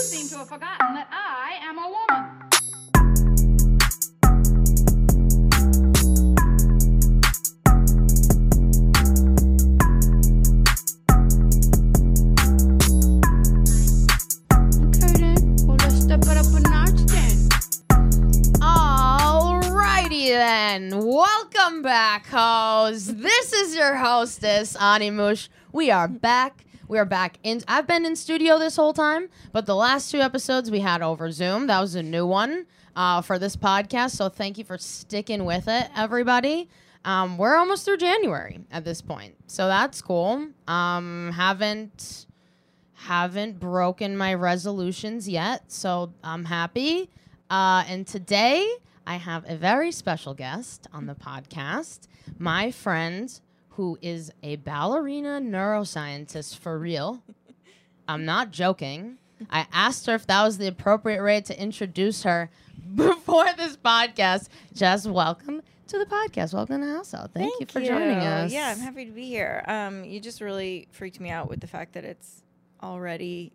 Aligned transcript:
seem 0.00 0.28
to 0.28 0.38
have 0.38 0.48
forgotten 0.48 0.94
that 0.94 1.08
I 1.10 1.58
am 1.62 1.78
a 1.78 1.88
woman. 1.88 2.50
Then. 20.30 21.04
Welcome 21.04 21.82
back, 21.82 22.26
hoes. 22.26 23.06
This 23.06 23.52
is 23.52 23.74
your 23.74 23.96
hostess, 23.96 24.76
Ani 24.76 25.10
Mush. 25.10 25.48
We 25.72 25.90
are 25.90 26.06
back. 26.06 26.64
We 26.90 26.98
are 26.98 27.04
back 27.04 27.38
in. 27.44 27.62
I've 27.68 27.86
been 27.86 28.04
in 28.04 28.16
studio 28.16 28.58
this 28.58 28.74
whole 28.74 28.92
time, 28.92 29.28
but 29.52 29.64
the 29.64 29.76
last 29.76 30.10
two 30.10 30.18
episodes 30.18 30.72
we 30.72 30.80
had 30.80 31.02
over 31.02 31.30
Zoom. 31.30 31.68
That 31.68 31.78
was 31.78 31.94
a 31.94 32.02
new 32.02 32.26
one 32.26 32.66
uh, 32.96 33.22
for 33.22 33.38
this 33.38 33.54
podcast. 33.54 34.16
So 34.16 34.28
thank 34.28 34.58
you 34.58 34.64
for 34.64 34.76
sticking 34.76 35.44
with 35.44 35.68
it, 35.68 35.88
everybody. 35.94 36.68
Um, 37.04 37.38
we're 37.38 37.54
almost 37.54 37.84
through 37.84 37.98
January 37.98 38.58
at 38.72 38.84
this 38.84 39.02
point, 39.02 39.36
so 39.46 39.68
that's 39.68 40.02
cool. 40.02 40.48
Um, 40.66 41.30
haven't 41.36 42.26
haven't 42.94 43.60
broken 43.60 44.16
my 44.16 44.34
resolutions 44.34 45.28
yet, 45.28 45.70
so 45.70 46.12
I'm 46.24 46.44
happy. 46.44 47.08
Uh, 47.48 47.84
and 47.86 48.04
today 48.04 48.68
I 49.06 49.14
have 49.14 49.48
a 49.48 49.54
very 49.54 49.92
special 49.92 50.34
guest 50.34 50.88
on 50.92 51.06
the 51.06 51.14
podcast, 51.14 52.08
my 52.36 52.72
friend 52.72 53.40
who 53.80 53.96
is 54.02 54.30
a 54.42 54.56
ballerina 54.56 55.40
neuroscientist 55.40 56.58
for 56.58 56.78
real. 56.78 57.22
I'm 58.06 58.26
not 58.26 58.50
joking. 58.50 59.16
I 59.48 59.66
asked 59.72 60.04
her 60.04 60.14
if 60.14 60.26
that 60.26 60.42
was 60.42 60.58
the 60.58 60.66
appropriate 60.66 61.22
way 61.22 61.40
to 61.40 61.58
introduce 61.58 62.22
her 62.24 62.50
before 62.94 63.46
this 63.56 63.78
podcast. 63.78 64.48
Just 64.74 65.06
welcome 65.08 65.62
to 65.86 65.98
the 65.98 66.04
podcast. 66.04 66.52
Welcome 66.52 66.82
to 66.82 66.88
House 66.88 67.14
Out. 67.14 67.30
Thank, 67.32 67.58
you 67.58 67.64
for 67.64 67.80
joining 67.80 68.18
us. 68.18 68.52
Yeah, 68.52 68.68
I'm 68.68 68.80
happy 68.80 69.06
to 69.06 69.12
be 69.12 69.24
here. 69.24 69.64
Um, 69.66 70.04
you 70.04 70.20
just 70.20 70.42
really 70.42 70.86
freaked 70.90 71.18
me 71.18 71.30
out 71.30 71.48
with 71.48 71.60
the 71.60 71.66
fact 71.66 71.94
that 71.94 72.04
it's 72.04 72.42
already 72.82 73.50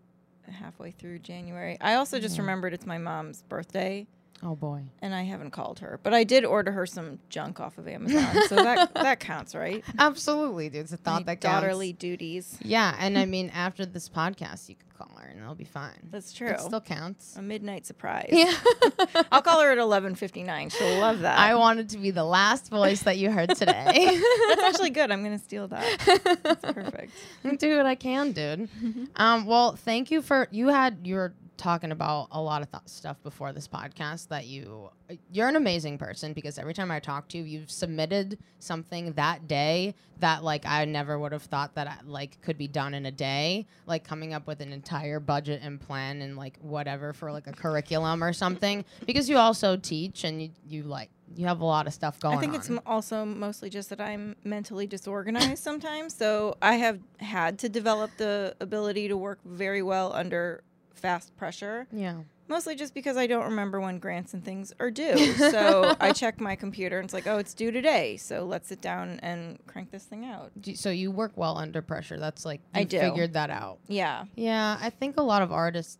halfway 0.49 0.89
through 0.89 1.19
January. 1.19 1.77
I 1.79 1.93
also 1.97 2.17
just 2.19 2.37
Yeah. 2.37 2.41
remembered 2.41 2.73
it's 2.73 2.87
my 2.87 2.97
mom's 2.97 3.43
birthday, 3.43 4.07
Oh 4.43 4.55
boy. 4.55 4.83
and 5.01 5.15
I 5.15 5.23
haven't 5.23 5.51
called 5.51 5.79
her, 5.79 5.99
but 6.03 6.13
I 6.13 6.23
did 6.23 6.43
order 6.45 6.71
her 6.73 6.85
some 6.85 7.19
junk 7.29 7.59
off 7.59 7.77
of 7.77 7.87
Amazon, 7.87 8.27
so 8.47 8.55
that 8.55 8.93
that 8.95 9.19
counts, 9.21 9.55
right? 9.55 9.83
Absolutely, 9.97 10.69
dude. 10.69 10.81
It's 10.81 10.91
a 10.93 10.97
thought 10.97 11.21
My 11.21 11.33
that 11.35 11.41
counts. 11.41 11.61
daughterly 11.65 11.93
duties. 11.93 12.57
Yeah, 12.61 12.95
and 12.99 13.17
I 13.17 13.25
mean, 13.35 13.49
after 13.55 13.85
this 13.85 14.09
podcast, 14.09 14.67
you 14.69 14.75
could 14.75 14.93
call 14.97 15.17
her 15.17 15.27
and 15.27 15.41
it'll 15.41 15.55
be 15.55 15.63
fine. 15.63 16.09
That's 16.11 16.31
true. 16.33 16.49
It 16.49 16.59
still 16.59 16.81
counts. 16.81 17.35
A 17.37 17.41
midnight 17.41 17.85
surprise. 17.85 18.29
Yeah. 18.31 18.53
I'll 19.31 19.41
call 19.41 19.61
her 19.61 19.71
at 19.71 19.77
11:59. 19.77 20.71
She'll 20.77 20.99
love 20.99 21.21
that. 21.21 21.37
I 21.39 21.55
wanted 21.55 21.89
to 21.89 21.97
be 21.97 22.11
the 22.11 22.23
last 22.25 22.69
voice 22.69 23.03
that 23.03 23.17
you 23.17 23.31
heard 23.31 23.55
today. 23.55 24.19
That's 24.49 24.63
actually 24.63 24.91
good. 24.91 25.11
I'm 25.11 25.23
gonna 25.23 25.39
steal 25.39 25.67
that. 25.69 26.39
That's 26.43 26.73
perfect. 26.73 27.13
do 27.57 27.77
what 27.77 27.85
I 27.85 27.95
can, 27.95 28.31
dude. 28.33 28.69
um, 29.15 29.45
well, 29.45 29.75
thank 29.75 30.11
you 30.11 30.21
for 30.21 30.47
you 30.51 30.67
had 30.67 30.99
you 31.03 31.15
were 31.15 31.33
talking 31.57 31.91
about 31.91 32.27
a 32.31 32.41
lot 32.41 32.61
of 32.61 32.71
th- 32.71 32.83
stuff 32.85 33.21
before 33.23 33.53
this 33.53 33.67
podcast 33.67 34.27
that 34.29 34.45
you 34.45 34.89
you're 35.31 35.47
an 35.47 35.55
amazing 35.55 35.97
person 35.97 36.33
because 36.33 36.57
every 36.57 36.73
time 36.73 36.89
I 36.89 36.99
talk 36.99 37.27
to 37.29 37.37
you, 37.37 37.43
you've 37.43 37.69
submitted 37.69 38.39
something 38.59 39.13
that 39.13 39.47
day 39.47 39.93
that 40.19 40.43
like 40.43 40.65
I 40.65 40.85
never 40.85 41.19
would 41.19 41.31
have 41.31 41.43
thought 41.43 41.75
that 41.75 41.87
I, 41.87 41.97
like 42.05 42.41
could 42.41 42.57
be 42.57 42.67
done 42.67 42.93
in 42.93 43.05
a 43.05 43.11
day, 43.11 43.67
like 43.85 44.03
coming 44.03 44.33
up 44.33 44.47
with 44.47 44.61
an 44.61 44.73
entire 44.73 45.19
budget 45.19 45.61
and 45.63 45.79
plan 45.79 46.21
and 46.21 46.37
like 46.37 46.57
whatever 46.61 47.13
for 47.13 47.31
like 47.31 47.47
a 47.47 47.51
curriculum 47.51 48.23
or 48.23 48.33
something 48.33 48.83
because 49.05 49.29
you 49.29 49.37
also 49.37 49.77
teach 49.77 50.23
and 50.23 50.41
you 50.41 50.49
you 50.67 50.83
like 50.83 51.09
you 51.35 51.47
have 51.47 51.61
a 51.61 51.65
lot 51.65 51.87
of 51.87 51.93
stuff 51.93 52.19
going 52.19 52.33
on. 52.33 52.37
I 52.37 52.41
think 52.41 52.53
on. 52.53 52.59
it's 52.59 52.69
m- 52.69 52.81
also 52.85 53.25
mostly 53.25 53.69
just 53.69 53.89
that 53.89 53.99
I'm 53.99 54.35
mentally 54.43 54.87
disorganized 54.87 55.63
sometimes. 55.63 56.15
So 56.15 56.57
I 56.61 56.75
have 56.75 56.99
had 57.19 57.59
to 57.59 57.69
develop 57.69 58.11
the 58.17 58.55
ability 58.59 59.07
to 59.09 59.17
work 59.17 59.39
very 59.43 59.81
well 59.81 60.13
under 60.13 60.63
fast 61.05 61.35
pressure, 61.37 61.87
yeah. 61.91 62.15
mostly 62.47 62.75
just 62.75 62.93
because 62.93 63.15
I 63.17 63.27
don't 63.27 63.43
remember 63.45 63.79
when 63.79 63.99
grants 63.99 64.33
and 64.33 64.43
things 64.43 64.73
are 64.79 64.89
due. 64.91 65.33
so 65.33 65.95
I 65.99 66.11
check 66.11 66.39
my 66.41 66.55
computer 66.55 66.97
and 66.99 67.05
it's 67.05 67.13
like, 67.13 67.27
oh, 67.27 67.37
it's 67.37 67.53
due 67.53 67.71
today. 67.71 68.17
So 68.17 68.43
let's 68.45 68.67
sit 68.69 68.81
down 68.81 69.19
and 69.21 69.59
crank 69.67 69.91
this 69.91 70.03
thing 70.03 70.25
out. 70.25 70.51
Do- 70.59 70.75
So 70.75 70.89
you 70.89 71.11
work 71.11 71.33
well 71.35 71.57
under 71.57 71.81
pressure. 71.81 72.17
That's 72.19 72.43
like 72.45 72.61
I 72.73 72.83
do. 72.83 72.99
figured 72.99 73.33
that 73.33 73.49
out. 73.49 73.77
Yeah. 73.87 74.25
Yeah, 74.35 74.77
I 74.81 74.89
think 74.89 75.17
a 75.17 75.23
lot 75.23 75.41
of 75.41 75.51
artists. 75.51 75.97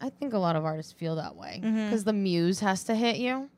I 0.00 0.10
think 0.10 0.32
a 0.34 0.38
lot 0.38 0.56
of 0.56 0.64
artists 0.64 0.92
feel 0.92 1.16
that 1.16 1.36
way 1.36 1.60
because 1.62 2.02
the 2.04 2.12
muse 2.12 2.58
has 2.60 2.82
to 2.84 2.94
hit 2.96 3.16
you. 3.18 3.48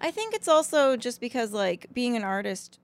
I 0.00 0.10
think 0.10 0.34
it's 0.34 0.48
also 0.48 0.96
just 0.96 1.20
because 1.20 1.52
like 1.52 1.86
being 1.94 2.16
an 2.16 2.24
artist, 2.24 2.80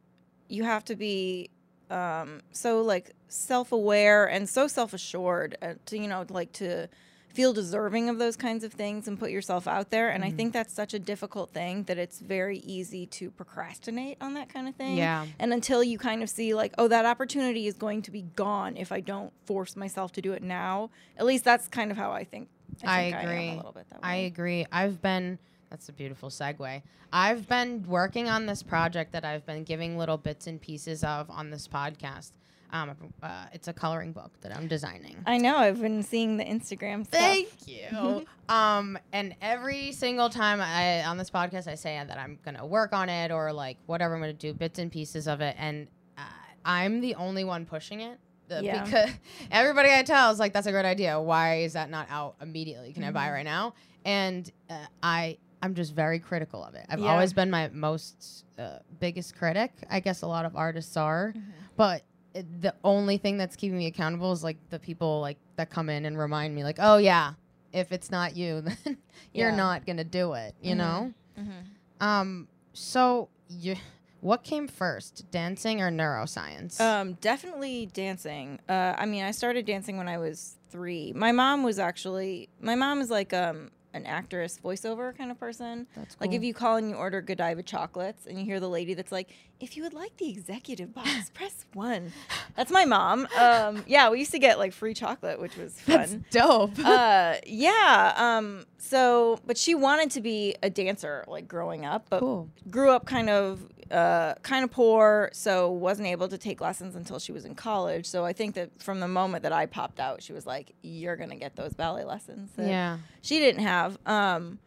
you 0.49 0.63
have 0.65 0.85
to 0.85 0.95
be 0.97 1.51
um, 1.91 2.41
so 2.53 2.81
like 2.83 3.11
self-aware 3.27 4.27
and 4.27 4.49
so 4.49 4.69
self-assured 4.69 5.57
uh, 5.61 5.75
to 5.87 5.99
you 5.99 6.07
know 6.09 6.25
like 6.31 6.53
to 6.53 6.89
feel 7.33 7.53
deserving 7.53 8.09
of 8.09 8.19
those 8.19 8.37
kinds 8.37 8.65
of 8.65 8.73
things 8.73 9.07
and 9.09 9.19
put 9.19 9.31
yourself 9.31 9.69
out 9.69 9.91
there. 9.91 10.11
And 10.11 10.25
I 10.25 10.29
mm-hmm. 10.29 10.37
think 10.37 10.53
that's 10.53 10.75
such 10.75 10.95
a 10.95 10.99
difficult 10.99 11.51
thing 11.51 11.85
that 11.85 11.99
it's 11.99 12.19
very 12.21 12.59
easy 12.59 13.07
to 13.07 13.31
procrastinate 13.31 14.19
on 14.21 14.35
that 14.35 14.49
kind 14.49 14.69
of 14.69 14.75
thing. 14.75 14.97
Yeah. 14.97 15.27
And 15.39 15.53
until 15.53 15.83
you 15.83 15.99
kind 15.99 16.23
of 16.23 16.31
see 16.31 16.55
like, 16.55 16.75
oh, 16.79 16.89
that 16.89 17.07
opportunity 17.07 17.67
is 17.67 17.75
going 17.75 18.03
to 18.03 18.11
be 18.11 18.23
gone 18.23 18.77
if 18.77 18.93
I 18.93 19.01
don't 19.01 19.33
force 19.45 19.77
myself 19.77 20.13
to 20.13 20.23
do 20.23 20.33
it 20.33 20.43
now. 20.43 20.91
At 21.17 21.27
least 21.27 21.45
that's 21.45 21.69
kind 21.69 21.91
of 21.91 21.97
how 21.97 22.13
I 22.13 22.25
think. 22.25 22.49
I, 22.85 23.11
think 23.11 23.17
am 23.17 23.25
agree. 23.25 23.49
a 23.51 23.57
little 23.57 23.73
bit 23.73 23.87
that 23.91 24.01
I 24.03 24.17
agree. 24.17 24.67
I've 24.73 25.03
been. 25.03 25.39
That's 25.71 25.89
a 25.89 25.93
beautiful 25.93 26.31
segue. 26.31 26.83
I've 27.13 27.49
been 27.49 27.85
working 27.87 28.29
on 28.29 28.47
this 28.47 28.63
project 28.63 29.13
that 29.13 29.25
I've 29.25 29.47
been 29.47 29.65
giving 29.65 29.99
little 29.99 30.17
bits 30.17 30.47
and 30.47 30.61
pieces 30.61 31.05
of 31.05 31.31
on 31.31 31.51
this 31.51 31.69
podcast. 31.69 32.33
Um, 32.73 32.95
uh, 33.23 33.47
it's 33.53 33.69
a 33.69 33.73
coloring 33.73 34.13
book 34.13 34.31
that 34.43 34.57
I'm 34.57 34.69
designing. 34.69 35.17
I 35.27 35.39
know. 35.39 35.57
I've 35.57 35.81
been 35.81 36.03
seeing 36.03 36.37
the 36.37 36.45
Instagram 36.45 37.05
stuff. 37.07 37.21
Thank 37.21 37.49
you. 37.67 38.25
um, 38.49 38.99
and 39.13 39.35
every 39.43 39.93
single 39.93 40.29
time 40.31 40.61
I 40.61 41.05
on 41.05 41.19
this 41.19 41.31
podcast, 41.31 41.67
I 41.67 41.75
say 41.75 42.03
that 42.07 42.19
I'm 42.19 42.39
gonna 42.45 42.65
work 42.67 42.93
on 42.93 43.09
it 43.09 43.31
or 43.31 43.53
like 43.53 43.77
whatever 43.87 44.15
I'm 44.15 44.21
gonna 44.21 44.33
do, 44.33 44.55
bits 44.55 44.79
and 44.79 44.91
pieces 44.91 45.27
of 45.27 45.41
it, 45.41 45.57
and 45.59 45.89
uh, 46.17 46.23
I'm 46.65 47.01
the 47.01 47.15
only 47.17 47.45
one 47.45 47.67
pushing 47.67 48.01
it. 48.01 48.19
The- 48.49 48.63
Yeah. 48.65 48.85
Because 48.85 49.11
everybody 49.51 49.91
I 49.93 50.03
tell 50.03 50.31
is 50.31 50.39
like, 50.39 50.53
"That's 50.53 50.67
a 50.67 50.73
great 50.73 50.85
idea. 50.87 51.21
Why 51.21 51.59
is 51.63 51.73
that 51.75 51.91
not 51.91 52.07
out 52.11 52.37
immediately? 52.41 52.93
Can 52.93 53.03
I 53.03 53.07
Mm-hmm. 53.09 53.15
buy 53.15 53.29
it 53.29 53.33
right 53.33 53.45
now?" 53.45 53.75
And 54.05 54.51
uh, 54.69 54.75
I. 55.03 55.39
I'm 55.63 55.75
just 55.75 55.95
very 55.95 56.19
critical 56.19 56.65
of 56.65 56.75
it. 56.75 56.87
I've 56.89 57.01
Yeah. 57.01 57.13
always 57.13 57.35
been 57.35 57.51
my 57.51 57.69
most 57.69 58.47
uh, 58.59 58.79
biggest 58.99 59.37
critic. 59.37 59.75
I 59.91 60.01
guess 60.01 60.23
a 60.23 60.27
lot 60.27 60.47
of 60.47 60.57
artists 60.57 60.97
are, 60.97 61.35
Mm-hmm. 61.37 61.51
but 61.77 62.01
it, 62.35 62.63
the 62.63 62.75
only 62.85 63.17
thing 63.19 63.37
that's 63.39 63.57
keeping 63.57 63.79
me 63.79 63.87
accountable 63.87 64.33
is 64.33 64.43
like 64.45 64.57
the 64.71 64.79
people 64.79 65.21
like 65.21 65.39
that 65.57 65.71
come 65.71 65.89
in 65.89 66.05
and 66.05 66.19
remind 66.19 66.55
me 66.55 66.63
like 66.65 66.77
oh 66.79 66.97
yeah 66.97 67.33
if 67.73 67.93
it's 67.93 68.11
not 68.11 68.37
you 68.37 68.61
then 68.85 68.97
you're 69.35 69.51
Yeah. 69.51 69.57
not 69.57 69.87
gonna 69.87 70.05
do 70.05 70.33
it 70.35 70.55
you 70.63 70.75
Mhm. 70.75 70.79
know 70.79 71.13
Mhm. 71.39 71.65
um 72.01 72.49
so 72.73 73.29
you 73.49 73.77
what 74.21 74.45
came 74.45 74.69
first 74.69 75.31
dancing 75.31 75.81
or 75.81 75.91
neuroscience 75.91 76.79
Um, 76.79 77.15
definitely 77.23 77.87
dancing. 77.87 78.59
Uh, 78.69 78.95
I 78.99 79.07
mean, 79.07 79.25
I 79.25 79.31
started 79.31 79.65
dancing 79.65 79.97
when 79.97 80.09
I 80.09 80.19
was 80.19 80.59
three. 80.69 81.15
My 81.15 81.33
mom 81.33 81.63
was 81.63 81.79
actually 81.79 82.51
my 82.61 82.75
mom 82.75 83.01
is 83.01 83.09
like 83.11 83.33
um 83.33 83.71
an 83.93 84.07
actress 84.07 84.59
voiceover 84.63 85.17
kind 85.17 85.31
of 85.31 85.39
person. 85.39 85.87
That's 85.97 86.15
cool. 86.15 86.27
Like 86.27 86.37
if 86.37 86.43
you 86.43 86.55
call 86.55 86.77
and 86.77 86.91
you 86.91 86.97
order 86.97 87.21
Godiva 87.21 87.63
chocolates 87.63 88.27
and 88.27 88.39
you 88.39 88.45
hear 88.45 88.61
the 88.61 88.69
lady 88.69 88.95
that's 88.95 89.13
like, 89.13 89.31
if 89.59 89.77
you 89.77 89.83
would 89.83 89.95
like 89.95 90.17
the 90.17 90.31
executive 90.31 90.95
box, 90.95 91.31
press 91.35 91.67
one. 91.75 92.13
That's 92.57 92.71
my 92.71 92.85
mom. 92.85 93.27
Um, 93.39 93.85
yeah, 93.87 94.11
we 94.11 94.19
used 94.21 94.31
to 94.33 94.39
get 94.39 94.59
like 94.59 94.73
free 94.73 94.95
chocolate, 94.95 95.41
which 95.41 95.57
was 95.57 95.75
that's 95.87 96.13
fun. 96.13 96.25
dope 96.31 96.79
uh, 96.85 97.37
yeah. 97.47 98.15
Um, 98.17 98.65
so, 98.81 99.39
but 99.47 99.59
she 99.59 99.75
wanted 99.75 100.11
to 100.13 100.21
be 100.21 100.57
a 100.63 100.71
dancer 100.71 101.25
like 101.29 101.47
growing 101.47 101.85
up, 101.85 102.07
but 102.09 102.21
cool 102.21 102.49
grew 102.71 102.91
up 102.91 103.07
kind 103.07 103.29
of 103.29 103.61
uh, 103.91 104.35
kind 104.43 104.65
of 104.65 104.71
poor, 104.71 105.31
so 105.33 105.71
wasn't 105.71 106.07
able 106.07 106.29
to 106.29 106.39
take 106.39 106.61
lessons 106.61 106.95
until 106.95 107.19
she 107.19 107.33
was 107.33 107.45
in 107.45 107.55
college. 107.55 108.07
So 108.07 108.25
I 108.25 108.33
think 108.33 108.55
that 108.55 108.81
from 108.81 109.01
the 109.01 109.09
moment 109.09 109.43
that 109.43 109.53
I 109.53 109.67
popped 109.67 110.01
out, 110.01 110.23
she 110.23 110.33
was 110.33 110.47
like, 110.47 110.73
"You're 110.83 111.17
gonna 111.17 111.37
get 111.37 111.57
those 111.57 111.75
ballet 111.75 112.05
lessons." 112.05 112.51
that 112.57 112.69
yeah 112.69 112.99
she 113.23 113.39
didn't 113.39 113.63
have. 113.63 113.99
Um, 114.07 114.59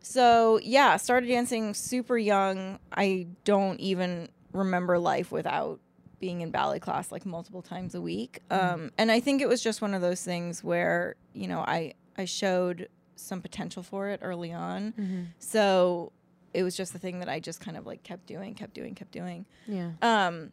so 0.00 0.60
yeah, 0.62 0.96
started 0.96 1.26
dancing 1.26 1.74
super 1.74 2.16
young. 2.16 2.78
I 2.92 3.26
don't 3.44 3.80
even 3.80 4.28
remember 4.52 4.98
life 4.98 5.32
without 5.32 5.80
being 6.20 6.40
in 6.40 6.50
ballet 6.50 6.78
class 6.78 7.10
like 7.10 7.26
multiple 7.26 7.62
times 7.62 7.94
a 7.94 8.00
week. 8.00 8.40
Um, 8.50 8.90
and 8.96 9.10
I 9.10 9.20
think 9.20 9.42
it 9.42 9.48
was 9.48 9.62
just 9.62 9.82
one 9.82 9.94
of 9.94 10.02
those 10.02 10.22
things 10.22 10.62
where 10.62 11.16
you 11.32 11.48
know 11.48 11.60
I 11.60 11.94
I 12.16 12.24
showed 12.24 12.88
some 13.16 13.40
potential 13.42 13.82
for 13.82 14.08
it 14.08 14.20
early 14.22 14.52
on. 14.52 14.92
Mm-hmm. 14.92 15.22
So 15.38 16.12
it 16.54 16.62
was 16.62 16.76
just 16.76 16.92
the 16.92 16.98
thing 16.98 17.18
that 17.20 17.28
I 17.28 17.40
just 17.40 17.60
kind 17.60 17.76
of 17.76 17.86
like 17.86 18.02
kept 18.02 18.26
doing, 18.26 18.54
kept 18.54 18.74
doing, 18.74 18.94
kept 18.94 19.12
doing. 19.12 19.46
yeah 19.66 19.90
Um, 20.02 20.52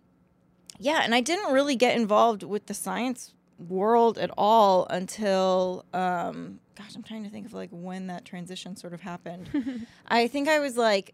yeah, 0.79 1.01
and 1.03 1.13
I 1.13 1.21
didn't 1.21 1.53
really 1.53 1.75
get 1.75 1.95
involved 1.95 2.41
with 2.43 2.65
the 2.65 2.73
science 2.73 3.33
world 3.69 4.17
at 4.17 4.31
all 4.37 4.85
until 4.89 5.85
um 5.93 6.59
gosh 6.75 6.95
i'm 6.95 7.03
trying 7.03 7.23
to 7.23 7.29
think 7.29 7.45
of 7.45 7.53
like 7.53 7.69
when 7.71 8.07
that 8.07 8.25
transition 8.25 8.75
sort 8.75 8.93
of 8.93 8.99
happened 9.01 9.85
i 10.07 10.27
think 10.27 10.49
i 10.49 10.59
was 10.59 10.75
like 10.75 11.13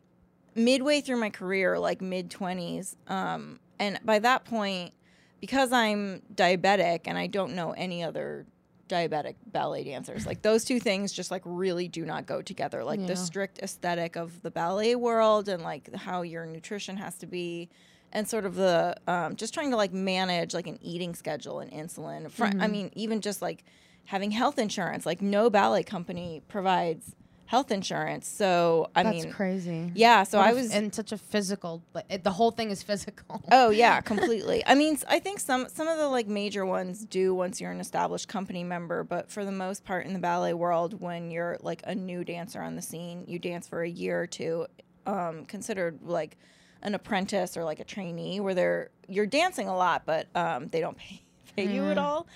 midway 0.55 1.01
through 1.01 1.17
my 1.17 1.29
career 1.29 1.77
like 1.77 2.01
mid 2.01 2.29
20s 2.29 2.95
um 3.07 3.59
and 3.77 3.99
by 4.03 4.17
that 4.17 4.45
point 4.45 4.93
because 5.41 5.71
i'm 5.73 6.21
diabetic 6.33 7.01
and 7.05 7.17
i 7.17 7.27
don't 7.27 7.53
know 7.53 7.71
any 7.71 8.01
other 8.03 8.45
diabetic 8.89 9.35
ballet 9.45 9.83
dancers 9.83 10.25
like 10.25 10.41
those 10.41 10.65
two 10.65 10.79
things 10.79 11.13
just 11.13 11.29
like 11.31 11.41
really 11.45 11.87
do 11.87 12.03
not 12.05 12.25
go 12.25 12.41
together 12.41 12.83
like 12.83 12.99
Yeah. 12.99 13.05
the 13.07 13.15
strict 13.15 13.59
aesthetic 13.59 14.15
of 14.17 14.41
the 14.41 14.51
ballet 14.51 14.95
world 14.95 15.47
and 15.47 15.63
like 15.63 15.93
how 15.95 16.23
your 16.23 16.45
nutrition 16.45 16.97
has 16.97 17.15
to 17.19 17.27
be 17.27 17.69
and 18.11 18.27
sort 18.27 18.45
of 18.45 18.55
the 18.55 18.95
um, 19.07 19.35
just 19.35 19.53
trying 19.53 19.69
to 19.69 19.77
like 19.77 19.93
manage 19.93 20.53
like 20.55 20.65
an 20.67 20.79
eating 20.81 21.13
schedule 21.13 21.59
and 21.59 21.71
insulin 21.71 22.29
Fr- 22.31 22.45
Mm-hmm. 22.45 22.61
i 22.61 22.67
mean 22.67 22.91
even 22.95 23.21
just 23.21 23.41
like 23.41 23.63
having 24.05 24.31
health 24.31 24.57
insurance 24.57 25.05
like 25.05 25.21
no 25.21 25.49
ballet 25.51 25.83
company 25.83 26.41
provides 26.47 27.15
health 27.49 27.71
insurance 27.71 28.27
so 28.27 28.91
i 28.95 29.01
mean, 29.01 29.13
That's 29.13 29.25
mean 29.25 29.33
crazy. 29.33 29.91
yeah 29.95 30.21
so 30.21 30.37
What 30.37 30.49
i 30.49 30.53
was 30.53 30.71
in 30.71 30.91
such 30.93 31.11
a 31.11 31.17
physical. 31.17 31.81
Like, 31.95 32.05
it, 32.07 32.23
the 32.23 32.29
whole 32.31 32.51
thing 32.51 32.69
is 32.69 32.83
physical. 32.83 33.41
Oh 33.51 33.71
yeah, 33.71 34.01
completely. 34.11 34.63
I 34.67 34.75
mean, 34.75 34.99
I 35.09 35.17
think 35.19 35.39
some 35.39 35.67
some 35.67 35.87
of 35.87 35.97
the 35.97 36.07
like 36.07 36.27
major 36.27 36.63
ones 36.63 37.05
do 37.05 37.33
once 37.33 37.59
you're 37.59 37.71
an 37.71 37.79
established 37.79 38.27
company 38.27 38.63
member, 38.63 39.03
but 39.03 39.31
for 39.31 39.43
the 39.45 39.51
most 39.51 39.83
part 39.83 40.05
in 40.05 40.13
the 40.13 40.19
ballet 40.19 40.53
world, 40.53 41.01
when 41.01 41.31
you're 41.31 41.57
like 41.61 41.81
a 41.87 41.95
new 41.95 42.23
dancer 42.23 42.61
on 42.61 42.75
the 42.75 42.81
scene, 42.83 43.23
you 43.27 43.39
dance 43.39 43.67
for 43.67 43.81
a 43.81 43.89
year 43.89 44.21
or 44.21 44.27
two, 44.27 44.67
um, 45.07 45.45
considered 45.45 45.99
like 46.03 46.37
an 46.83 46.93
apprentice 46.93 47.57
or 47.57 47.63
like 47.63 47.79
a 47.79 47.83
trainee, 47.83 48.39
where 48.39 48.53
they're 48.53 48.89
you're 49.07 49.25
dancing 49.41 49.67
a 49.67 49.75
lot, 49.75 50.03
but 50.05 50.27
um, 50.35 50.67
they 50.67 50.81
don't 50.81 50.97
pay 51.03 51.23
pay 51.55 51.73
you 51.73 51.83
at 51.85 51.97
all. 51.97 52.27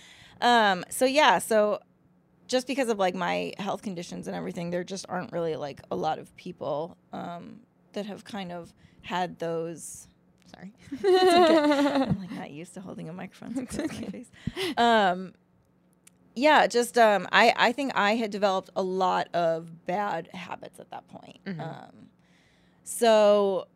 Um, 0.41 0.83
so 0.89 1.05
yeah, 1.05 1.37
so 1.37 1.79
just 2.47 2.67
because 2.67 2.89
of 2.89 2.99
like 2.99 3.15
my 3.15 3.53
health 3.57 3.81
conditions 3.81 4.27
and 4.27 4.35
everything, 4.35 4.69
there 4.69 4.83
just 4.83 5.05
aren't 5.09 5.31
really 5.31 5.55
like 5.55 5.81
a 5.91 5.95
lot 5.95 6.19
of 6.19 6.35
people 6.35 6.97
um, 7.11 7.59
that 7.93 8.05
have 8.05 8.23
kind 8.23 8.51
of 8.51 8.73
had 9.01 9.39
those. 9.39 10.07
Sorry. 10.45 10.73
I'm 11.03 12.19
like 12.19 12.31
not 12.31 12.51
used 12.51 12.73
to 12.75 12.81
holding 12.81 13.09
a 13.09 13.13
microphone 13.13 13.55
so 13.55 13.65
close 13.65 13.89
to 13.89 14.01
my 14.01 14.07
face. 14.09 14.31
Um, 14.77 15.33
yeah, 16.35 16.67
just 16.67 16.97
um, 16.97 17.27
I 17.31 17.53
I 17.55 17.71
think 17.71 17.91
I 17.95 18.15
had 18.15 18.31
developed 18.31 18.69
a 18.75 18.81
lot 18.83 19.29
of 19.33 19.85
bad 19.85 20.29
habits 20.33 20.79
at 20.79 20.89
that 20.91 21.07
point. 21.07 21.39
Um, 21.59 22.09
so 22.83 23.67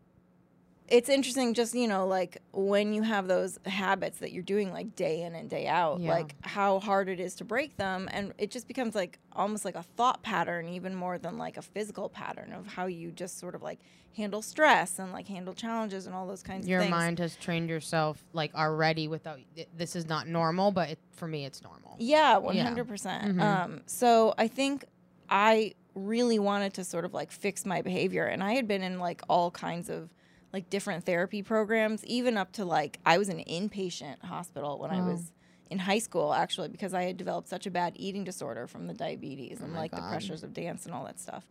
it's 0.87 1.09
interesting, 1.09 1.53
just 1.53 1.73
you 1.75 1.87
know, 1.87 2.07
like 2.07 2.41
when 2.53 2.93
you 2.93 3.01
have 3.03 3.27
those 3.27 3.59
habits 3.65 4.19
that 4.19 4.31
you're 4.31 4.43
doing 4.43 4.71
like 4.71 4.95
day 4.95 5.21
in 5.23 5.35
and 5.35 5.49
day 5.49 5.67
out, 5.67 5.99
Yeah. 5.99 6.11
like 6.11 6.35
how 6.41 6.79
hard 6.79 7.09
it 7.09 7.19
is 7.19 7.35
to 7.35 7.45
break 7.45 7.75
them, 7.77 8.07
and 8.11 8.33
it 8.37 8.51
just 8.51 8.67
becomes 8.67 8.95
like 8.95 9.19
almost 9.33 9.65
like 9.65 9.75
a 9.75 9.83
thought 9.83 10.23
pattern, 10.23 10.69
even 10.69 10.95
more 10.95 11.17
than 11.17 11.37
like 11.37 11.57
a 11.57 11.61
physical 11.61 12.09
pattern 12.09 12.53
of 12.53 12.67
how 12.67 12.85
you 12.85 13.11
just 13.11 13.37
sort 13.39 13.53
of 13.55 13.61
like 13.61 13.79
handle 14.15 14.41
stress 14.41 14.97
and 14.97 15.11
like 15.11 15.27
handle 15.27 15.53
challenges 15.53 16.07
and 16.07 16.15
all 16.15 16.25
those 16.25 16.41
kinds 16.41 16.67
Your 16.67 16.79
of 16.79 16.85
things. 16.85 16.91
Your 16.91 16.99
mind 16.99 17.19
has 17.19 17.35
trained 17.35 17.69
yourself 17.69 18.23
like 18.33 18.55
already 18.55 19.07
without. 19.07 19.39
th- 19.55 19.67
This 19.77 19.95
is 19.95 20.07
not 20.07 20.27
normal, 20.27 20.71
but 20.71 20.89
it, 20.91 20.99
for 21.11 21.27
me, 21.27 21.45
it's 21.45 21.61
normal. 21.61 21.95
Yeah, 21.99 22.37
one 22.37 22.57
hundred 22.57 22.87
percent. 22.87 23.35
Mhm. 23.37 23.41
Um, 23.41 23.81
so 23.85 24.33
I 24.37 24.47
think 24.47 24.85
I 25.29 25.73
really 25.95 26.39
wanted 26.39 26.73
to 26.75 26.83
sort 26.83 27.03
of 27.05 27.13
like 27.13 27.31
fix 27.31 27.65
my 27.65 27.81
behavior, 27.81 28.25
and 28.25 28.41
I 28.43 28.53
had 28.53 28.67
been 28.67 28.83
in 28.83 28.99
like 28.99 29.21
all 29.27 29.51
kinds 29.51 29.89
of 29.89 30.09
like 30.57 30.71
different 30.71 31.05
therapy 31.05 31.43
programs, 31.43 32.03
even 32.05 32.35
up 32.35 32.51
to 32.51 32.65
like 32.65 32.99
I 33.05 33.19
was 33.19 33.29
in 33.29 33.39
an 33.39 33.45
inpatient 33.45 34.23
hospital 34.25 34.79
when 34.79 34.89
I 34.89 35.01
was 35.01 35.31
in 35.69 35.77
high 35.77 35.99
school, 35.99 36.33
actually, 36.33 36.67
because 36.69 36.95
I 36.95 37.03
had 37.03 37.15
developed 37.15 37.47
such 37.47 37.67
a 37.67 37.71
bad 37.71 37.93
eating 37.95 38.23
disorder 38.23 38.65
from 38.65 38.87
the 38.87 38.93
diabetes 38.95 39.59
and 39.59 39.69
Oh 39.69 39.73
my 39.73 39.81
like 39.81 39.91
the 39.91 40.01
pressures 40.01 40.41
of 40.43 40.55
dance 40.55 40.87
and 40.87 40.95
all 40.95 41.05
that 41.05 41.19
stuff. 41.19 41.45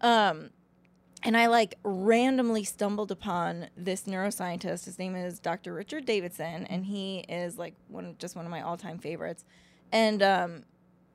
Um, 0.00 0.48
and 1.22 1.36
I 1.36 1.48
like 1.48 1.74
randomly 1.84 2.64
stumbled 2.64 3.10
upon 3.10 3.68
this 3.76 4.04
neuroscientist. 4.04 4.86
His 4.86 4.98
name 4.98 5.14
is 5.14 5.38
Dr. 5.38 5.74
Richard 5.74 6.06
Davidson, 6.06 6.64
and 6.64 6.86
he 6.86 7.18
is 7.28 7.58
like 7.58 7.74
one 7.88 8.16
just 8.18 8.36
one 8.36 8.46
of 8.46 8.50
my 8.50 8.62
all 8.62 8.78
time 8.78 8.98
favorites. 8.98 9.44
And 9.92 10.22
um, 10.22 10.62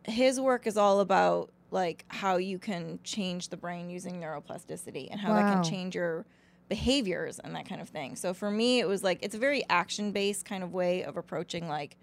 his 0.04 0.39
work 0.39 0.68
is 0.68 0.77
all 0.77 1.00
about 1.00 1.51
like 1.72 2.06
how 2.10 2.38
you 2.38 2.60
can 2.60 3.00
change 3.04 3.50
the 3.50 3.57
brain 3.57 3.89
using 3.89 4.22
neuroplasticity 4.22 5.07
and 5.10 5.19
how 5.19 5.33
that 5.33 5.51
can 5.51 5.63
change 5.63 5.95
your 5.95 6.27
behaviors 6.67 7.39
and 7.39 7.56
that 7.56 7.67
kind 7.67 7.81
of 7.81 7.89
thing. 7.89 8.15
So 8.15 8.33
for 8.33 8.50
me, 8.50 8.79
it 8.79 8.88
was 8.88 9.03
like 9.03 9.19
it's 9.21 9.35
a 9.35 9.39
very 9.39 9.63
action 9.69 10.12
based 10.12 10.45
kind 10.45 10.63
of 10.63 10.73
way 10.73 11.03
of 11.03 11.17
approaching 11.17 11.67
like 11.67 11.97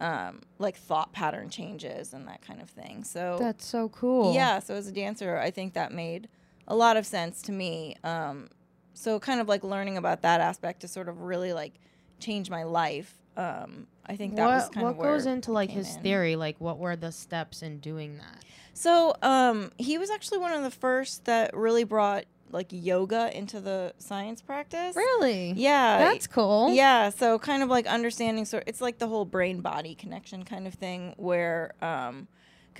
um, 0.00 0.40
like 0.58 0.76
thought 0.76 1.12
pattern 1.12 1.50
changes 1.50 2.14
and 2.14 2.26
that 2.26 2.40
kind 2.40 2.62
of 2.62 2.70
thing. 2.70 3.04
So 3.04 3.36
That's 3.38 3.66
so 3.66 3.90
cool. 3.90 4.34
yeah, 4.34 4.58
so 4.58 4.74
as 4.74 4.86
a 4.86 4.92
dancer, 4.92 5.36
I 5.38 5.50
think 5.50 5.74
that 5.74 5.92
made 5.92 6.28
a 6.66 6.74
lot 6.74 6.96
of 6.96 7.04
sense 7.04 7.42
to 7.42 7.52
me. 7.52 7.96
Um, 8.02 8.48
so 8.94 9.20
kind 9.20 9.40
of 9.40 9.48
like 9.48 9.62
learning 9.62 9.96
about 9.96 10.22
that 10.22 10.40
aspect 10.40 10.80
to 10.80 10.88
sort 10.88 11.08
of 11.08 11.20
really 11.20 11.52
like 11.52 11.74
change 12.18 12.50
my 12.50 12.62
life. 12.62 13.18
Um, 13.36 13.86
I 14.06 14.16
think 14.16 14.36
that 14.36 14.46
what 14.46 14.54
was 14.54 14.68
kind 14.70 14.84
what 14.84 14.90
of 14.92 14.96
where 14.96 15.12
goes 15.12 15.26
into 15.26 15.52
like 15.52 15.70
his 15.70 15.96
in. 15.96 16.02
theory? 16.02 16.36
Like, 16.36 16.56
what 16.60 16.78
were 16.78 16.96
the 16.96 17.12
steps 17.12 17.62
in 17.62 17.78
doing 17.78 18.18
that? 18.18 18.44
So 18.74 19.14
um, 19.22 19.70
he 19.78 19.98
was 19.98 20.10
actually 20.10 20.38
one 20.38 20.52
of 20.52 20.62
the 20.62 20.70
first 20.70 21.26
that 21.26 21.54
really 21.54 21.84
brought 21.84 22.24
like 22.52 22.68
yoga 22.70 23.36
into 23.36 23.60
the 23.60 23.94
science 23.98 24.42
practice. 24.42 24.96
Really? 24.96 25.52
Yeah, 25.52 25.98
That's 25.98 26.26
cool. 26.26 26.72
Yeah, 26.72 27.10
so 27.10 27.38
kind 27.38 27.62
of 27.62 27.68
like 27.68 27.86
understanding 27.86 28.44
sort 28.44 28.64
it's 28.66 28.80
like 28.80 28.98
the 28.98 29.06
whole 29.08 29.24
brain 29.24 29.60
body 29.60 29.94
connection 29.94 30.44
kind 30.44 30.66
of 30.66 30.74
thing 30.74 31.14
where 31.16 31.74
um 31.82 32.28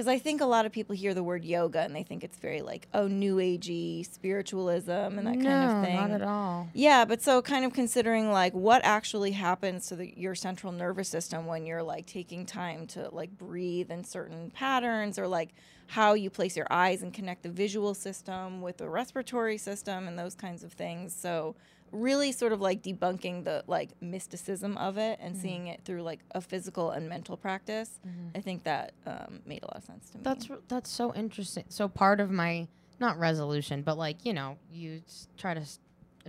because 0.00 0.08
I 0.08 0.18
think 0.18 0.40
a 0.40 0.46
lot 0.46 0.64
of 0.64 0.72
people 0.72 0.96
hear 0.96 1.12
the 1.12 1.22
word 1.22 1.44
yoga 1.44 1.80
and 1.80 1.94
they 1.94 2.04
think 2.04 2.24
it's 2.24 2.38
very 2.38 2.62
like 2.62 2.88
oh 2.94 3.06
new 3.06 3.36
agey 3.36 4.10
spiritualism 4.10 4.90
and 4.90 5.26
that 5.26 5.36
no, 5.36 5.44
kind 5.44 5.70
of 5.70 5.84
thing. 5.84 5.96
not 5.96 6.10
at 6.12 6.22
all. 6.22 6.70
Yeah, 6.72 7.04
but 7.04 7.20
so 7.20 7.42
kind 7.42 7.66
of 7.66 7.74
considering 7.74 8.32
like 8.32 8.54
what 8.54 8.80
actually 8.82 9.32
happens 9.32 9.88
to 9.88 9.96
the, 9.96 10.14
your 10.16 10.34
central 10.34 10.72
nervous 10.72 11.10
system 11.10 11.44
when 11.44 11.66
you're 11.66 11.82
like 11.82 12.06
taking 12.06 12.46
time 12.46 12.86
to 12.86 13.10
like 13.12 13.36
breathe 13.36 13.90
in 13.90 14.02
certain 14.02 14.50
patterns 14.52 15.18
or 15.18 15.28
like 15.28 15.50
how 15.88 16.14
you 16.14 16.30
place 16.30 16.56
your 16.56 16.68
eyes 16.70 17.02
and 17.02 17.12
connect 17.12 17.42
the 17.42 17.50
visual 17.50 17.92
system 17.92 18.62
with 18.62 18.78
the 18.78 18.88
respiratory 18.88 19.58
system 19.58 20.08
and 20.08 20.18
those 20.18 20.34
kinds 20.34 20.64
of 20.64 20.72
things. 20.72 21.14
So 21.14 21.56
really 21.92 22.32
sort 22.32 22.52
of 22.52 22.60
like 22.60 22.82
debunking 22.82 23.44
the 23.44 23.64
like 23.66 23.90
mysticism 24.00 24.76
of 24.78 24.96
it 24.98 25.18
and 25.20 25.36
seeing 25.36 25.66
it 25.66 25.80
through 25.84 26.02
like 26.02 26.20
a 26.32 26.40
physical 26.40 26.90
and 26.90 27.08
mental 27.08 27.36
practice. 27.36 27.98
I 28.34 28.40
think 28.40 28.64
that 28.64 28.92
um, 29.06 29.40
made 29.46 29.62
a 29.62 29.66
lot 29.66 29.76
of 29.78 29.84
sense 29.84 30.10
to 30.10 30.18
me. 30.18 30.22
That's 30.24 30.50
r- 30.50 30.58
that's 30.68 30.90
so 30.90 31.14
interesting. 31.14 31.64
So 31.68 31.88
part 31.88 32.20
of 32.20 32.30
my 32.30 32.68
not 33.00 33.18
resolution, 33.18 33.82
but 33.82 33.96
like 33.98 34.24
you 34.24 34.32
know, 34.32 34.56
you 34.72 35.02
try 35.36 35.54
to 35.54 35.62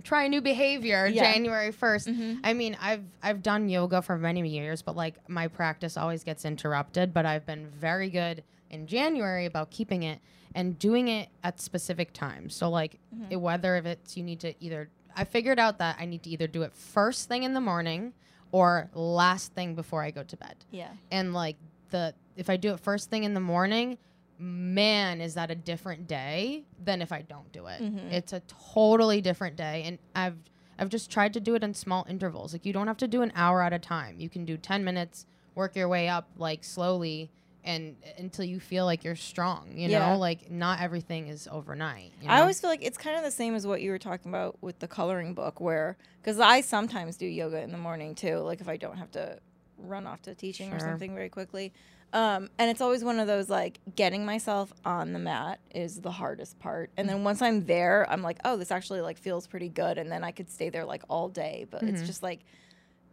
try 0.02 0.24
a 0.24 0.28
new 0.28 0.40
behavior 0.40 1.06
Yeah. 1.06 1.30
January 1.32 1.70
1st 1.70 2.08
Mhm. 2.08 2.40
I 2.42 2.54
mean, 2.54 2.76
I've 2.80 3.04
I've 3.22 3.42
done 3.42 3.68
yoga 3.68 4.02
for 4.02 4.16
many 4.18 4.48
years, 4.48 4.82
but 4.82 4.96
like 4.96 5.28
my 5.28 5.48
practice 5.48 5.96
always 5.96 6.24
gets 6.24 6.44
interrupted. 6.44 7.12
But 7.14 7.26
I've 7.26 7.46
been 7.46 7.66
very 7.68 8.08
good 8.10 8.42
in 8.70 8.86
January 8.86 9.44
about 9.46 9.70
keeping 9.70 10.02
it 10.02 10.18
and 10.54 10.78
doing 10.78 11.08
it 11.08 11.28
at 11.44 11.60
specific 11.60 12.12
times. 12.12 12.54
So 12.54 12.68
like 12.70 12.98
Mm-hmm. 13.14 13.32
it- 13.32 13.36
whether 13.36 13.76
if 13.76 13.84
it's 13.86 14.16
you 14.16 14.22
need 14.24 14.40
to 14.40 14.54
either 14.64 14.88
I 15.16 15.24
figured 15.24 15.58
out 15.58 15.78
that 15.78 15.96
I 15.98 16.04
need 16.06 16.22
to 16.24 16.30
either 16.30 16.46
do 16.46 16.62
it 16.62 16.72
first 16.72 17.28
thing 17.28 17.42
in 17.42 17.54
the 17.54 17.60
morning 17.60 18.12
or 18.50 18.90
last 18.94 19.54
thing 19.54 19.74
before 19.74 20.02
I 20.02 20.10
go 20.10 20.22
to 20.22 20.36
bed 20.36 20.56
yeah. 20.70 20.88
and 21.10 21.32
like 21.32 21.56
the 21.90 22.14
if 22.36 22.50
I 22.50 22.56
do 22.56 22.72
it 22.72 22.80
first 22.80 23.10
thing 23.10 23.24
in 23.24 23.34
the 23.34 23.40
morning, 23.40 23.98
man, 24.38 25.20
is 25.20 25.34
that 25.34 25.50
a 25.50 25.54
different 25.54 26.08
day 26.08 26.64
than 26.82 27.00
if 27.02 27.12
I 27.12 27.22
don't 27.22 27.50
do 27.52 27.66
it. 27.66 27.80
Mhm. 27.80 28.10
It's 28.10 28.32
a 28.32 28.40
totally 28.74 29.20
different 29.20 29.56
day, 29.56 29.84
and 29.86 29.98
I've 30.16 30.38
I've 30.78 30.88
just 30.88 31.10
tried 31.10 31.32
to 31.34 31.40
do 31.40 31.54
it 31.54 31.62
in 31.62 31.74
small 31.74 32.06
intervals. 32.08 32.52
Like 32.52 32.66
you 32.66 32.72
don't 32.72 32.86
have 32.88 32.96
to 32.98 33.06
do 33.06 33.22
an 33.22 33.32
hour 33.36 33.62
at 33.62 33.72
a 33.72 33.78
time. 33.78 34.18
You 34.18 34.28
can 34.28 34.44
do 34.44 34.56
ten 34.56 34.82
minutes, 34.82 35.26
work 35.54 35.76
your 35.76 35.88
way 35.88 36.08
up 36.08 36.28
like 36.36 36.64
slowly, 36.64 37.30
and 37.64 37.96
until 38.18 38.44
you 38.44 38.58
feel 38.58 38.84
like 38.84 39.04
you're 39.04 39.14
strong. 39.16 39.76
You 39.76 39.88
Yeah. 39.88 40.12
know, 40.12 40.18
like 40.18 40.50
not 40.50 40.80
everything 40.80 41.28
is 41.28 41.48
overnight. 41.50 42.12
you 42.20 42.28
I 42.28 42.40
always 42.40 42.60
feel 42.60 42.70
like 42.70 42.82
it's 42.84 42.98
kind 42.98 43.16
of 43.16 43.22
the 43.22 43.30
same 43.30 43.54
as 43.54 43.66
what 43.66 43.80
you 43.82 43.90
were 43.90 43.98
talking 43.98 44.30
about 44.32 44.56
with 44.62 44.78
the 44.80 44.88
coloring 44.88 45.32
book, 45.34 45.60
where 45.60 45.96
because 46.20 46.40
I 46.40 46.60
sometimes 46.60 47.16
do 47.16 47.26
yoga 47.26 47.60
in 47.62 47.70
the 47.72 47.78
morning 47.78 48.14
too, 48.14 48.38
like 48.38 48.60
if 48.60 48.68
I 48.68 48.76
don't 48.76 48.96
have 48.98 49.10
to 49.12 49.38
run 49.78 50.06
off 50.06 50.22
to 50.22 50.34
teaching 50.34 50.72
or 50.72 50.78
something 50.80 51.14
very 51.14 51.28
quickly. 51.28 51.72
Um, 52.12 52.50
and 52.58 52.70
it's 52.70 52.82
always 52.82 53.02
one 53.02 53.18
of 53.20 53.26
those 53.26 53.48
like 53.48 53.80
getting 53.96 54.26
myself 54.26 54.70
on 54.84 55.12
the 55.14 55.18
mat 55.18 55.60
is 55.74 56.00
the 56.02 56.10
hardest 56.10 56.58
part, 56.58 56.90
and 56.96 57.08
then 57.08 57.24
once 57.24 57.40
I'm 57.40 57.64
there, 57.64 58.06
I'm 58.10 58.20
like, 58.22 58.38
oh, 58.44 58.56
this 58.58 58.70
actually 58.70 59.00
like 59.00 59.16
feels 59.18 59.46
pretty 59.46 59.68
good, 59.70 59.96
and 59.98 60.12
then 60.12 60.22
I 60.22 60.30
could 60.30 60.50
stay 60.50 60.68
there 60.68 60.84
like 60.84 61.02
all 61.08 61.28
day. 61.30 61.66
But 61.70 61.84
it's 61.84 62.02
Mhm. 62.02 62.06
just 62.06 62.22
like 62.22 62.40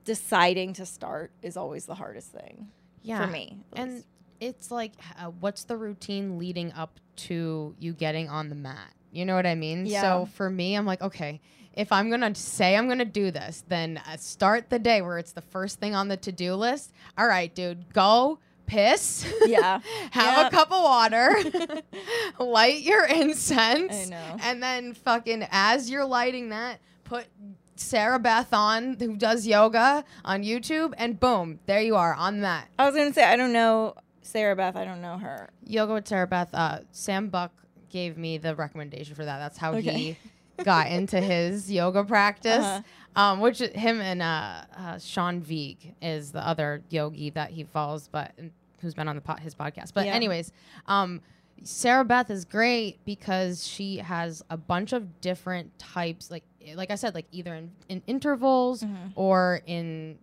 deciding 0.05 0.73
to 0.73 0.85
start 0.85 1.31
is 1.41 1.55
always 1.57 1.85
the 1.85 1.95
hardest 1.95 2.31
thing 2.31 2.67
yeah. 3.03 3.25
for 3.25 3.31
me. 3.31 3.59
And 3.75 3.93
least. 3.95 4.07
It's 4.39 4.71
like, 4.71 4.93
uh, 5.19 5.25
what's 5.25 5.63
the 5.63 5.77
routine 5.77 6.37
leading 6.37 6.71
up 6.73 6.99
to 7.15 7.75
you 7.79 7.93
getting 7.93 8.29
on 8.29 8.49
the 8.49 8.55
mat? 8.55 8.93
You 9.11 9.25
know 9.25 9.35
what 9.35 9.45
I 9.45 9.55
mean? 9.55 9.85
Yeah. 9.85 10.01
So 10.01 10.25
for 10.33 10.49
me, 10.49 10.75
I'm 10.75 10.85
like, 10.85 11.01
okay, 11.01 11.41
if 11.73 11.91
I'm 11.91 12.09
gonna 12.09 12.35
say 12.35 12.75
I'm 12.75 12.87
gonna 12.87 13.05
do 13.05 13.31
this, 13.31 13.63
then 13.67 14.01
uh, 14.07 14.17
start 14.17 14.69
the 14.69 14.79
day 14.79 15.01
where 15.01 15.17
it's 15.17 15.31
the 15.31 15.41
first 15.41 15.79
thing 15.79 15.95
on 15.95 16.07
the 16.07 16.17
to 16.17 16.31
do 16.31 16.53
list. 16.55 16.91
All 17.17 17.27
right, 17.27 17.53
dude, 17.53 17.93
go 17.93 18.39
piss. 18.65 19.25
Yeah. 19.45 19.79
Have 20.11 20.47
a 20.47 20.49
cup 20.49 20.71
of 20.71 20.83
water. 20.83 21.35
light 22.39 22.81
your 22.81 23.05
incense. 23.05 23.93
I 23.93 24.09
know. 24.09 24.37
And 24.41 24.61
then 24.61 24.93
fucking 24.93 25.47
as 25.51 25.89
you're 25.89 26.05
lighting 26.05 26.49
that, 26.49 26.79
put 27.03 27.25
Sarah 27.75 28.19
Beth 28.19 28.53
on 28.53 28.97
who 28.99 29.15
does 29.15 29.47
yoga 29.47 30.03
on 30.25 30.43
YouTube, 30.43 30.93
and 30.97 31.19
boom, 31.19 31.59
there 31.65 31.81
you 31.81 31.95
are 31.95 32.13
on 32.13 32.41
that. 32.41 32.67
I 32.77 32.85
was 32.85 32.95
gonna 32.95 33.13
say 33.13 33.23
I 33.23 33.35
don't 33.35 33.53
know 33.53 33.95
Sarah 34.21 34.55
Beth. 34.55 34.75
I 34.75 34.85
don't 34.85 35.01
know 35.01 35.17
her. 35.17 35.49
Yoga 35.65 35.93
with 35.93 36.07
Sarah 36.07 36.27
Beth. 36.27 36.49
Uh, 36.53 36.79
Sam 36.91 37.29
Buck 37.29 37.51
gave 37.89 38.17
me 38.17 38.37
the 38.37 38.55
recommendation 38.55 39.15
for 39.15 39.25
that. 39.25 39.39
That's 39.39 39.57
how 39.57 39.73
Okay. 39.75 39.91
he 39.91 40.17
got 40.63 40.87
into 40.87 41.19
his 41.19 41.71
yoga 41.71 42.03
practice. 42.03 42.63
Uh-huh. 42.65 42.81
Um, 43.15 43.39
which 43.39 43.57
him 43.59 43.99
and 44.01 44.21
uh, 44.21 44.61
uh, 44.77 44.99
Sean 44.99 45.41
Vigue 45.41 45.95
is 46.01 46.31
the 46.31 46.45
other 46.47 46.83
yogi 46.89 47.31
that 47.31 47.49
he 47.49 47.63
follows, 47.63 48.07
but 48.07 48.33
who's 48.81 48.93
been 48.93 49.07
on 49.07 49.15
the 49.25 49.33
his 49.41 49.55
podcast. 49.55 49.93
But 49.93 50.05
Yeah. 50.05 50.13
anyways, 50.13 50.51
um, 50.85 51.21
Sarah 51.63 52.05
Beth 52.05 52.29
is 52.29 52.45
great 52.45 53.03
because 53.05 53.65
she 53.67 53.97
has 53.97 54.43
a 54.49 54.55
bunch 54.57 54.93
of 54.93 55.19
different 55.21 55.77
types, 55.79 56.29
like 56.31 56.43
like 56.75 56.91
I 56.91 56.95
said, 56.95 57.15
like 57.15 57.25
either 57.31 57.53
in, 57.55 57.71
in 57.89 58.01
intervals 58.05 58.83
Mm-hmm. 58.83 59.07
or 59.15 59.61
in 59.65 60.19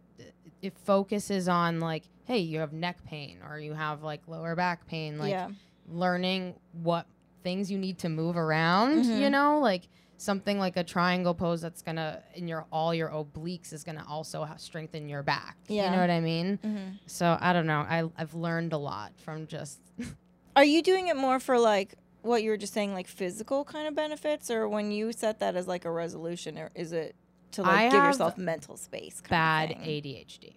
it 0.62 0.79
focuses 0.79 1.49
on 1.49 1.81
like, 1.81 2.05
hey, 2.26 2.38
you 2.38 2.59
have 2.61 2.73
neck 2.73 2.99
pain 3.04 3.38
or 3.49 3.59
you 3.59 3.73
have 3.73 4.02
like 4.02 4.21
lower 4.28 4.54
back 4.54 4.87
pain, 4.87 5.18
like 5.18 5.30
yeah. 5.30 5.49
learning 5.88 6.54
what 6.83 7.06
things 7.42 7.71
you 7.71 7.78
need 7.78 7.99
to 7.99 8.09
move 8.09 8.37
around, 8.37 9.04
Mm-hmm. 9.04 9.23
you 9.23 9.30
know, 9.30 9.59
like 9.61 9.88
something 10.18 10.59
like 10.59 10.76
a 10.76 10.83
triangle 10.85 11.35
pose 11.35 11.61
that's 11.61 11.83
gonna 11.83 12.23
in 12.35 12.49
your 12.49 12.64
all 12.73 12.95
your 12.95 13.09
obliques 13.11 13.73
is 13.73 13.85
gonna 13.85 14.04
also 14.09 14.49
strengthen 14.56 15.09
your 15.09 15.23
back. 15.23 15.56
Yeah. 15.68 15.85
you 15.87 15.90
know 15.97 16.00
what 16.00 16.11
I 16.11 16.21
mean. 16.21 16.59
Mm-hmm. 16.64 16.88
So 17.06 17.37
I 17.40 17.52
don't 17.52 17.66
know. 17.66 17.80
I 17.80 18.09
I've 18.16 18.35
learned 18.35 18.73
a 18.73 18.78
lot 18.78 19.12
from 19.18 19.47
just 19.47 19.78
Are 20.56 20.64
you 20.64 20.83
doing 20.83 21.09
it 21.09 21.16
more 21.16 21.38
for 21.38 21.59
like 21.59 21.95
what 22.23 22.42
you 22.42 22.50
were 22.50 22.56
just 22.56 22.73
saying, 22.73 22.92
like 22.95 23.06
physical 23.06 23.64
kind 23.64 23.87
of 23.87 23.95
benefits, 23.95 24.50
or 24.50 24.68
when 24.68 24.90
you 24.90 25.12
set 25.12 25.38
that 25.40 25.54
as 25.54 25.68
like 25.68 25.85
a 25.85 25.90
resolution, 25.92 26.59
or 26.59 26.71
is 26.75 26.92
it 26.92 27.14
to 27.52 27.62
like 27.62 27.71
I 27.73 27.88
give 27.90 28.02
yourself 28.02 28.37
mental 28.37 28.76
space? 28.76 29.21
kind 29.21 29.71
of 29.71 29.76
bad? 29.78 29.87
ADHD. 29.87 30.56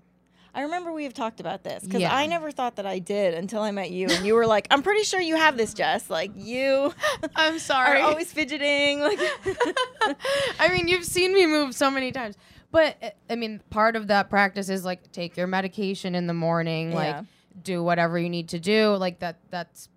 I 0.53 0.61
remember 0.63 0.91
we 0.91 1.03
have 1.03 1.13
talked 1.13 1.39
about 1.39 1.63
this 1.63 1.83
because 1.83 2.01
Yeah. 2.01 2.15
I 2.15 2.25
never 2.25 2.51
thought 2.51 2.77
that 2.77 2.85
I 2.85 2.99
did 2.99 3.33
until 3.35 3.61
I 3.61 3.71
met 3.71 3.91
you, 3.91 4.07
and 4.09 4.25
you 4.25 4.33
were 4.33 4.47
like, 4.47 4.67
"I'm 4.71 4.81
pretty 4.81 5.03
sure 5.03 5.19
you 5.21 5.35
have 5.35 5.57
this, 5.57 5.73
Jess. 5.73 6.09
Like 6.09 6.31
you 6.35 6.93
I'm 7.35 7.59
sorry, 7.73 8.01
are 8.01 8.09
always 8.09 8.31
fidgeting." 8.33 8.99
Like, 8.99 9.19
I 10.59 10.69
mean, 10.71 10.87
you've 10.87 11.05
seen 11.05 11.33
me 11.33 11.45
move 11.45 11.75
so 11.75 11.89
many 11.91 12.11
times. 12.11 12.35
But 12.71 12.97
uh, 13.01 13.09
I 13.29 13.35
mean, 13.35 13.61
part 13.69 13.95
of 13.95 14.07
that 14.07 14.29
practice 14.29 14.69
is 14.69 14.83
like 14.85 15.11
take 15.11 15.37
your 15.37 15.47
medication 15.47 16.15
in 16.15 16.27
the 16.27 16.33
morning, 16.33 16.91
Yeah. 16.91 16.95
like 16.97 17.25
do 17.63 17.83
whatever 17.83 18.17
you 18.17 18.29
need 18.29 18.49
to 18.49 18.59
do, 18.59 18.95
like 18.95 19.19
that 19.19 19.37
that's 19.49 19.89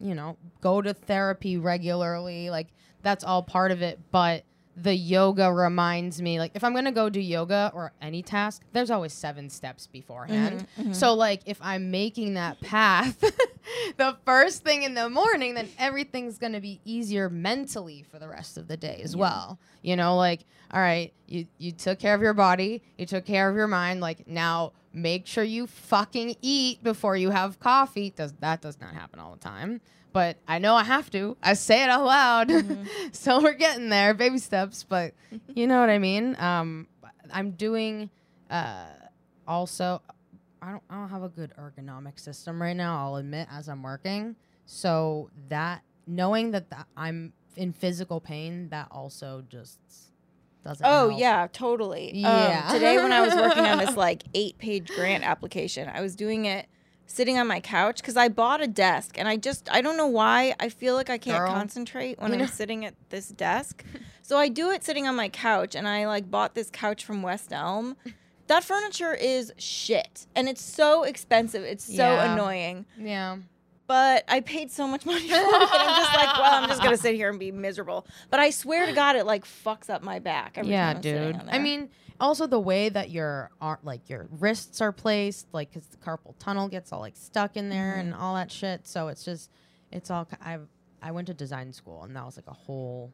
you 0.00 0.14
know, 0.14 0.36
go 0.60 0.82
to 0.82 0.92
therapy 0.92 1.56
regularly, 1.56 2.50
like 2.50 2.68
that's 3.02 3.24
all 3.24 3.42
part 3.42 3.70
of 3.72 3.82
it, 3.82 3.98
but 4.10 4.44
the 4.76 4.94
yoga 4.94 5.50
reminds 5.50 6.20
me 6.20 6.38
like 6.38 6.52
if 6.54 6.62
I'm 6.62 6.72
going 6.72 6.84
to 6.84 6.92
go 6.92 7.08
do 7.08 7.20
yoga 7.20 7.72
or 7.74 7.92
any 8.02 8.22
task, 8.22 8.62
there's 8.72 8.90
always 8.90 9.12
7 9.12 9.48
steps 9.48 9.86
beforehand. 9.86 10.60
Mm-hmm, 10.60 10.82
mm-hmm. 10.82 10.92
So 10.92 11.14
like 11.14 11.40
if 11.46 11.58
I'm 11.62 11.90
making 11.90 12.34
that 12.34 12.60
path 12.60 13.18
the 13.96 14.16
first 14.24 14.64
thing 14.64 14.82
in 14.82 14.94
the 14.94 15.08
morning, 15.08 15.54
then 15.54 15.68
everything's 15.78 16.38
going 16.38 16.52
to 16.52 16.60
be 16.60 16.80
easier 16.84 17.30
mentally 17.30 18.04
for 18.10 18.18
the 18.18 18.28
rest 18.28 18.58
of 18.58 18.68
the 18.68 18.76
day 18.76 19.00
as 19.02 19.16
well. 19.16 19.58
You 19.82 19.96
know, 19.96 20.16
like 20.16 20.44
all 20.70 20.80
right, 20.80 21.12
you 21.26 21.46
you 21.58 21.72
took 21.72 21.98
care 21.98 22.14
of 22.14 22.20
your 22.20 22.34
body, 22.34 22.82
you 22.98 23.06
took 23.06 23.24
care 23.24 23.48
of 23.48 23.56
your 23.56 23.68
mind, 23.68 24.00
like 24.00 24.28
now 24.28 24.72
make 24.92 25.26
sure 25.26 25.44
you 25.44 25.66
fucking 25.66 26.36
eat 26.42 26.82
before 26.82 27.16
you 27.16 27.30
have 27.30 27.60
coffee. 27.60 28.10
Does 28.10 28.32
that 28.40 28.60
does 28.60 28.80
not 28.80 28.92
happen 28.94 29.20
all 29.20 29.32
the 29.32 29.40
time. 29.40 29.80
But 30.16 30.38
I 30.48 30.60
know 30.60 30.74
I 30.74 30.82
have 30.82 31.10
to. 31.10 31.36
I 31.42 31.52
say 31.52 31.84
it 31.84 31.90
out 31.90 32.06
loud. 32.06 32.50
so 33.12 33.38
we're 33.42 33.52
getting 33.52 33.90
there, 33.90 34.14
baby 34.14 34.38
steps, 34.38 34.82
but 34.82 35.12
you 35.54 35.66
know 35.66 35.78
what 35.78 35.90
I 35.90 35.98
mean? 35.98 36.34
Um 36.38 36.86
I'm 37.30 37.50
doing 37.50 38.08
uh 38.50 38.86
also 39.46 40.00
I 40.62 40.70
don't 40.70 40.82
I 40.88 40.94
don't 40.94 41.10
have 41.10 41.22
a 41.22 41.28
good 41.28 41.52
ergonomic 41.60 42.18
system 42.18 42.62
right 42.62 42.74
now, 42.74 42.98
I'll 42.98 43.16
admit 43.16 43.46
as 43.50 43.68
I'm 43.68 43.82
working. 43.82 44.36
So 44.64 45.28
that 45.50 45.82
knowing 46.06 46.52
that, 46.52 46.70
that 46.70 46.86
I'm 46.96 47.34
in 47.54 47.74
physical 47.74 48.18
pain, 48.18 48.70
that 48.70 48.88
also 48.90 49.44
just 49.50 49.78
doesn't 50.64 50.86
oh 50.86 51.10
help. 51.10 51.20
yeah, 51.20 51.46
totally. 51.52 52.12
Yeah. 52.14 52.64
Um, 52.68 52.72
today 52.72 52.96
when 52.96 53.12
I 53.12 53.20
was 53.20 53.34
working 53.34 53.66
on 53.66 53.76
this 53.76 53.94
like 54.08 54.22
eight-page 54.32 54.88
grant 54.96 55.24
application, 55.24 55.90
I 55.94 56.00
was 56.00 56.16
doing 56.16 56.46
it 56.46 56.68
sitting 57.06 57.38
on 57.38 57.46
my 57.46 57.60
couch 57.60 57.96
because 57.98 58.16
I 58.16 58.28
bought 58.28 58.60
a 58.60 58.66
desk, 58.66 59.16
and 59.18 59.26
I 59.28 59.36
just 59.36 59.68
I 59.72 59.80
don't 59.80 59.96
know 59.96 60.06
why 60.08 60.54
I 60.60 60.68
feel 60.68 60.94
like 60.94 61.08
I 61.10 61.18
can't 61.18 61.38
Girl. 61.38 61.52
concentrate 61.52 62.18
when 62.20 62.30
You 62.30 62.34
I'm 62.34 62.40
know- 62.40 62.46
sitting 62.46 62.84
at 62.84 62.94
this 63.10 63.28
desk. 63.28 63.84
so 64.22 64.36
I 64.38 64.48
do 64.48 64.70
it 64.70 64.84
sitting 64.84 65.06
on 65.06 65.14
my 65.16 65.28
couch, 65.28 65.74
and 65.74 65.86
I 65.88 66.06
like 66.06 66.30
bought 66.30 66.54
this 66.54 66.70
couch 66.70 67.04
from 67.04 67.22
West 67.22 67.52
Elm. 67.52 67.96
That 68.48 68.62
furniture 68.62 69.12
is 69.12 69.52
shit, 69.58 70.28
and 70.36 70.48
it's 70.48 70.62
so 70.62 71.02
expensive. 71.02 71.64
It's 71.64 71.82
so 71.84 71.94
Yeah. 71.94 72.32
annoying. 72.32 72.86
Yeah. 72.96 73.38
but 73.88 74.24
I 74.28 74.38
paid 74.40 74.70
so 74.70 74.86
much 74.86 75.04
money 75.04 75.20
for 75.28 75.34
it. 75.34 75.44
And 75.44 75.54
I'm 75.54 75.96
just 76.02 76.14
like, 76.14 76.38
well, 76.38 76.62
I'm 76.62 76.68
just 76.68 76.80
gonna 76.80 76.96
sit 76.96 77.16
here 77.16 77.28
and 77.28 77.40
be 77.40 77.50
miserable. 77.50 78.06
But 78.30 78.38
I 78.38 78.50
swear 78.50 78.86
to 78.86 78.92
God, 78.92 79.16
it 79.16 79.26
like 79.26 79.44
fucks 79.44 79.90
up 79.90 80.02
my 80.04 80.20
back. 80.20 80.58
Every 80.58 80.70
yeah, 80.70 80.86
time 80.92 80.96
I'm 80.98 81.02
sitting 81.02 81.32
dude. 81.38 81.48
I 81.50 81.58
mean, 81.58 81.90
also 82.20 82.46
the 82.46 82.60
way 82.60 82.88
that 82.88 83.10
your 83.10 83.50
ar- 83.60 83.80
like 83.82 84.08
your 84.08 84.26
wrists 84.30 84.80
are 84.80 84.92
placed, 84.92 85.46
like 85.52 85.70
because 85.72 85.86
the 85.88 85.96
carpal 85.98 86.34
tunnel 86.38 86.68
gets 86.68 86.92
all 86.92 87.00
like 87.00 87.16
stuck 87.16 87.56
in 87.56 87.68
there 87.68 87.92
Mm-hmm. 87.92 88.00
and 88.00 88.14
all 88.14 88.34
that 88.34 88.50
shit. 88.50 88.86
So 88.86 89.08
it's 89.08 89.24
just, 89.24 89.50
it's 89.92 90.10
all. 90.10 90.28
I've 90.44 90.66
I 91.02 91.10
went 91.12 91.26
to 91.28 91.34
design 91.34 91.72
school 91.72 92.02
and 92.04 92.16
that 92.16 92.24
was 92.24 92.36
like 92.36 92.46
a 92.48 92.52
whole 92.54 93.12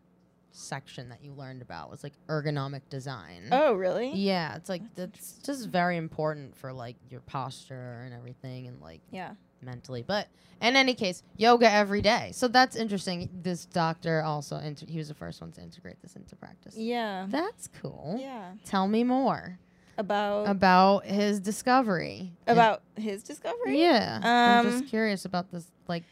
section 0.52 1.08
that 1.08 1.24
you 1.24 1.32
learned 1.32 1.62
about 1.62 1.90
was 1.90 2.02
like 2.02 2.12
ergonomic 2.28 2.82
design. 2.90 3.48
oh 3.52 3.72
really? 3.72 4.12
Yeah, 4.14 4.56
it's 4.56 4.68
like 4.68 4.82
that's 4.94 5.38
just 5.44 5.68
very 5.68 5.96
important 5.96 6.56
for 6.56 6.72
like 6.72 6.96
your 7.10 7.20
posture 7.20 8.02
and 8.04 8.14
everything 8.14 8.66
and 8.66 8.80
like 8.80 9.00
Yeah. 9.10 9.32
Mentally. 9.62 10.02
But 10.02 10.28
in 10.60 10.76
any 10.76 10.94
case, 10.94 11.22
yoga 11.36 11.70
every 11.70 12.00
day. 12.02 12.30
So 12.34 12.48
that's 12.48 12.76
interesting. 12.76 13.28
This 13.42 13.64
doctor 13.66 14.22
also 14.22 14.58
inter- 14.58 14.86
he 14.88 14.98
was 14.98 15.08
the 15.08 15.14
first 15.14 15.40
one 15.40 15.50
to 15.52 15.60
integrate 15.60 16.00
this 16.02 16.16
into 16.16 16.36
practice. 16.36 16.76
Yeah. 16.76 17.26
That's 17.28 17.68
cool. 17.80 18.16
Yeah. 18.20 18.52
Tell 18.64 18.86
me 18.88 19.02
more 19.04 19.58
About 19.98 20.48
about 20.48 21.04
his 21.06 21.40
discovery. 21.40 22.32
about 22.46 22.82
his 22.96 23.22
discovery. 23.22 23.80
yeah, 23.80 24.20
I'm 24.22 24.66
Um, 24.66 24.72
just 24.72 24.86
curious 24.90 25.24
about 25.24 25.50
this. 25.50 25.66
Like, 25.88 26.04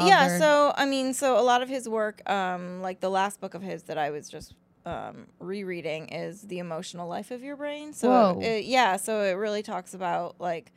Yeah. 0.00 0.38
So 0.38 0.72
I 0.76 0.86
mean, 0.86 1.12
so 1.12 1.38
a 1.38 1.42
lot 1.42 1.60
of 1.62 1.68
his 1.68 1.88
work, 1.88 2.28
um, 2.30 2.80
like 2.82 3.00
the 3.00 3.10
last 3.10 3.40
book 3.40 3.54
of 3.54 3.62
his 3.62 3.82
that 3.84 3.98
I 3.98 4.10
was 4.10 4.28
just 4.28 4.54
um, 4.86 5.26
rereading 5.38 6.08
is 6.08 6.42
the 6.42 6.60
emotional 6.60 7.08
life 7.08 7.30
of 7.32 7.42
your 7.42 7.56
brain. 7.56 7.92
So 7.92 8.40
it- 8.40 8.64
yeah, 8.64 8.96
so 8.96 9.22
it 9.22 9.32
really 9.32 9.62
talks 9.62 9.92
about 9.92 10.36
like 10.40 10.72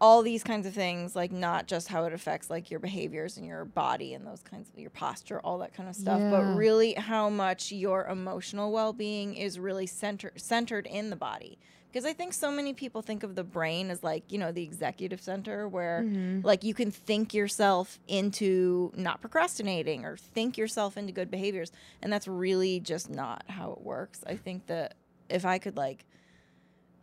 all 0.00 0.22
these 0.22 0.42
kinds 0.44 0.66
of 0.66 0.74
things, 0.74 1.14
like 1.16 1.32
not 1.32 1.66
just 1.66 1.88
how 1.88 2.04
it 2.04 2.12
affects 2.12 2.50
like 2.50 2.70
your 2.70 2.80
behaviors 2.80 3.36
and 3.36 3.46
your 3.46 3.64
body 3.64 4.14
and 4.14 4.26
those 4.26 4.42
kinds 4.42 4.68
of 4.70 4.78
your 4.78 4.90
posture, 4.90 5.40
all 5.40 5.58
that 5.58 5.74
kind 5.74 5.88
of 5.88 5.96
stuff, 5.96 6.20
Yeah. 6.20 6.30
but 6.30 6.54
really 6.56 6.94
how 6.94 7.28
much 7.28 7.72
your 7.72 8.06
emotional 8.06 8.72
well-being 8.72 9.34
is 9.34 9.58
really 9.58 9.86
center- 9.86 10.32
centered 10.36 10.86
in 10.86 11.10
the 11.10 11.16
body. 11.16 11.58
Because 11.92 12.04
I 12.06 12.12
think 12.12 12.32
so 12.32 12.50
many 12.50 12.72
people 12.72 13.02
think 13.02 13.22
of 13.22 13.36
the 13.36 13.44
brain 13.44 13.88
as 13.88 14.02
like, 14.02 14.24
you 14.32 14.36
know, 14.38 14.50
the 14.50 14.64
executive 14.64 15.20
center 15.20 15.68
where 15.68 16.02
Mhm. 16.02 16.42
like 16.44 16.64
you 16.64 16.74
can 16.74 16.90
think 16.90 17.32
yourself 17.32 18.00
into 18.08 18.92
not 18.96 19.20
procrastinating 19.20 20.04
or 20.04 20.16
think 20.16 20.58
yourself 20.58 20.96
into 20.96 21.12
good 21.12 21.30
behaviors. 21.30 21.70
And 22.02 22.12
that's 22.12 22.26
really 22.26 22.80
just 22.80 23.08
not 23.10 23.44
how 23.48 23.70
it 23.72 23.80
works. 23.82 24.24
I 24.26 24.34
think 24.36 24.66
that 24.66 24.94
if 25.28 25.44
I 25.44 25.58
could 25.58 25.76
like 25.76 26.04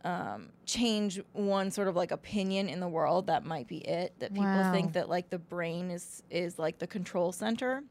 um, 0.04 0.50
change 0.66 1.20
one 1.32 1.70
sort 1.70 1.88
of 1.88 1.96
like 1.96 2.10
opinion 2.10 2.68
in 2.68 2.80
the 2.80 2.88
world, 2.88 3.26
that 3.28 3.44
might 3.44 3.68
be 3.68 3.78
it. 3.78 4.18
That 4.18 4.34
people 4.34 4.64
Wow. 4.64 4.70
think 4.72 4.92
that 4.94 5.08
like 5.08 5.30
the 5.30 5.38
brain 5.38 5.90
is 5.90 6.22
is 6.30 6.58
like 6.58 6.78
the 6.78 6.86
control 6.86 7.32
center, 7.32 7.82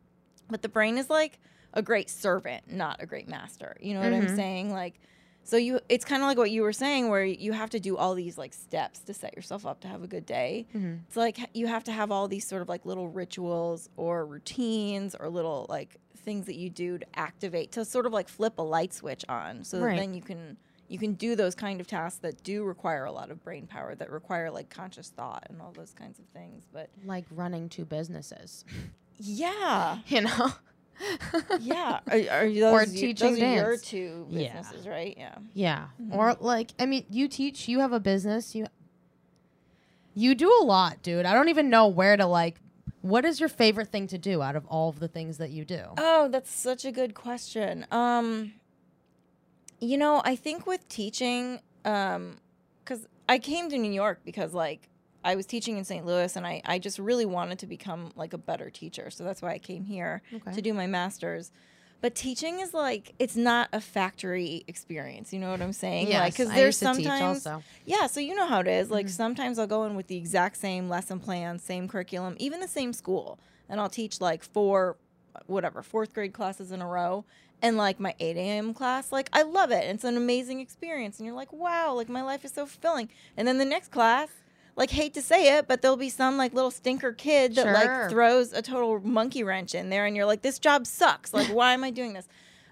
but 0.50 0.62
the 0.62 0.70
brain 0.70 0.98
is 0.98 1.10
like 1.10 1.40
a 1.74 1.82
great 1.82 2.10
servant, 2.10 2.70
not 2.72 3.02
a 3.02 3.06
great 3.06 3.28
master. 3.30 3.78
You 3.80 3.94
know 3.94 4.02
what 4.02 4.14
I'm 4.14 4.28
Mhm. 4.28 4.36
saying? 4.36 4.72
Like, 4.74 5.00
so 5.44 5.56
you, 5.58 5.80
it's 5.88 6.04
kind 6.04 6.22
of 6.22 6.28
like 6.28 6.38
what 6.38 6.52
you 6.52 6.64
were 6.64 6.74
saying, 6.74 7.08
where 7.10 7.24
you 7.24 7.54
have 7.54 7.70
to 7.72 7.80
do 7.80 7.96
all 7.98 8.14
these 8.14 8.38
like 8.38 8.54
steps 8.54 9.00
to 9.02 9.14
set 9.14 9.36
yourself 9.36 9.66
up 9.66 9.80
to 9.82 9.88
have 9.88 10.04
a 10.04 10.08
good 10.08 10.26
day. 10.26 10.68
Mhm. 10.76 11.00
It's 11.08 11.16
like 11.18 11.40
you 11.56 11.68
have 11.68 11.84
to 11.86 11.92
have 11.94 12.12
all 12.12 12.28
these 12.28 12.46
sort 12.46 12.62
of 12.62 12.68
like 12.70 12.86
little 12.86 13.08
rituals 13.08 13.90
or 13.96 14.26
routines 14.26 15.16
or 15.16 15.30
little 15.30 15.66
like 15.70 15.96
things 16.18 16.46
that 16.46 16.56
you 16.56 16.70
do 16.70 16.98
to 17.00 17.06
activate 17.16 17.72
to 17.72 17.84
sort 17.86 18.06
of 18.06 18.12
like 18.14 18.28
flip 18.30 18.60
a 18.60 18.62
light 18.62 18.94
switch 18.94 19.26
on 19.28 19.64
so 19.64 19.80
Right. 19.80 19.96
that 19.96 19.96
then 20.02 20.14
you 20.14 20.22
can 20.22 20.58
you 20.92 21.00
can 21.00 21.14
do 21.14 21.36
those 21.36 21.56
kind 21.56 21.80
of 21.80 21.88
tasks 21.88 22.20
that 22.20 22.44
do 22.44 22.64
require 22.64 23.06
a 23.06 23.12
lot 23.12 23.32
of 23.32 23.44
brain 23.44 23.66
power 23.66 23.96
that 23.96 24.12
require 24.12 24.52
like 24.52 24.70
conscious 24.70 25.10
thought 25.10 25.46
and 25.50 25.62
all 25.62 25.72
those 25.72 25.94
kinds 25.94 26.20
of 26.20 26.26
things 26.34 26.66
but 26.74 26.90
like 27.06 27.26
running 27.32 27.70
two 27.70 27.86
businesses. 27.86 28.66
yeah 29.18 30.00
you 30.08 30.22
know. 30.22 30.52
yeah. 31.60 32.00
Are, 32.12 32.20
are 32.44 32.50
those, 32.52 32.62
Or 32.74 32.86
teaching 32.86 33.34
those 33.34 33.42
are 33.42 33.56
your 33.56 33.70
dance. 33.72 33.82
two 33.82 34.28
Yeah. 34.30 34.58
businesses, 34.58 34.88
right? 34.88 35.16
Yeah. 35.18 35.36
Yeah. 35.54 35.86
Mhm. 36.02 36.16
Or 36.16 36.36
like 36.40 36.72
I 36.80 36.86
mean, 36.86 37.06
you 37.10 37.28
teach, 37.28 37.68
you 37.68 37.80
have 37.80 37.92
a 37.94 38.00
business, 38.00 38.54
you 38.54 38.68
you 40.14 40.36
do 40.36 40.52
a 40.62 40.64
lot, 40.64 41.02
dude. 41.02 41.26
I 41.26 41.34
don't 41.34 41.50
even 41.50 41.70
know 41.70 41.88
where 41.88 42.18
to 42.18 42.26
like 42.26 42.60
what 43.02 43.26
is 43.26 43.40
your 43.40 43.50
favorite 43.50 43.88
thing 43.88 44.06
to 44.08 44.18
do 44.20 44.44
out 44.44 44.56
of 44.56 44.66
all 44.68 44.90
of 44.90 45.00
the 45.00 45.08
things 45.08 45.38
that 45.40 45.50
you 45.50 45.66
do? 45.66 45.82
Oh, 45.98 46.28
that's 46.28 46.52
such 46.52 46.86
a 46.86 46.92
good 46.92 47.16
question. 47.16 47.88
Um, 47.90 48.54
you 49.82 49.98
know, 49.98 50.22
I 50.24 50.36
think 50.36 50.66
with 50.66 50.88
teaching, 50.88 51.60
um, 51.84 52.38
because 52.84 53.08
I 53.28 53.40
came 53.40 53.70
to 53.70 53.78
New 53.78 53.92
York 53.92 54.22
because 54.24 54.54
like 54.54 54.88
I 55.24 55.36
was 55.36 55.46
teaching 55.46 55.78
in 55.78 55.84
St. 55.84 56.06
Louis, 56.06 56.36
and 56.36 56.46
I 56.48 56.62
I 56.66 56.80
just 56.80 57.00
really 57.00 57.26
wanted 57.26 57.60
to 57.60 57.68
become 57.68 58.12
like 58.16 58.34
a 58.34 58.38
better 58.38 58.70
teacher, 58.70 59.10
so 59.10 59.24
that's 59.24 59.42
why 59.42 59.52
I 59.52 59.60
came 59.60 59.84
here 59.86 60.22
Okay. 60.34 60.54
to 60.54 60.62
do 60.62 60.74
my 60.74 60.88
master's. 60.88 61.52
But 62.02 62.16
teaching 62.16 62.60
is 62.60 62.74
like 62.74 63.14
it's 63.20 63.36
not 63.36 63.70
a 63.74 63.80
factory 63.82 64.64
experience. 64.68 65.32
You 65.34 65.40
know 65.40 65.52
what 65.52 65.62
I'm 65.62 65.74
saying? 65.74 66.08
Yes, 66.08 66.20
like, 66.20 66.34
because 66.34 66.50
there's 66.50 66.66
used 66.66 66.80
to 66.80 66.86
teach 67.04 67.06
sometimes 67.06 67.48
yeah, 67.86 68.08
so 68.08 68.20
you 68.20 68.36
know 68.36 68.48
how 68.48 68.60
it 68.60 68.68
is. 68.68 68.90
Like 68.90 69.06
Mhm. 69.08 69.10
sometimes 69.12 69.60
I'll 69.60 69.68
go 69.68 69.84
in 69.86 69.96
with 69.96 70.08
the 70.08 70.18
exact 70.18 70.58
same 70.58 70.90
lesson 70.90 71.20
plan, 71.20 71.60
same 71.60 71.88
curriculum, 71.88 72.36
even 72.40 72.60
the 72.60 72.68
same 72.68 72.94
school, 72.94 73.40
and 73.70 73.80
I'll 73.80 73.90
teach 73.90 74.20
like 74.20 74.44
four, 74.44 74.98
whatever, 75.46 75.84
fourth 75.84 76.14
grade 76.14 76.34
classes 76.34 76.72
in 76.72 76.82
a 76.82 76.88
row. 76.88 77.24
And 77.62 77.78
like 77.78 78.00
my 78.00 78.16
8 78.20 78.38
a.m. 78.38 78.74
class, 78.74 79.12
like 79.12 79.30
I 79.34 79.44
love 79.44 79.72
it. 79.72 79.84
It's 79.84 80.04
an 80.04 80.18
amazing 80.18 80.60
experience. 80.60 81.20
And 81.20 81.28
you're 81.28 81.36
like, 81.36 81.54
wow, 81.54 81.94
like 81.94 82.10
my 82.10 82.24
life 82.24 82.44
is 82.44 82.52
so 82.54 82.66
fulfilling. 82.66 83.10
And 83.38 83.48
then 83.48 83.58
the 83.60 83.66
next 83.66 83.92
class, 83.92 84.30
like 84.76 84.90
hate 84.90 85.14
to 85.14 85.22
say 85.22 85.58
it, 85.58 85.68
but 85.68 85.82
there'll 85.82 85.98
be 85.98 86.10
some 86.10 86.38
like 86.38 86.54
little 86.54 86.72
stinker 86.72 87.12
kid 87.12 87.56
that 87.56 87.64
Sure. 87.66 87.74
like 87.74 88.10
throws 88.10 88.52
a 88.54 88.62
total 88.62 89.00
monkey 89.02 89.44
wrench 89.44 89.76
in 89.76 89.90
there, 89.90 90.06
and 90.06 90.16
you're 90.16 90.26
like, 90.26 90.42
this 90.42 90.58
job 90.60 90.88
sucks. 90.88 91.34
Like, 91.34 91.48
why 91.48 91.74
am 91.74 91.84
I 91.84 91.92
doing 91.92 92.14
this? 92.14 92.28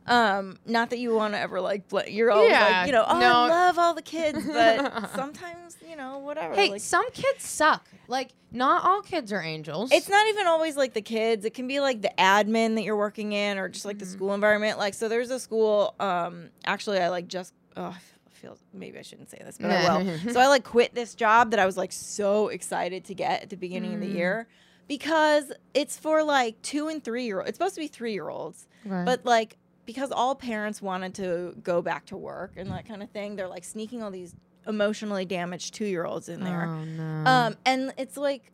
Um, 0.07 0.57
not 0.65 0.89
that 0.89 0.99
you 0.99 1.13
want 1.13 1.33
to 1.35 1.39
ever 1.39 1.61
like, 1.61 1.87
bl- 1.87 1.99
you're 2.07 2.31
always 2.31 2.51
Yeah, 2.51 2.79
like, 2.79 2.87
you 2.87 2.93
know, 2.93 3.05
oh, 3.07 3.19
no. 3.19 3.25
I 3.25 3.47
love 3.49 3.77
all 3.77 3.93
the 3.93 4.01
kids, 4.01 4.43
but 4.45 5.09
sometimes, 5.15 5.77
you 5.87 5.95
know, 5.95 6.17
whatever. 6.19 6.55
Hey, 6.55 6.69
like, 6.71 6.81
some 6.81 7.09
kids 7.11 7.43
suck. 7.47 7.85
Like 8.07 8.29
not 8.51 8.83
all 8.83 9.01
kids 9.03 9.31
are 9.31 9.41
angels. 9.41 9.91
it's 9.91 10.09
not 10.09 10.27
even 10.29 10.47
always 10.47 10.75
like 10.75 10.93
the 10.93 11.01
kids. 11.03 11.45
It 11.45 11.53
can 11.53 11.67
be 11.67 11.79
like 11.79 12.01
the 12.01 12.11
admin 12.17 12.73
that 12.75 12.83
you're 12.83 12.97
working 12.97 13.33
in, 13.33 13.59
or 13.59 13.69
just 13.69 13.85
like 13.85 13.99
the 13.99 14.05
Mhm. 14.05 14.11
school 14.13 14.33
environment. 14.33 14.79
Like, 14.79 14.95
so 14.95 15.07
there's 15.07 15.29
a 15.29 15.39
school. 15.39 15.93
Um, 15.99 16.49
actually, 16.65 16.97
I 16.99 17.09
like 17.09 17.27
just. 17.27 17.53
Oh, 17.77 17.95
I 17.95 18.29
feel 18.31 18.57
maybe 18.73 18.97
I 18.97 19.03
shouldn't 19.03 19.29
say 19.29 19.37
this, 19.45 19.57
but 19.59 19.69
I 19.69 19.83
will. 20.01 20.17
so 20.33 20.39
I 20.39 20.47
like 20.47 20.63
quit 20.63 20.95
this 20.95 21.13
job 21.13 21.51
that 21.51 21.59
I 21.59 21.65
was 21.67 21.77
like 21.77 21.91
so 21.91 22.47
excited 22.47 23.03
to 23.05 23.13
get 23.13 23.43
at 23.43 23.49
the 23.51 23.57
beginning 23.57 23.93
of 23.93 23.99
the 23.99 24.07
Mm. 24.09 24.13
year 24.15 24.47
because 24.87 25.51
it's 25.75 25.97
for 25.97 26.23
like 26.23 26.59
two 26.63 26.87
and 26.87 27.03
three 27.03 27.25
year 27.25 27.39
olds. 27.39 27.49
It's 27.49 27.57
supposed 27.57 27.75
to 27.75 27.81
be 27.81 27.87
three 27.87 28.13
year 28.13 28.29
olds, 28.29 28.67
Right. 28.85 29.05
but 29.05 29.23
like 29.25 29.57
because 29.89 30.11
all 30.11 30.35
parents 30.35 30.83
wanted 30.83 31.15
to 31.15 31.55
go 31.63 31.81
back 31.81 32.05
to 32.05 32.15
work 32.15 32.51
and 32.57 32.69
that 32.69 32.87
kind 32.87 33.01
of 33.01 33.09
thing, 33.09 33.35
they're 33.35 33.47
like 33.47 33.63
sneaking 33.63 34.03
all 34.03 34.11
these 34.11 34.35
emotionally 34.67 35.25
damaged 35.25 35.73
two 35.73 35.85
year 35.85 36.05
olds 36.05 36.29
in 36.29 36.43
there. 36.43 36.65
Oh 36.65 36.83
no. 36.83 37.23
Um, 37.27 37.57
and 37.65 37.91
it's 37.97 38.15
like 38.15 38.51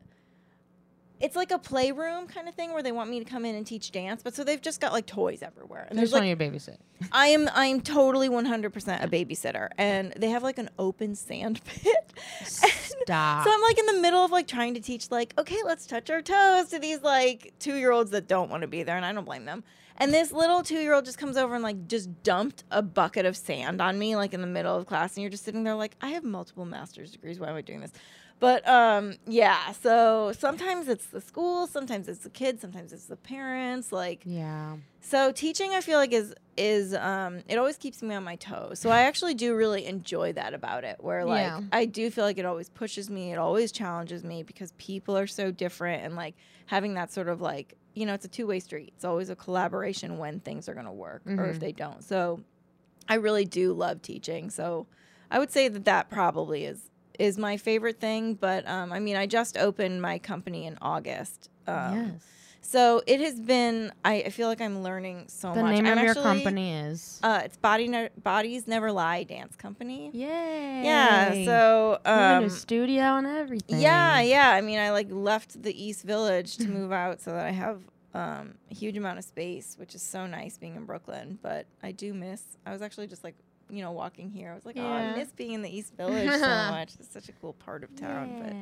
it's 1.20 1.36
like 1.36 1.52
a 1.52 1.60
playroom 1.60 2.28
kind 2.28 2.48
of 2.48 2.56
thing 2.56 2.72
where 2.72 2.82
they 2.82 2.94
want 2.94 3.10
me 3.10 3.20
to 3.20 3.26
come 3.26 3.44
in 3.44 3.54
and 3.54 3.68
teach 3.68 3.92
dance, 3.92 4.24
but 4.24 4.34
so 4.34 4.46
they've 4.46 4.62
just 4.62 4.80
got 4.80 4.94
like 4.94 5.06
toys 5.06 5.42
everywhere. 5.42 5.88
And 5.90 6.00
There's 6.00 6.12
there's 6.12 6.22
like 6.22 6.32
of 6.32 6.40
your 6.40 6.52
babysit. 6.52 6.78
I 7.12 7.28
am 7.28 7.50
I 7.54 7.66
am 7.66 7.82
totally 7.82 8.30
100% 8.30 9.04
a 9.04 9.08
babysitter 9.10 9.68
and 9.78 10.14
they 10.16 10.30
have 10.30 10.42
like 10.42 10.58
an 10.58 10.70
open 10.80 11.16
sand 11.16 11.60
pit. 11.66 12.14
Stop. 12.46 13.44
So 13.44 13.52
I'm 13.54 13.62
like 13.62 13.78
in 13.78 13.88
the 13.88 14.00
middle 14.00 14.24
of 14.24 14.32
like 14.32 14.48
trying 14.48 14.74
to 14.76 14.80
teach 14.80 15.12
like, 15.12 15.34
okay, 15.38 15.60
let's 15.66 15.86
touch 15.86 16.10
our 16.10 16.22
toes 16.22 16.70
to 16.70 16.80
these 16.80 17.02
like 17.02 17.54
two 17.60 17.76
year 17.76 17.92
olds 17.92 18.12
that 18.12 18.30
don't 18.30 18.50
want 18.50 18.62
to 18.62 18.68
be 18.68 18.84
there, 18.84 18.96
and 18.96 19.06
I 19.06 19.12
don't 19.12 19.26
blame 19.26 19.44
them. 19.44 19.66
And 19.98 20.14
this 20.14 20.32
little 20.32 20.62
two 20.64 20.80
year 20.80 20.94
old 20.94 21.06
just 21.06 21.18
comes 21.18 21.38
over 21.38 21.56
and 21.56 21.64
like 21.64 21.88
just 21.88 22.24
dumped 22.24 22.64
a 22.72 22.82
bucket 22.82 23.26
of 23.26 23.38
sand 23.38 23.82
on 23.82 23.98
me 23.98 24.16
like 24.16 24.34
in 24.34 24.42
the 24.42 24.48
middle 24.48 24.76
of 24.76 24.86
class, 24.86 25.16
and 25.16 25.22
you're 25.22 25.32
just 25.32 25.46
sitting 25.46 25.64
there 25.64 25.76
like, 25.76 25.96
I 26.02 26.10
have 26.10 26.24
multiple 26.24 26.66
master's 26.66 27.12
degrees. 27.12 27.40
Why 27.40 27.50
am 27.50 27.56
I 27.56 27.62
doing 27.62 27.80
this? 27.82 27.92
But 28.40 28.68
um, 28.68 29.14
yeah. 29.26 29.72
So 29.72 30.34
sometimes 30.38 30.90
it's 30.90 31.06
the 31.06 31.22
school, 31.22 31.68
sometimes 31.68 32.10
it's 32.10 32.20
the 32.20 32.30
kids, 32.30 32.62
sometimes 32.62 32.92
it's 32.92 33.06
the 33.06 33.16
parents. 33.16 33.94
Like 33.94 34.24
yeah. 34.26 34.76
so 35.00 35.32
teaching 35.32 35.72
I 35.72 35.80
feel 35.80 35.98
like 35.98 36.12
is 36.12 36.34
is 36.58 36.94
um 36.96 37.44
it 37.48 37.58
always 37.58 37.78
keeps 37.78 38.04
me 38.04 38.14
on 38.14 38.26
my 38.26 38.36
toes. 38.36 38.80
So 38.80 38.90
I 38.90 39.04
actually 39.04 39.36
do 39.36 39.56
really 39.56 39.86
enjoy 39.86 40.34
that 40.34 40.54
about 40.54 40.84
it 40.84 40.98
where 41.00 41.24
like 41.24 41.44
Yeah. 41.44 41.62
I 41.72 41.86
do 41.86 42.10
feel 42.12 42.26
like 42.26 42.38
it 42.38 42.46
always 42.46 42.68
pushes 42.68 43.10
me, 43.10 43.32
it 43.32 43.38
always 43.38 43.72
challenges 43.72 44.24
me 44.26 44.44
because 44.44 44.74
people 44.74 45.18
are 45.18 45.28
so 45.28 45.52
different 45.52 46.04
and 46.04 46.18
like 46.18 46.36
having 46.68 46.94
that 46.96 47.12
sort 47.12 47.28
of 47.28 47.42
like, 47.42 47.76
you 47.94 48.06
know, 48.06 48.14
it's 48.14 48.26
a 48.26 48.30
two-way 48.30 48.60
street. 48.60 48.94
It's 48.96 49.06
always 49.06 49.30
a 49.30 49.36
collaboration 49.36 50.18
when 50.18 50.40
things 50.40 50.68
are 50.68 50.74
going 50.74 50.86
to 50.86 50.92
work 50.92 51.22
or 51.26 51.48
if 51.50 51.58
Mhm. 51.58 51.60
they 51.60 51.72
don't. 51.72 52.04
So 52.04 52.42
I 53.08 53.16
really 53.16 53.46
do 53.46 53.74
love 53.74 54.02
teaching. 54.02 54.50
So 54.50 54.88
I 55.30 55.40
would 55.40 55.52
say 55.52 55.68
that 55.68 55.86
that 55.86 56.10
probably 56.10 56.66
is 56.66 56.90
is 57.18 57.38
my 57.38 57.56
favorite 57.56 58.00
thing, 58.00 58.34
but 58.34 58.68
um 58.68 58.92
I 58.92 59.00
mean, 59.00 59.16
I 59.16 59.26
just 59.26 59.58
opened 59.58 60.02
my 60.02 60.20
company 60.20 60.66
in 60.66 60.78
August. 60.82 61.50
Um, 61.68 61.94
yes. 61.94 62.24
So 62.68 63.02
it 63.06 63.20
has 63.22 63.40
been. 63.40 63.92
I, 64.04 64.24
I 64.24 64.30
feel 64.30 64.48
like 64.48 64.60
I'm 64.60 64.82
learning 64.82 65.26
so 65.28 65.54
The 65.54 65.62
much. 65.62 65.76
The 65.78 65.82
name 65.84 65.92
I'm 65.92 65.98
of 66.00 66.04
your 66.04 66.16
company 66.16 66.74
is. 66.74 67.20
Uh, 67.22 67.42
it's 67.46 67.58
Body 67.58 67.88
ne- 67.88 68.10
Bodies 68.24 68.68
Never 68.68 68.92
Lie 68.92 69.24
Dance 69.24 69.56
Company. 69.56 70.10
Yay. 70.14 70.82
Yeah. 70.84 71.46
So 71.46 72.00
um, 72.06 72.46
a 72.46 72.50
studio 72.50 73.18
and 73.18 73.28
everything. 73.28 73.80
yeah, 73.80 74.20
yeah. 74.22 74.50
I 74.50 74.62
mean, 74.62 74.80
I 74.80 74.92
like 74.92 75.08
left 75.12 75.62
the 75.62 75.74
East 75.84 76.04
Village 76.04 76.58
to 76.58 76.68
move 76.68 76.92
out 77.04 77.22
so 77.22 77.32
that 77.32 77.46
I 77.46 77.52
have 77.52 77.82
um, 78.14 78.56
a 78.72 78.74
huge 78.74 78.98
amount 78.98 79.20
of 79.20 79.26
space, 79.26 79.76
which 79.78 79.94
is 79.94 80.02
so 80.02 80.26
nice 80.26 80.58
being 80.58 80.76
in 80.76 80.86
Brooklyn. 80.86 81.38
But 81.42 81.68
I 81.84 81.92
do 81.92 82.14
miss. 82.14 82.42
I 82.66 82.72
was 82.72 82.82
actually 82.82 83.08
just 83.08 83.24
like. 83.24 83.36
You 83.68 83.82
know, 83.82 83.94
walking 83.94 84.30
here, 84.30 84.52
I 84.52 84.54
was 84.54 84.64
like, 84.64 84.78
"Oh, 84.78 84.86
I 84.86 85.16
miss 85.16 85.32
being 85.32 85.54
in 85.54 85.64
the 85.64 85.76
East 85.76 85.96
Village 85.98 86.30
so 86.30 86.38
much. 86.70 86.94
It's 87.00 87.12
such 87.12 87.30
a 87.30 87.32
cool 87.32 87.54
part 87.54 87.84
of 87.84 87.96
town." 87.96 88.40
But 88.40 88.54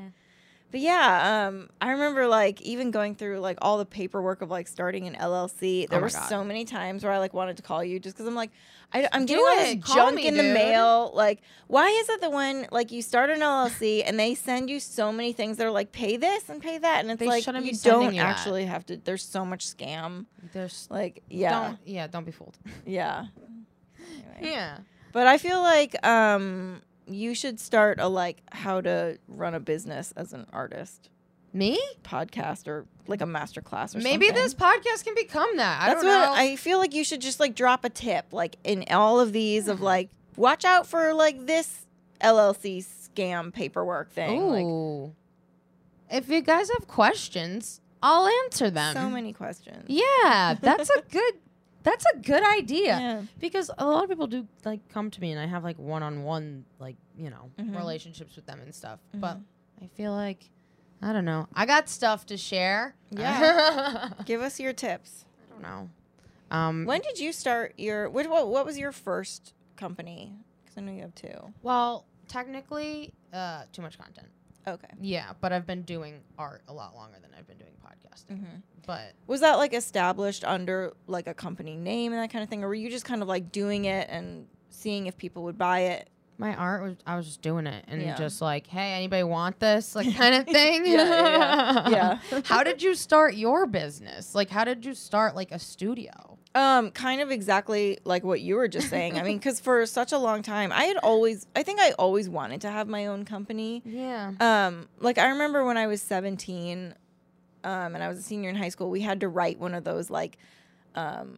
But 0.73 0.81
yeah, 0.81 1.45
um, 1.49 1.69
I 1.79 1.91
remember 1.91 2.25
like 2.25 2.59
even 2.63 2.89
going 2.89 3.13
through 3.13 3.37
like 3.41 3.59
all 3.61 3.77
the 3.77 3.85
paperwork 3.85 4.41
of 4.41 4.49
like 4.49 4.67
starting 4.67 5.05
an 5.05 5.13
LLC. 5.13 5.87
There 5.87 5.99
Oh 5.99 6.01
were 6.01 6.09
God. 6.09 6.27
so 6.27 6.43
many 6.43 6.65
times 6.65 7.03
where 7.03 7.13
I 7.13 7.19
like 7.19 7.31
wanted 7.31 7.57
to 7.57 7.63
call 7.63 7.83
you 7.83 7.99
just 7.99 8.15
because 8.15 8.27
I'm 8.27 8.33
like, 8.33 8.49
I, 8.91 9.07
am 9.11 9.27
getting 9.27 9.45
all 9.45 9.55
this. 9.55 9.83
Call 9.85 9.95
junk 9.95 10.15
me, 10.15 10.25
in 10.27 10.33
the 10.35 10.41
dude. 10.41 10.55
mail. 10.55 11.11
Like, 11.13 11.43
why 11.67 11.89
is 11.89 12.09
it 12.09 12.21
the 12.21 12.31
one 12.31 12.65
like 12.71 12.91
you 12.91 13.03
start 13.03 13.29
an 13.29 13.41
LLC 13.41 14.01
and 14.03 14.19
they 14.19 14.33
send 14.33 14.67
you 14.67 14.79
so 14.79 15.11
many 15.11 15.31
things 15.31 15.57
that 15.57 15.67
are 15.67 15.71
like 15.71 15.91
pay 15.91 16.17
this 16.17 16.49
and 16.49 16.59
pay 16.59 16.79
that, 16.79 17.01
and 17.01 17.11
it's 17.11 17.19
They 17.19 17.27
like 17.27 17.45
you 17.45 17.53
don't 17.83 18.15
you 18.15 18.21
that. 18.21 18.25
actually 18.27 18.65
have 18.65 18.83
to. 18.87 18.97
There's 18.97 19.23
so 19.23 19.45
much 19.45 19.67
scam. 19.67 20.25
There's 20.53 20.87
Like, 20.89 21.21
yeah, 21.29 21.51
Don't 21.67 21.79
yeah, 21.85 22.07
don't 22.07 22.25
be 22.25 22.31
fooled. 22.31 22.57
yeah. 22.83 23.27
Anyway. 24.35 24.51
yeah. 24.53 24.77
But 25.11 25.27
I 25.27 25.37
feel 25.37 25.61
like 25.61 25.95
um, 26.03 26.81
you 27.07 27.35
should 27.35 27.59
start 27.59 27.99
a 27.99 28.07
like 28.07 28.41
how 28.51 28.81
to 28.81 29.17
run 29.27 29.53
a 29.53 29.59
business 29.59 30.13
as 30.15 30.33
an 30.33 30.45
artist. 30.53 31.09
Me? 31.55 31.79
podcast 32.03 32.67
or 32.67 32.87
like 33.05 33.21
a 33.21 33.27
master 33.27 33.61
class 33.61 33.95
or 33.95 33.99
Maybe 33.99 34.25
something. 34.25 34.43
this 34.43 34.55
podcast 34.55 35.03
can 35.03 35.13
become 35.13 35.57
that. 35.57 35.83
I 35.83 35.89
That's 35.89 36.01
don't 36.01 36.11
what 36.11 36.25
know. 36.25 36.33
I 36.33 36.55
feel 36.55 36.79
like 36.79 36.95
you 36.95 37.03
should 37.03 37.21
just 37.21 37.39
like 37.39 37.53
drop 37.53 37.85
a 37.85 37.89
tip 37.89 38.25
like 38.31 38.55
in 38.63 38.85
all 38.89 39.19
of 39.19 39.33
these 39.33 39.67
of 39.67 39.77
hmm. 39.77 39.83
like 39.83 40.09
watch 40.35 40.65
out 40.65 40.87
for 40.87 41.13
like 41.13 41.45
this 41.45 41.85
LLC 42.21 42.83
scam 42.83 43.53
paperwork 43.53 44.11
thing. 44.11 44.47
Like 44.47 45.13
if 46.09 46.29
you 46.29 46.41
guys 46.41 46.69
have 46.77 46.87
questions, 46.87 47.81
I'll 48.01 48.27
answer 48.45 48.69
them. 48.69 48.93
so 48.95 49.09
many 49.09 49.33
questions. 49.33 49.85
Yeah, 49.87 50.55
that's 50.59 50.89
a 50.89 51.01
good 51.11 51.33
that's 51.83 52.05
a 52.13 52.17
good 52.17 52.43
idea. 52.43 52.97
Yeah. 52.99 53.21
Because 53.39 53.69
a 53.77 53.85
lot 53.85 54.03
of 54.03 54.09
people 54.09 54.27
do 54.27 54.47
like 54.65 54.87
come 54.89 55.11
to 55.11 55.21
me 55.21 55.31
and 55.31 55.39
I 55.39 55.45
have 55.45 55.63
like 55.63 55.77
one 55.77 56.01
on 56.03 56.23
one 56.23 56.65
like, 56.79 56.95
you 57.17 57.29
know, 57.29 57.51
Mhm. 57.59 57.75
relationships 57.77 58.35
with 58.35 58.45
them 58.45 58.59
and 58.61 58.73
stuff. 58.73 58.99
But 59.13 59.37
Mhm. 59.37 59.43
I 59.83 59.87
feel 59.87 60.13
like 60.13 60.49
I 61.01 61.11
don't 61.11 61.25
know. 61.25 61.47
I 61.53 61.65
got 61.65 61.89
stuff 61.89 62.25
to 62.27 62.37
share. 62.37 62.95
Yeah. 63.11 64.09
Give 64.25 64.41
us 64.41 64.59
your 64.59 64.71
tips. 64.73 65.25
I 65.47 65.51
don't 65.53 65.61
know. 65.61 65.89
Um 66.51 66.85
When 66.85 67.01
did 67.01 67.19
you 67.19 67.31
start 67.33 67.73
your 67.77 68.09
what 68.09 68.27
what, 68.29 68.47
what 68.49 68.65
was 68.65 68.77
your 68.77 68.91
first 68.91 69.53
company? 69.75 70.33
Cuz 70.65 70.77
I 70.77 70.81
know 70.81 70.91
you 70.93 71.01
have 71.01 71.15
two. 71.15 71.53
well, 71.61 72.05
technically 72.27 73.13
uh 73.33 73.63
too 73.73 73.81
much 73.81 73.97
content. 73.97 74.27
Okay. 74.67 74.87
Yeah, 75.01 75.33
but 75.41 75.51
I've 75.51 75.65
been 75.67 75.81
doing 75.83 76.21
art 76.37 76.61
a 76.67 76.73
lot 76.73 76.95
longer 76.95 77.17
than 77.21 77.31
I've 77.37 77.47
been 77.47 77.57
doing 77.57 77.73
podcasting. 77.85 78.39
Mhm. 78.39 78.61
But 78.85 79.13
Was 79.27 79.41
that 79.41 79.55
like 79.55 79.73
established 79.73 80.43
under 80.43 80.93
like 81.07 81.27
a 81.27 81.33
company 81.33 81.75
name 81.77 82.11
and 82.13 82.21
that 82.21 82.29
kind 82.31 82.43
of 82.43 82.49
thing 82.49 82.63
or 82.63 82.67
were 82.67 82.73
you 82.75 82.89
just 82.89 83.05
kind 83.05 83.21
of 83.21 83.27
like 83.27 83.51
doing 83.51 83.85
it 83.85 84.07
and 84.09 84.47
seeing 84.69 85.07
if 85.07 85.17
people 85.17 85.43
would 85.43 85.57
buy 85.57 85.79
it? 85.81 86.09
my 86.39 86.55
art 86.55 86.81
was 86.81 86.95
I 87.05 87.15
was 87.15 87.27
just 87.27 87.43
doing 87.43 87.67
it 87.67 87.85
and 87.87 88.01
Yeah. 88.01 88.15
just 88.15 88.41
like, 88.41 88.65
hey, 88.65 88.93
anybody 88.93 89.21
want 89.23 89.59
this? 89.59 89.95
Like 89.95 90.13
kind 90.17 90.33
of 90.33 90.45
thing. 90.47 90.85
Yeah, 90.85 91.05
yeah, 91.05 91.89
yeah. 91.89 92.19
Yeah. 92.31 92.41
how 92.45 92.63
did 92.63 92.81
you 92.81 92.95
start 92.95 93.35
your 93.35 93.67
business? 93.67 94.33
Like 94.33 94.49
how 94.49 94.63
did 94.63 94.83
you 94.83 94.95
start 94.95 95.35
like 95.35 95.51
a 95.51 95.59
studio? 95.59 96.32
Um, 96.55 96.91
kind 96.91 97.19
of 97.19 97.31
exactly 97.31 97.97
like 98.03 98.23
what 98.23 98.41
you 98.41 98.55
were 98.55 98.67
just 98.67 98.89
saying. 98.89 99.17
I 99.17 99.23
mean, 99.23 99.37
because 99.39 99.59
for 99.59 99.85
such 99.85 100.11
a 100.11 100.17
long 100.19 100.43
time, 100.43 100.71
I 100.71 100.83
had 100.83 100.97
always, 100.97 101.47
I 101.55 101.63
think 101.63 101.79
I 101.79 101.91
always 101.93 102.29
wanted 102.29 102.61
to 102.61 102.69
have 102.69 102.87
my 102.87 103.07
own 103.07 103.25
company. 103.25 103.81
Yeah. 103.85 104.33
Um, 104.39 104.87
like 104.99 105.17
I 105.17 105.29
remember 105.29 105.65
when 105.65 105.77
I 105.77 105.87
was 105.87 106.01
17, 106.01 106.93
um, 107.63 107.95
and 107.95 108.03
I 108.03 108.07
was 108.07 108.19
a 108.19 108.21
senior 108.21 108.49
in 108.49 108.55
high 108.55 108.69
school, 108.69 108.89
we 108.89 109.01
had 109.01 109.21
to 109.21 109.29
write 109.29 109.59
one 109.59 109.73
of 109.73 109.83
those 109.83 110.09
like 110.09 110.37
um, 110.95 111.37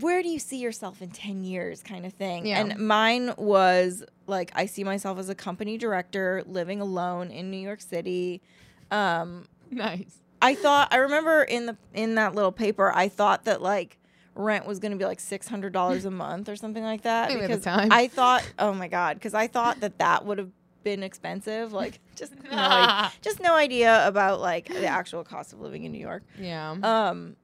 where 0.00 0.22
do 0.22 0.28
you 0.28 0.38
see 0.38 0.58
yourself 0.58 1.00
in 1.00 1.10
10 1.10 1.42
years 1.42 1.82
kind 1.82 2.04
of 2.04 2.12
thing. 2.12 2.46
Yeah. 2.46 2.60
And 2.60 2.78
mine 2.78 3.32
was 3.38 4.04
like, 4.26 4.52
I 4.54 4.66
see 4.66 4.84
myself 4.84 5.18
as 5.18 5.28
a 5.28 5.34
company 5.34 5.78
director 5.78 6.42
living 6.46 6.80
alone 6.80 7.30
in 7.30 7.50
New 7.50 7.56
York 7.56 7.80
City. 7.80 8.42
Um, 8.90 9.46
Nice. 9.70 10.20
I 10.40 10.54
thought 10.54 10.92
I 10.92 10.98
remember 10.98 11.42
in 11.42 11.66
the 11.66 11.76
in 11.92 12.14
that 12.14 12.36
little 12.36 12.52
paper 12.52 12.92
I 12.94 13.08
thought 13.08 13.46
that 13.46 13.60
like 13.60 13.98
rent 14.36 14.66
was 14.66 14.78
going 14.78 14.92
to 14.92 14.98
be 14.98 15.04
like 15.04 15.18
$600 15.18 16.04
a 16.04 16.10
month 16.10 16.48
or 16.48 16.56
something 16.56 16.82
like 16.84 17.02
that 17.02 17.28
Maybe 17.30 17.40
because 17.42 17.62
time. 17.62 17.88
I 17.90 18.06
thought 18.08 18.42
oh 18.58 18.72
my 18.74 18.88
god 18.88 19.20
cuz 19.20 19.34
I 19.34 19.46
thought 19.46 19.80
that 19.80 19.98
that 19.98 20.24
would 20.26 20.38
have 20.38 20.50
been 20.84 21.02
expensive 21.02 21.72
like 21.72 21.98
just 22.14 22.32
no, 22.44 22.50
i- 22.52 23.10
just 23.22 23.40
no 23.40 23.54
idea 23.54 24.06
about 24.06 24.40
like 24.40 24.68
the 24.68 24.86
actual 24.86 25.24
cost 25.24 25.52
of 25.52 25.60
living 25.60 25.84
in 25.84 25.92
New 25.92 25.98
York. 25.98 26.22
Yeah. 26.38 26.76
Um 26.82 27.36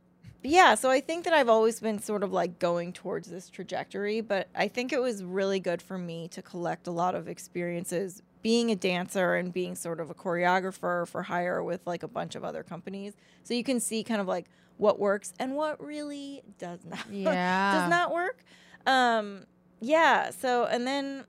yeah, 0.44 0.74
so 0.74 0.90
I 0.90 1.00
think 1.00 1.24
that 1.24 1.32
I've 1.32 1.48
always 1.48 1.78
been 1.78 2.00
sort 2.00 2.24
of 2.24 2.32
like 2.32 2.58
going 2.58 2.92
towards 2.92 3.30
this 3.30 3.48
trajectory, 3.48 4.20
but 4.20 4.48
I 4.56 4.66
think 4.66 4.92
it 4.92 5.00
was 5.00 5.22
really 5.22 5.60
good 5.60 5.80
for 5.80 5.96
me 5.96 6.26
to 6.28 6.42
collect 6.42 6.88
a 6.88 6.90
lot 6.90 7.14
of 7.14 7.28
experiences 7.28 8.22
being 8.42 8.72
a 8.72 8.74
dancer 8.74 9.36
and 9.36 9.52
being 9.52 9.76
sort 9.76 10.00
of 10.00 10.10
a 10.10 10.14
choreographer 10.14 11.06
for 11.06 11.22
hire 11.22 11.62
with 11.62 11.80
like 11.86 12.02
a 12.02 12.08
bunch 12.08 12.34
of 12.34 12.42
other 12.42 12.64
companies. 12.64 13.14
So 13.44 13.54
you 13.54 13.62
can 13.62 13.78
see 13.78 14.02
kind 14.02 14.20
of 14.20 14.26
like 14.26 14.46
what 14.76 14.98
works 14.98 15.32
and 15.38 15.54
what 15.54 15.82
really 15.82 16.42
does 16.58 16.80
not 16.84 17.04
Yeah. 17.10 17.72
does 17.72 17.90
not 17.90 18.12
work. 18.12 18.44
Um 18.86 19.44
yeah, 19.80 20.30
so 20.30 20.66
and 20.66 20.86
then 20.86 21.24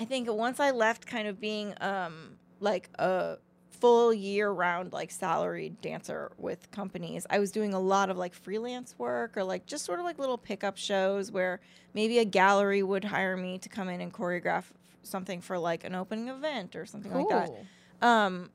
I 0.00 0.04
think 0.04 0.30
once 0.30 0.60
I 0.60 0.70
left 0.70 1.06
kind 1.06 1.28
of 1.28 1.40
being 1.40 1.74
um 1.80 2.38
like 2.60 2.90
a 2.98 3.38
full 3.80 4.12
year 4.12 4.50
round 4.50 4.92
like 4.92 5.10
salaried 5.10 5.80
dancer 5.80 6.32
with 6.36 6.70
companies. 6.70 7.26
I 7.30 7.38
was 7.38 7.52
doing 7.52 7.74
a 7.74 7.80
lot 7.80 8.10
of 8.10 8.16
like 8.16 8.34
freelance 8.34 8.94
work 8.98 9.36
or 9.36 9.44
like 9.44 9.66
just 9.66 9.84
sort 9.84 9.98
of 10.00 10.04
like 10.04 10.18
little 10.18 10.38
pickup 10.38 10.76
shows 10.76 11.30
where 11.30 11.60
maybe 11.94 12.18
a 12.18 12.24
gallery 12.24 12.82
would 12.82 13.04
hire 13.04 13.36
me 13.36 13.58
to 13.58 13.68
come 13.68 13.88
in 13.88 14.00
and 14.00 14.12
choreograph 14.12 14.64
something 15.02 15.40
for 15.40 15.58
like 15.58 15.84
an 15.84 15.94
opening 15.94 16.28
event 16.28 16.74
or 16.76 16.86
something 16.86 17.12
like 17.14 17.28
that. 17.28 18.06
Um, 18.06 18.50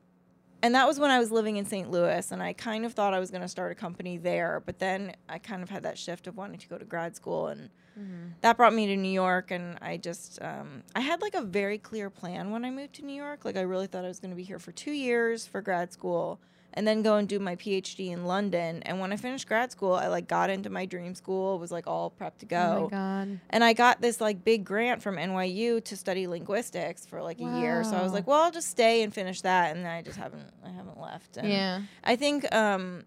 and 0.64 0.74
that 0.74 0.86
was 0.86 0.98
when 0.98 1.10
I 1.10 1.18
was 1.18 1.30
living 1.30 1.56
in 1.58 1.64
St. 1.66 1.90
Louis, 1.90 2.32
and 2.32 2.42
I 2.42 2.54
kind 2.54 2.84
of 2.86 2.94
thought 2.94 3.12
I 3.14 3.20
was 3.20 3.30
going 3.30 3.42
to 3.42 3.48
start 3.48 3.70
a 3.70 3.74
company 3.74 4.16
there. 4.16 4.62
But 4.64 4.78
then 4.78 5.14
I 5.28 5.38
kind 5.38 5.62
of 5.62 5.68
had 5.70 5.82
that 5.82 5.98
shift 5.98 6.26
of 6.26 6.36
wanting 6.36 6.58
to 6.58 6.68
go 6.68 6.78
to 6.78 6.84
grad 6.84 7.14
school, 7.14 7.46
and 7.48 7.70
Mm-hmm. 7.96 8.30
that 8.40 8.56
brought 8.56 8.74
me 8.74 8.88
to 8.88 8.96
New 8.96 9.12
York. 9.12 9.52
And 9.52 9.78
I 9.80 9.98
just, 9.98 10.42
um, 10.42 10.82
I 10.96 11.00
had 11.00 11.22
like 11.22 11.36
a 11.36 11.42
very 11.42 11.78
clear 11.78 12.10
plan 12.10 12.50
when 12.50 12.64
I 12.64 12.70
moved 12.72 12.94
to 12.94 13.04
New 13.04 13.14
York. 13.14 13.44
Like 13.44 13.56
I 13.56 13.60
really 13.60 13.86
thought 13.86 14.04
I 14.04 14.08
was 14.08 14.18
going 14.18 14.32
to 14.32 14.36
be 14.36 14.42
here 14.42 14.58
for 14.58 14.72
two 14.72 14.90
years 14.90 15.46
for 15.46 15.60
grad 15.62 15.92
school, 15.92 16.40
and 16.74 16.86
then 16.86 17.02
go 17.02 17.16
and 17.16 17.28
do 17.28 17.38
my 17.38 17.56
PhD 17.56 18.10
in 18.10 18.24
London. 18.24 18.82
And 18.82 19.00
when 19.00 19.12
I 19.12 19.16
finished 19.16 19.46
grad 19.48 19.72
school, 19.72 19.94
I 19.94 20.08
like 20.08 20.28
got 20.28 20.50
into 20.50 20.68
my 20.70 20.84
dream 20.86 21.14
school, 21.14 21.58
was 21.58 21.70
like 21.72 21.86
all 21.86 22.10
prepped 22.10 22.38
to 22.38 22.46
go. 22.46 22.76
Oh 22.78 22.82
my 22.84 22.90
god. 22.90 23.40
And 23.50 23.64
I 23.64 23.72
got 23.72 24.00
this 24.00 24.20
like 24.20 24.44
big 24.44 24.64
grant 24.64 25.02
from 25.02 25.16
NYU 25.16 25.82
to 25.84 25.96
study 25.96 26.26
linguistics 26.26 27.06
for 27.06 27.22
like 27.22 27.40
a 27.40 27.44
year. 27.60 27.84
So 27.84 27.96
I 27.96 28.02
was 28.02 28.12
like, 28.12 28.26
well, 28.26 28.42
I'll 28.42 28.50
just 28.50 28.68
stay 28.68 29.02
and 29.02 29.14
finish 29.14 29.40
that. 29.42 29.76
And 29.76 29.86
I 29.86 30.02
just 30.02 30.18
haven't, 30.18 30.50
I 30.64 30.70
haven't 30.70 31.00
left. 31.00 31.36
And 31.36 31.48
Yeah. 31.48 31.82
I 32.02 32.16
think, 32.16 32.52
um, 32.54 33.04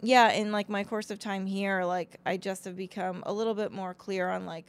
yeah, 0.00 0.30
in 0.32 0.52
like 0.52 0.68
my 0.68 0.84
course 0.84 1.10
of 1.10 1.18
time 1.18 1.44
here, 1.44 1.82
like 1.84 2.20
I 2.24 2.36
just 2.36 2.64
have 2.66 2.76
become 2.76 3.24
a 3.26 3.32
little 3.32 3.54
bit 3.54 3.72
more 3.72 3.94
clear 3.94 4.28
on 4.28 4.46
like 4.46 4.66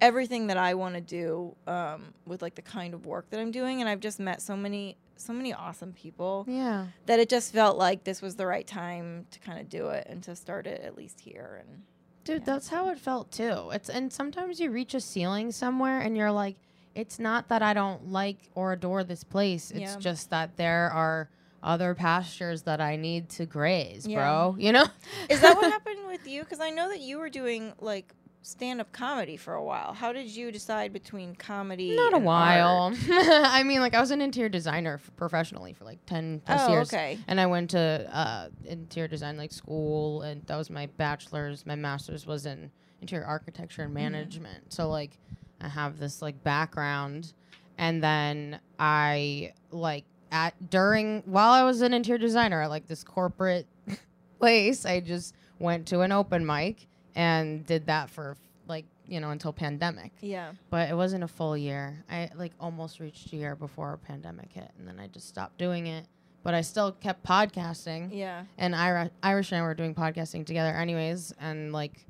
everything 0.00 0.48
that 0.48 0.56
I 0.56 0.74
want 0.74 0.94
to 0.94 1.00
do 1.00 1.54
um, 1.66 2.12
with 2.26 2.42
like 2.42 2.54
the 2.54 2.62
kind 2.62 2.94
of 2.94 3.06
work 3.06 3.30
that 3.30 3.40
I'm 3.40 3.50
doing. 3.50 3.80
And 3.80 3.88
I've 3.88 4.00
just 4.00 4.20
met 4.20 4.42
so 4.42 4.56
many, 4.56 4.96
so 5.16 5.32
many 5.32 5.52
awesome 5.52 5.92
people 5.92 6.44
Yeah. 6.48 6.86
that 7.06 7.20
it 7.20 7.28
just 7.28 7.52
felt 7.52 7.76
like 7.78 8.04
this 8.04 8.20
was 8.20 8.36
the 8.36 8.46
right 8.46 8.66
time 8.66 9.26
to 9.30 9.38
kind 9.40 9.60
of 9.60 9.68
do 9.68 9.88
it 9.88 10.06
and 10.08 10.22
to 10.24 10.36
start 10.36 10.66
it 10.66 10.80
at 10.82 10.96
least 10.96 11.20
here. 11.20 11.62
And 11.66 11.82
Dude, 12.24 12.40
Yeah. 12.40 12.44
that's 12.54 12.68
how 12.68 12.88
it 12.88 12.98
felt 12.98 13.30
too. 13.30 13.70
It's 13.72 13.88
and 13.90 14.12
sometimes 14.12 14.58
you 14.58 14.70
reach 14.70 14.94
a 14.94 15.00
ceiling 15.00 15.52
somewhere 15.52 16.00
and 16.00 16.16
you're 16.16 16.32
like, 16.32 16.56
it's 16.94 17.18
not 17.18 17.48
that 17.48 17.60
I 17.62 17.74
don't 17.74 18.08
like 18.12 18.38
or 18.54 18.72
adore 18.72 19.04
this 19.04 19.24
place. 19.24 19.70
It's 19.70 19.80
Yeah. 19.94 19.98
just 19.98 20.30
that 20.30 20.56
there 20.56 20.90
are 20.90 21.28
other 21.62 21.94
pastures 21.94 22.62
that 22.62 22.80
I 22.80 22.96
need 22.96 23.28
to 23.30 23.46
graze, 23.46 24.06
Yeah. 24.06 24.18
bro. 24.18 24.56
You 24.58 24.72
know? 24.72 24.86
Is 25.30 25.40
that 25.40 25.56
what 25.56 25.70
happened 25.72 26.06
with 26.06 26.26
you? 26.26 26.42
Because 26.44 26.60
I 26.60 26.70
know 26.70 26.88
that 26.88 27.00
you 27.00 27.18
were 27.18 27.30
doing 27.30 27.72
like 27.80 28.14
stand 28.44 28.78
up 28.78 28.92
comedy 28.92 29.38
for 29.38 29.54
a 29.54 29.64
while. 29.64 29.94
How 29.94 30.12
did 30.12 30.28
you 30.28 30.52
decide 30.52 30.92
between 30.92 31.34
comedy? 31.34 31.96
Not 31.96 32.12
a 32.14 32.18
while. 32.18 32.94
I 33.10 33.62
mean, 33.64 33.80
like 33.80 33.94
I 33.94 34.00
was 34.00 34.10
an 34.10 34.20
interior 34.20 34.50
designer 34.50 35.00
f- 35.02 35.10
professionally 35.16 35.72
for 35.72 35.84
like 35.84 36.04
10 36.04 36.42
plus 36.44 36.60
Oh, 36.68 36.72
years. 36.72 36.92
okay. 36.92 37.18
And 37.26 37.40
I 37.40 37.46
went 37.46 37.70
to 37.70 37.78
uh, 38.12 38.48
interior 38.66 39.08
design 39.08 39.38
like 39.38 39.50
school, 39.50 40.20
and 40.22 40.44
that 40.46 40.56
was 40.56 40.68
my 40.68 40.86
bachelor's. 40.86 41.64
My 41.64 41.74
master's 41.74 42.26
was 42.26 42.44
in 42.44 42.70
interior 43.00 43.24
architecture 43.26 43.80
and 43.82 43.90
Mm-hmm. 43.90 44.12
management. 44.12 44.72
So 44.74 44.90
like, 44.90 45.18
I 45.62 45.68
have 45.68 45.98
this 45.98 46.20
like 46.20 46.44
background, 46.44 47.32
and 47.78 48.02
then 48.04 48.60
I 48.78 49.54
like 49.70 50.04
at 50.30 50.68
during 50.70 51.22
while 51.24 51.52
I 51.52 51.62
was 51.62 51.80
an 51.80 51.94
interior 51.94 52.18
designer 52.18 52.60
at 52.60 52.68
like 52.68 52.86
this 52.88 53.04
corporate 53.04 53.66
place, 54.38 54.84
I 54.84 55.00
just 55.00 55.34
went 55.58 55.86
to 55.88 56.00
an 56.00 56.12
open 56.12 56.44
mic 56.44 56.88
and 57.14 57.64
did 57.66 57.86
that 57.86 58.10
for 58.10 58.36
like 58.66 58.84
you 59.06 59.20
know 59.20 59.30
until 59.30 59.52
pandemic 59.52 60.10
Yeah. 60.20 60.52
but 60.70 60.88
it 60.88 60.94
wasn't 60.96 61.24
a 61.24 61.28
full 61.28 61.56
year. 61.56 62.04
I 62.10 62.30
like 62.34 62.52
almost 62.58 63.00
reached 63.00 63.32
a 63.32 63.36
year 63.36 63.54
before 63.56 63.92
a 63.92 63.98
pandemic 63.98 64.52
hit, 64.52 64.70
and 64.78 64.88
then 64.88 64.98
I 64.98 65.06
just 65.08 65.28
stopped 65.28 65.58
doing 65.58 65.86
it. 65.86 66.06
But 66.42 66.52
I 66.54 66.60
still 66.60 66.92
kept 66.92 67.24
podcasting, 67.24 68.10
Yeah. 68.12 68.44
and 68.58 68.74
Ira, 68.74 69.10
Irish 69.22 69.50
and 69.52 69.60
I 69.60 69.62
were 69.64 69.74
doing 69.74 69.94
podcasting 69.94 70.44
together, 70.44 70.70
anyways. 70.76 71.32
And 71.40 71.72
like, 71.72 72.06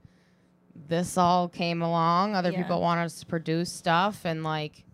this 0.89 1.17
all 1.17 1.49
came 1.49 1.83
along. 1.83 2.35
Other 2.35 2.51
Yeah. 2.51 2.63
people 2.63 2.81
want 2.81 3.01
us 3.01 3.21
to 3.21 3.27
produce 3.27 3.71
stuff, 3.71 4.25
and 4.25 4.43
like, 4.43 4.85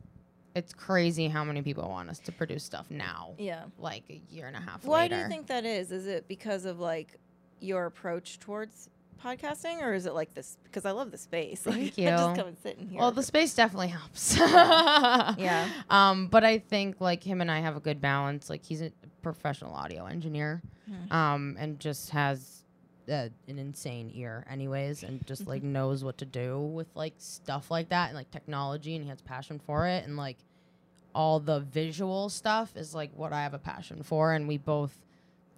it's 0.54 0.74
crazy 0.74 1.28
how 1.28 1.44
many 1.44 1.62
people 1.62 1.88
want 1.88 2.10
us 2.10 2.18
to 2.20 2.32
produce 2.32 2.64
stuff 2.64 2.90
now. 2.90 3.34
Yeah. 3.38 3.64
Like 3.78 4.02
a 4.10 4.20
year 4.30 4.46
and 4.46 4.56
a 4.56 4.60
half 4.60 4.82
ago. 4.82 4.90
Why 4.90 5.02
later. 5.02 5.16
do 5.16 5.22
you 5.22 5.28
think 5.28 5.46
that 5.46 5.64
is? 5.64 5.90
Is 5.92 6.06
it 6.06 6.28
because 6.28 6.64
of 6.64 6.78
like 6.80 7.16
your 7.60 7.86
approach 7.86 8.40
towards 8.40 8.90
podcasting, 9.24 9.82
or 9.82 9.92
is 9.94 10.06
it 10.06 10.14
like 10.14 10.34
this? 10.34 10.56
Because 10.64 10.84
I 10.84 10.90
love 10.92 11.10
the 11.10 11.18
space. 11.18 11.64
Like, 11.66 11.94
Thank 11.94 11.98
I 11.98 12.02
you. 12.02 12.08
just 12.10 12.36
come 12.36 12.48
and 12.48 12.56
sit 12.62 12.78
in 12.78 12.88
here. 12.88 12.98
Well, 13.00 13.12
the 13.12 13.22
space 13.22 13.54
definitely 13.54 13.88
helps. 13.88 14.36
Yeah. 15.38 15.68
Um, 15.88 16.26
but 16.28 16.44
I 16.44 16.58
think 16.58 17.00
like 17.00 17.22
him 17.22 17.40
and 17.40 17.50
I 17.50 17.60
have 17.60 17.76
a 17.76 17.80
good 17.80 18.00
balance. 18.00 18.48
Like 18.50 18.64
he's 18.64 18.82
a 18.82 18.90
professional 19.22 19.72
audio 19.74 20.06
engineer, 20.06 20.62
Mhm. 20.90 21.12
um, 21.12 21.56
and 21.58 21.78
just 21.78 22.10
has 22.10 22.62
uh, 23.10 23.28
an 23.48 23.58
insane 23.58 24.10
ear, 24.14 24.46
anyways, 24.48 25.02
and 25.02 25.24
just 25.26 25.46
like 25.46 25.62
knows 25.76 26.04
what 26.04 26.18
to 26.18 26.24
do 26.24 26.58
with 26.60 26.86
like 26.94 27.14
stuff 27.18 27.70
like 27.70 27.88
that 27.90 28.08
and 28.08 28.16
like 28.16 28.30
technology, 28.30 28.94
and 28.94 29.04
he 29.04 29.10
has 29.10 29.20
passion 29.20 29.58
for 29.58 29.86
it, 29.86 30.04
and 30.06 30.16
like 30.16 30.38
all 31.14 31.40
the 31.40 31.60
visual 31.60 32.28
stuff 32.28 32.76
is 32.76 32.94
like 32.94 33.10
what 33.16 33.32
I 33.32 33.42
have 33.42 33.54
a 33.54 33.58
passion 33.58 34.02
for, 34.02 34.32
and 34.32 34.46
we 34.46 34.58
both 34.58 34.96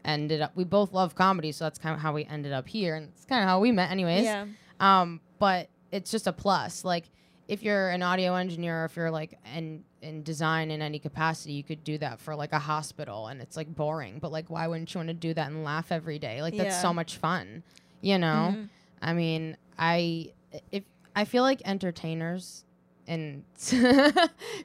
ended 0.04 0.40
up 0.40 0.52
we 0.54 0.64
both 0.64 0.92
love 0.92 1.14
comedy, 1.14 1.52
so 1.52 1.64
that's 1.64 1.78
kind 1.78 1.94
of 1.94 2.00
how 2.00 2.12
we 2.12 2.24
ended 2.24 2.52
up 2.52 2.68
here, 2.68 2.94
and 2.96 3.08
it's 3.14 3.24
kind 3.24 3.42
of 3.42 3.48
how 3.48 3.60
we 3.60 3.70
met, 3.72 3.90
anyways. 3.90 4.24
yeah. 4.24 4.46
Um, 4.80 5.20
but 5.38 5.68
it's 5.90 6.10
just 6.10 6.26
a 6.26 6.32
plus. 6.32 6.84
Like 6.84 7.04
if 7.48 7.62
you're 7.62 7.90
an 7.90 8.02
audio 8.02 8.34
engineer, 8.34 8.82
or 8.82 8.84
if 8.86 8.96
you're 8.96 9.10
like 9.10 9.38
in 9.54 9.84
in 10.00 10.22
design 10.24 10.70
in 10.72 10.82
any 10.82 10.98
capacity, 10.98 11.52
you 11.52 11.62
could 11.62 11.84
do 11.84 11.98
that 11.98 12.18
for 12.18 12.34
like 12.34 12.52
a 12.52 12.58
hospital, 12.58 13.28
and 13.28 13.40
it's 13.40 13.56
like 13.56 13.72
boring. 13.74 14.18
But 14.18 14.32
like, 14.32 14.48
why 14.50 14.66
wouldn't 14.66 14.92
you 14.92 14.98
want 14.98 15.08
to 15.08 15.14
do 15.14 15.32
that 15.34 15.48
and 15.48 15.62
laugh 15.64 15.92
every 15.92 16.18
day? 16.18 16.42
Like 16.42 16.56
that's 16.56 16.74
Yeah. 16.76 16.82
so 16.82 16.92
much 16.92 17.16
fun, 17.18 17.62
you 18.00 18.18
know. 18.18 18.54
Mhm. 18.56 18.68
I 19.00 19.12
mean, 19.12 19.56
I 19.78 20.32
if 20.72 20.84
I 21.14 21.24
feel 21.24 21.42
like 21.44 21.60
entertainers 21.64 22.64
and 23.06 23.44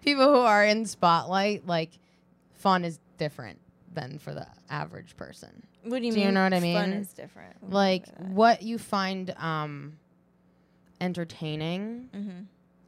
people 0.04 0.26
who 0.34 0.40
are 0.40 0.64
in 0.66 0.86
spotlight, 0.86 1.66
like 1.68 1.92
fun 2.56 2.84
is 2.86 3.00
different 3.18 3.60
than 3.98 4.18
for 4.20 4.34
the 4.34 4.48
average 4.70 5.16
person 5.18 5.64
What 5.84 6.00
do 6.02 6.06
you 6.08 6.14
Do 6.14 6.20
you 6.22 6.32
know 6.32 6.44
what 6.44 6.54
I 6.54 6.60
mean? 6.60 6.76
Fun 6.76 6.90
mean? 6.92 7.00
is 7.00 7.14
different. 7.14 7.56
like 7.70 8.06
what 8.20 8.62
you 8.62 8.78
find 8.78 9.34
um 9.38 9.98
entertaining 11.02 12.10
Mm-hmm. 12.16 12.40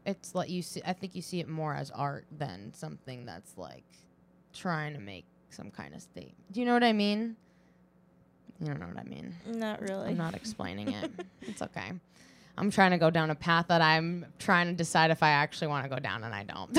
it's 0.05 0.33
like 0.33 0.49
you 0.49 0.61
see 0.61 0.81
i 0.85 0.93
think 0.93 1.13
you 1.15 1.21
see 1.21 1.39
it 1.39 1.47
more 1.47 1.73
as 1.75 1.91
art 1.91 2.25
than 2.31 2.73
something 2.73 3.25
that's 3.25 3.57
like 3.57 3.83
trying 4.53 4.93
to 4.93 4.99
make 4.99 5.25
some 5.49 5.69
kind 5.71 5.93
of 5.93 6.01
state 6.01 6.33
do 6.51 6.59
you 6.59 6.65
know 6.65 6.73
what 6.73 6.83
i 6.83 6.93
mean 6.93 7.35
you 8.59 8.65
don't 8.67 8.79
know 8.79 8.87
what 8.87 8.97
i 8.99 9.03
mean 9.03 9.33
Not 9.45 9.81
really. 9.81 10.09
i'm 10.09 10.17
not 10.17 10.33
explaining 10.41 10.87
it 10.91 11.11
it's 11.43 11.61
okay 11.61 11.91
i'm 12.57 12.71
trying 12.71 12.91
to 12.91 12.97
go 12.97 13.09
down 13.11 13.29
a 13.29 13.35
path 13.35 13.67
that 13.69 13.81
i'm 13.81 14.25
trying 14.39 14.67
to 14.67 14.73
decide 14.73 15.11
if 15.11 15.21
i 15.21 15.29
actually 15.29 15.67
want 15.67 15.83
to 15.85 15.89
go 15.89 15.99
down 15.99 16.23
and 16.23 16.33
i 16.33 16.43
don't 16.43 16.75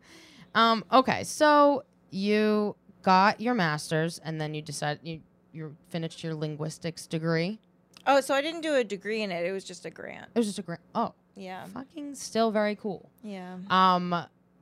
um 0.54 0.84
okay 0.92 1.22
so 1.24 1.84
you 2.12 2.76
got 3.02 3.40
your 3.40 3.54
master's 3.54 4.18
and 4.20 4.40
then 4.40 4.54
you 4.54 4.62
decided 4.62 5.00
you 5.02 5.20
you 5.52 5.76
finished 5.90 6.22
your 6.22 6.34
linguistics 6.34 7.06
degree 7.06 7.58
Oh, 8.06 8.20
so 8.20 8.34
I 8.34 8.40
didn't 8.42 8.62
do 8.62 8.74
a 8.74 8.82
degree 8.82 9.22
in 9.22 9.30
it. 9.30 9.44
It 9.46 9.52
was 9.52 9.62
just 9.64 9.84
a 9.86 9.90
grant. 9.90 10.26
it 10.34 10.38
was 10.38 10.46
just 10.46 10.58
a 10.58 10.62
grant 10.62 10.80
oh 10.94 11.14
Yeah. 11.36 11.64
fucking 11.66 12.14
still 12.14 12.50
very 12.50 12.76
cool 12.76 13.10
Yeah. 13.22 13.56
um 13.70 14.14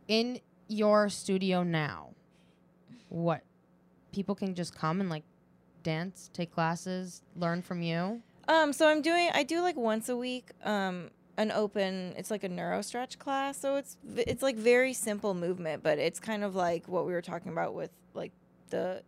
in 0.09 0.41
your 0.69 1.09
studio 1.09 1.63
now 1.63 2.11
what 3.09 3.43
people 4.13 4.35
can 4.35 4.55
just 4.55 4.75
come 4.75 5.01
and 5.01 5.11
like 5.11 5.25
dance, 5.83 6.31
take 6.33 6.53
classes, 6.53 7.23
learn 7.37 7.63
from 7.63 7.81
you? 7.83 8.21
Um, 8.49 8.73
so 8.73 8.89
I'm 8.89 9.01
doing. 9.03 9.31
I 9.33 9.43
do 9.45 9.61
like 9.63 9.77
once 9.77 10.09
a 10.09 10.17
week. 10.17 10.51
Um, 10.65 11.11
an 11.41 11.51
open. 11.51 12.13
It's 12.17 12.31
like 12.31 12.45
a 12.45 12.49
neuro 12.49 12.83
stretch 12.83 13.19
class. 13.19 13.59
So 13.59 13.77
it's 13.77 13.97
it's 14.17 14.43
like 14.43 14.57
very 14.57 14.93
simple 14.93 15.35
movement, 15.35 15.83
but 15.83 15.99
it's 15.99 16.21
kind 16.21 16.45
of 16.45 16.55
like 16.55 16.87
what 16.87 17.07
we 17.07 17.13
were 17.13 17.23
talking 17.23 17.51
about 17.51 17.75
with 17.75 17.91
like 18.15 18.33
the, 18.69 19.03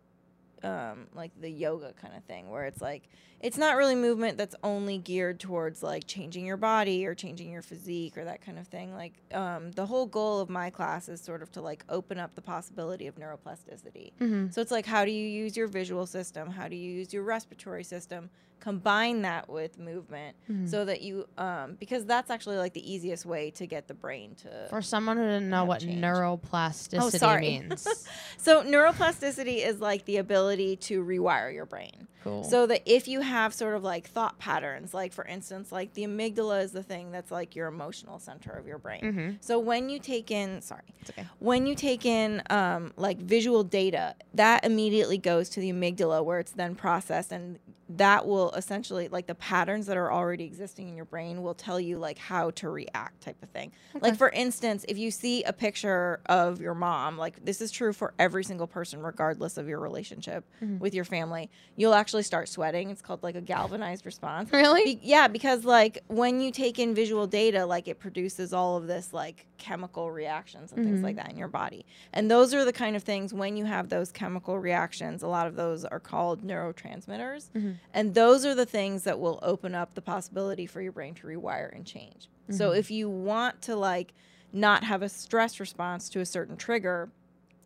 um, 0.63 1.07
like 1.13 1.31
the 1.39 1.49
yoga 1.49 1.93
kind 1.93 2.15
of 2.15 2.23
thing, 2.23 2.49
where 2.49 2.65
it's 2.65 2.81
like 2.81 3.03
it's 3.43 3.57
not 3.57 3.75
really 3.75 3.93
movement 3.93 4.37
that's 4.37 4.55
only 4.63 4.97
geared 4.97 5.37
towards 5.39 5.83
like 5.83 6.07
changing 6.07 6.45
your 6.45 6.55
body 6.57 7.05
or 7.05 7.13
changing 7.13 7.51
your 7.51 7.61
physique 7.61 8.17
or 8.17 8.23
that 8.23 8.41
kind 8.43 8.57
of 8.57 8.65
thing. 8.67 8.95
Like 8.95 9.13
um, 9.33 9.71
the 9.73 9.85
whole 9.85 10.05
goal 10.07 10.39
of 10.39 10.49
my 10.49 10.69
class 10.69 11.09
is 11.09 11.19
sort 11.21 11.43
of 11.43 11.51
to 11.51 11.61
like 11.61 11.83
open 11.89 12.17
up 12.17 12.33
the 12.35 12.41
possibility 12.41 13.05
of 13.05 13.15
neuroplasticity. 13.15 14.13
Mm-hmm. 14.21 14.49
So 14.51 14.61
it's 14.61 14.71
like, 14.71 14.85
how 14.85 15.03
do 15.03 15.11
you 15.11 15.27
use 15.27 15.57
your 15.57 15.67
visual 15.67 16.05
system? 16.07 16.49
How 16.49 16.69
do 16.69 16.77
you 16.77 16.89
use 16.89 17.13
your 17.13 17.23
respiratory 17.23 17.83
system? 17.83 18.29
Combine 18.61 19.23
that 19.23 19.49
with 19.49 19.77
movement 19.77 20.37
Mm-hmm. 20.49 20.67
so 20.67 20.85
that 20.85 21.01
you, 21.01 21.27
um, 21.37 21.75
because 21.81 22.05
that's 22.05 22.31
actually 22.31 22.55
like 22.57 22.71
the 22.73 22.91
easiest 22.93 23.25
way 23.25 23.51
to 23.51 23.67
get 23.67 23.89
the 23.89 23.93
brain 23.93 24.35
to. 24.35 24.67
For 24.69 24.81
someone 24.81 25.17
who 25.17 25.23
didn't 25.23 25.49
know 25.49 25.65
what 25.65 25.81
change. 25.81 26.01
neuroplasticity 26.01 27.01
Oh, 27.01 27.09
sorry. 27.09 27.41
means. 27.41 27.85
so 28.37 28.63
neuroplasticity 28.63 29.65
is 29.65 29.81
like 29.81 30.05
the 30.05 30.15
ability 30.17 30.77
to 30.77 31.03
rewire 31.03 31.53
your 31.53 31.65
brain. 31.65 32.07
Cool. 32.23 32.43
So 32.43 32.65
that 32.67 32.81
if 32.85 33.07
you 33.07 33.21
have 33.21 33.53
sort 33.53 33.75
of 33.75 33.83
like 33.83 34.07
thought 34.07 34.39
patterns, 34.39 34.93
like 34.93 35.13
for 35.13 35.25
instance, 35.25 35.71
like 35.71 35.93
the 35.93 36.03
amygdala 36.03 36.63
is 36.63 36.71
the 36.71 36.83
thing 36.83 37.11
that's 37.11 37.31
like 37.31 37.55
your 37.55 37.67
emotional 37.67 38.19
center 38.19 38.51
of 38.51 38.65
your 38.67 38.77
brain. 38.77 39.01
Mhm. 39.03 39.37
So 39.41 39.59
when 39.59 39.89
you 39.89 39.99
take 39.99 40.31
in, 40.31 40.61
sorry, 40.61 40.83
It's 41.01 41.09
okay. 41.11 41.25
when 41.39 41.65
you 41.65 41.75
take 41.75 42.05
in 42.05 42.41
um, 42.49 42.93
like 42.97 43.17
visual 43.17 43.63
data, 43.63 44.15
that 44.33 44.63
immediately 44.65 45.17
goes 45.17 45.49
to 45.49 45.59
the 45.59 45.71
amygdala 45.71 46.23
where 46.23 46.39
it's 46.39 46.51
then 46.53 46.75
processed, 46.75 47.31
and 47.31 47.59
that 47.89 48.25
will 48.25 48.51
essentially 48.51 49.07
like 49.09 49.27
the 49.27 49.35
patterns 49.35 49.85
that 49.87 49.97
are 49.97 50.11
already 50.11 50.45
existing 50.45 50.87
in 50.87 50.95
your 50.95 51.05
brain 51.05 51.41
will 51.41 51.53
tell 51.53 51.79
you 51.79 51.97
like 51.97 52.17
how 52.17 52.49
to 52.51 52.69
react, 52.69 53.21
type 53.21 53.41
of 53.43 53.49
thing. 53.49 53.71
Like 53.99 54.17
for 54.17 54.29
instance, 54.29 54.85
if 54.87 54.97
you 54.97 55.11
see 55.11 55.43
a 55.43 55.53
picture 55.53 56.21
of 56.27 56.61
your 56.61 56.73
mom, 56.73 57.17
like 57.17 57.43
this 57.43 57.61
is 57.61 57.71
true 57.71 57.93
for 57.93 58.13
every 58.17 58.43
single 58.43 58.67
person, 58.67 59.01
regardless 59.01 59.57
of 59.57 59.67
your 59.67 59.79
relationship 59.79 60.45
mm-hmm. 60.63 60.79
with 60.79 60.93
your 60.93 61.05
family, 61.05 61.49
you'll 61.75 61.93
actually 61.93 62.23
start 62.23 62.47
sweating. 62.47 62.89
It's 62.89 63.01
called 63.01 63.21
like 63.21 63.35
a 63.35 63.41
galvanized 63.41 64.05
response. 64.05 64.51
Really? 64.51 64.83
Be- 64.83 64.99
yeah, 65.01 65.27
because 65.27 65.65
like 65.65 65.99
when 66.07 66.39
you 66.39 66.51
take 66.51 66.79
in 66.79 66.95
visual 66.95 67.27
data, 67.27 67.65
like 67.65 67.87
it 67.87 67.99
produces 67.99 68.53
all 68.53 68.77
of 68.77 68.87
this 68.87 69.13
like 69.13 69.45
chemical 69.57 70.11
reactions 70.11 70.71
and 70.71 70.83
things 70.83 71.01
like 71.01 71.15
mm-hmm. 71.15 71.25
that 71.25 71.31
in 71.31 71.37
your 71.37 71.47
body. 71.47 71.85
And 72.11 72.29
those 72.29 72.53
are 72.53 72.65
the 72.65 72.73
kind 72.73 72.95
of 72.95 73.03
things 73.03 73.33
when 73.33 73.55
you 73.55 73.65
have 73.65 73.89
those 73.89 74.11
chemical 74.11 74.57
reactions, 74.57 75.23
a 75.23 75.27
lot 75.27 75.47
of 75.47 75.55
those 75.55 75.85
are 75.85 75.99
called 75.99 76.43
neurotransmitters. 76.43 77.49
Mm-hmm. 77.51 77.72
Mm-hmm. 77.73 77.91
And 77.93 78.13
those 78.13 78.45
are 78.45 78.55
the 78.55 78.65
things 78.65 79.03
that 79.03 79.19
will 79.19 79.39
open 79.41 79.75
up 79.75 79.95
the 79.95 80.01
possibility 80.01 80.65
for 80.65 80.81
your 80.81 80.91
brain 80.91 81.13
to 81.15 81.27
rewire 81.27 81.73
and 81.75 81.85
change. 81.85 82.29
So 82.49 82.69
mm-hmm. 82.69 82.79
if 82.79 82.91
you 82.91 83.09
want 83.09 83.61
to 83.63 83.75
like 83.75 84.13
not 84.51 84.83
have 84.83 85.01
a 85.01 85.09
stress 85.09 85.59
response 85.59 86.09
to 86.09 86.19
a 86.19 86.25
certain 86.25 86.57
trigger, 86.57 87.09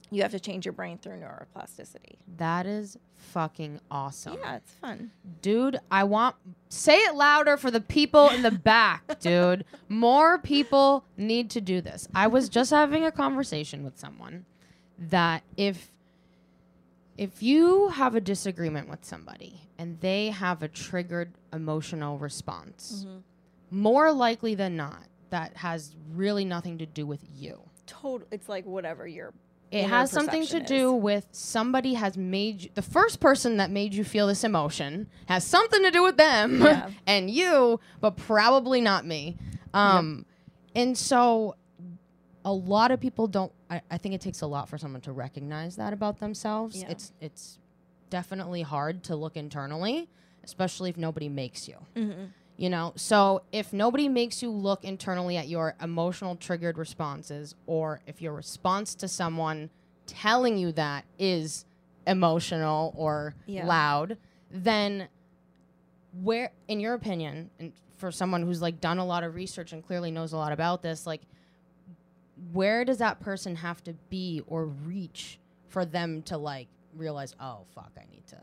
you 0.10 0.22
have 0.22 0.32
to 0.32 0.39
change 0.39 0.65
your 0.65 0.74
brain 0.74 0.98
through 0.98 1.17
neuroplasticity. 1.17 2.15
that 2.38 2.65
is 2.65 2.98
fucking 3.17 3.80
awesome. 3.91 4.38
Yeah, 4.41 4.58
it's 4.58 4.72
fun. 4.74 5.12
Dude, 5.41 5.80
I 5.91 6.04
want 6.04 6.36
say 6.70 6.98
it 6.98 7.15
louder 7.15 7.58
for 7.58 7.72
the 7.72 7.82
people 7.82 8.30
in 8.30 8.41
the 8.41 8.52
back, 8.52 9.20
dude. 9.20 9.65
More 9.89 10.38
people 10.38 11.04
need 11.17 11.50
to 11.52 11.62
do 11.62 11.82
this. 11.82 12.08
I 12.15 12.28
was 12.28 12.48
just 12.48 12.72
having 12.72 13.04
a 13.06 13.12
conversation 13.12 13.84
with 13.84 14.00
someone 14.00 14.46
that 14.98 15.43
if 15.58 15.91
if 17.17 17.41
you 17.41 17.89
have 17.89 18.15
a 18.15 18.21
disagreement 18.21 18.89
with 18.89 19.03
somebody 19.03 19.62
and 19.77 19.99
they 20.01 20.30
have 20.30 20.62
a 20.63 20.67
triggered 20.67 21.34
emotional 21.51 22.17
response, 22.17 23.06
more 23.71 24.12
likely 24.12 24.56
than 24.56 24.75
not, 24.75 25.03
that 25.30 25.58
has 25.58 25.95
really 26.13 26.45
nothing 26.45 26.77
to 26.77 26.86
do 26.86 27.06
with 27.06 27.21
you. 27.36 27.60
Total. 27.86 28.27
It's 28.32 28.47
like 28.47 28.65
whatever 28.65 29.08
your 29.08 29.34
It 29.71 29.86
has 29.86 30.12
something 30.12 30.41
to 30.45 30.53
perception 30.60 30.77
do 30.77 30.93
with 30.93 31.27
somebody 31.32 31.95
has 31.95 32.17
made 32.17 32.63
you, 32.63 32.69
the 32.73 32.82
first 32.82 33.19
person 33.19 33.58
that 33.58 33.69
made 33.71 33.93
you 33.93 34.03
feel 34.03 34.27
this 34.27 34.43
emotion 34.43 35.10
has 35.27 35.43
something 35.43 35.82
to 35.84 35.91
do 35.91 36.03
with 36.03 36.17
them 36.17 36.62
Yeah. 36.62 36.89
and 37.08 37.30
you, 37.30 37.80
but 37.99 38.15
probably 38.15 38.80
not 38.82 39.06
me. 39.06 39.38
Um, 39.73 40.25
And 40.75 40.97
so 40.97 41.56
a 42.45 42.53
lot 42.53 42.91
of 42.91 42.99
people 43.01 43.27
don't, 43.27 43.51
I, 43.69 43.82
I 43.91 43.97
think 43.97 44.15
it 44.15 44.21
takes 44.21 44.41
a 44.41 44.47
lot 44.47 44.69
for 44.69 44.77
someone 44.77 45.01
to 45.01 45.12
recognize 45.12 45.75
that 45.75 45.91
about 45.93 46.19
themselves. 46.19 46.82
Yeah. 46.82 46.89
It's, 46.91 47.12
it's 47.19 47.60
definitely 48.10 48.62
hard 48.62 49.03
to 49.06 49.15
look 49.15 49.36
internally, 49.36 50.08
especially 50.43 50.89
if 50.89 50.97
nobody 50.97 51.27
makes 51.30 51.67
you 51.67 51.75
Mm-hmm. 51.95 52.25
you 52.56 52.69
know 52.69 52.93
so 52.95 53.41
if 53.51 53.73
nobody 53.73 54.08
makes 54.08 54.41
you 54.41 54.49
look 54.49 54.84
internally 54.86 55.36
at 55.38 55.47
your 55.49 55.75
emotional 55.82 56.36
triggered 56.38 56.77
responses 56.77 57.53
or 57.65 57.99
if 58.08 58.21
your 58.21 58.34
response 58.34 58.95
to 58.95 59.08
someone 59.10 59.69
telling 60.06 60.58
you 60.58 60.71
that 60.71 61.03
is 61.19 61.65
emotional 62.08 62.93
or 62.95 63.36
Yeah. 63.45 63.65
loud 63.65 64.17
then 64.49 65.10
where 66.23 66.51
in 66.67 66.80
your 66.80 66.93
opinion 66.93 67.49
and 67.60 67.73
for 67.97 68.12
someone 68.12 68.41
who's 68.43 68.62
like 68.62 68.80
done 68.80 68.97
a 68.99 69.06
lot 69.06 69.23
of 69.23 69.36
research 69.36 69.73
and 69.73 69.86
clearly 69.86 70.12
knows 70.12 70.32
a 70.34 70.38
lot 70.38 70.51
about 70.51 70.82
this 70.82 71.06
like 71.06 71.21
where 72.54 72.86
does 72.86 72.97
that 73.00 73.19
person 73.19 73.56
have 73.56 73.84
to 73.84 73.93
be 74.10 74.41
or 74.47 74.65
reach 74.65 75.39
for 75.67 75.86
them 75.86 76.21
to 76.23 76.38
like 76.38 76.67
realize 76.95 77.36
oh 77.39 77.65
fuck 77.73 77.91
i 77.97 78.06
need 78.12 78.26
to 78.28 78.38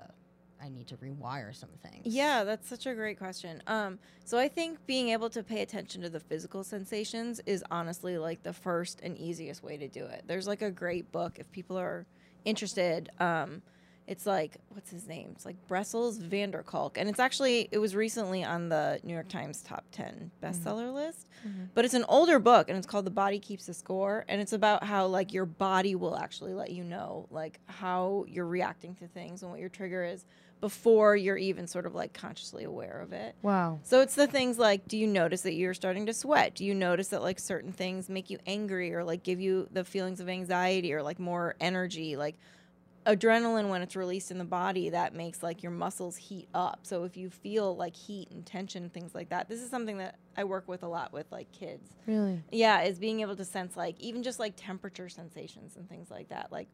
i 0.63 0.69
need 0.69 0.87
to 0.87 0.97
rewire 0.97 1.55
some 1.55 1.69
things 1.83 2.03
Yeah, 2.05 2.45
that's 2.45 2.69
such 2.69 2.87
a 2.87 2.95
great 2.95 3.19
question. 3.19 3.63
Um, 3.67 3.99
so 4.25 4.39
I 4.39 4.49
think 4.49 4.85
being 4.87 5.09
able 5.11 5.29
to 5.31 5.43
pay 5.43 5.63
attention 5.63 6.03
to 6.03 6.09
the 6.11 6.21
physical 6.21 6.63
sensations 6.65 7.41
is 7.47 7.63
honestly 7.71 8.19
like 8.19 8.43
the 8.43 8.53
first 8.53 9.01
and 9.03 9.17
easiest 9.19 9.63
way 9.63 9.77
to 9.77 9.89
do 9.89 10.05
it. 10.07 10.25
There's 10.27 10.47
like 10.47 10.63
a 10.63 10.71
great 10.71 11.11
book 11.13 11.39
if 11.39 11.51
people 11.53 11.77
are 11.79 12.07
interested. 12.45 13.11
Um, 13.21 13.63
it's 14.07 14.27
like 14.27 14.57
what's 14.69 14.91
his 14.91 15.07
name? 15.07 15.31
It's 15.33 15.47
like 15.47 15.57
Bessel 15.69 16.13
van 16.13 16.51
der 16.51 16.63
Kolk, 16.63 16.99
and 16.99 17.09
it's 17.09 17.21
actually 17.21 17.69
it 17.73 17.79
was 17.79 17.97
recently 17.97 18.45
on 18.45 18.69
the 18.69 19.01
New 19.03 19.15
York 19.15 19.29
Times 19.29 19.63
top 19.63 19.85
ten 19.93 20.31
bestseller 20.43 20.87
mm-hmm. 20.87 20.95
list. 20.95 21.29
Mm-hmm. 21.47 21.65
But 21.75 21.85
it's 21.85 21.95
an 21.95 22.05
older 22.09 22.39
book, 22.39 22.69
and 22.69 22.77
it's 22.77 22.87
called 22.87 23.07
The 23.07 23.11
Body 23.11 23.39
Keeps 23.39 23.67
the 23.67 23.75
Score, 23.75 24.25
and 24.29 24.41
it's 24.41 24.53
about 24.53 24.85
how 24.85 25.07
like 25.07 25.33
your 25.33 25.47
body 25.47 25.95
will 25.95 26.17
actually 26.17 26.55
let 26.55 26.71
you 26.71 26.85
know 26.85 27.27
like 27.31 27.61
how 27.67 28.25
you're 28.29 28.47
reacting 28.47 28.95
to 28.97 29.07
things 29.09 29.43
and 29.43 29.51
what 29.51 29.61
your 29.61 29.69
trigger 29.71 30.05
is 30.05 30.25
before 30.61 31.15
you're 31.15 31.37
even 31.37 31.67
sort 31.67 31.85
of 31.85 31.95
like 31.95 32.15
consciously 32.15 32.65
aware 32.65 33.01
of 33.03 33.13
it. 33.13 33.35
wow 33.43 33.79
So 33.83 34.01
it's 34.01 34.15
the 34.15 34.27
things 34.27 34.59
like 34.59 34.89
do 34.89 34.97
you 34.97 35.07
notice 35.07 35.43
that 35.43 35.53
you're 35.53 35.75
starting 35.75 36.07
to 36.07 36.15
sweat? 36.15 36.55
Do 36.55 36.65
you 36.65 36.75
notice 36.75 37.09
that 37.09 37.23
like 37.23 37.39
certain 37.39 37.71
things 37.71 38.09
make 38.09 38.31
you 38.31 38.39
angry 38.47 38.95
or 38.95 39.05
like 39.05 39.23
give 39.23 39.41
you 39.41 39.69
the 39.73 39.85
feelings 39.85 40.21
of 40.21 40.29
anxiety 40.31 40.95
or 40.95 41.03
like 41.03 41.19
more 41.19 41.55
energy? 41.61 42.17
Like 42.17 42.37
adrenaline 43.07 43.69
when 43.69 43.83
it's 43.83 43.97
released 43.97 44.31
in 44.31 44.39
the 44.39 44.45
body 44.45 44.89
that 44.91 45.15
makes 45.15 45.43
like 45.43 45.63
your 45.63 45.73
muscles 45.73 46.17
heat 46.17 46.49
up. 46.55 46.81
So 46.83 47.05
if 47.05 47.17
you 47.17 47.31
feel 47.31 47.77
like 47.77 47.95
heat 47.95 48.31
and 48.31 48.45
tension 48.45 48.89
things 48.89 49.15
like 49.15 49.29
that. 49.29 49.49
This 49.49 49.61
is 49.61 49.71
something 49.71 49.99
that 49.99 50.17
I 50.37 50.45
work 50.45 50.67
with 50.69 50.83
a 50.83 50.89
lot 50.89 51.13
with 51.13 51.31
like 51.31 51.51
kids. 51.53 51.91
really 52.07 52.43
Yeah, 52.51 52.83
is 52.83 52.99
being 52.99 53.21
able 53.21 53.37
to 53.37 53.45
sense 53.45 53.77
like 53.77 53.97
even 54.01 54.23
just 54.23 54.39
like 54.39 54.55
temperature 54.57 55.09
sensations 55.09 55.77
and 55.77 55.89
things 55.89 56.11
like 56.11 56.31
that, 56.31 56.51
like 56.51 56.69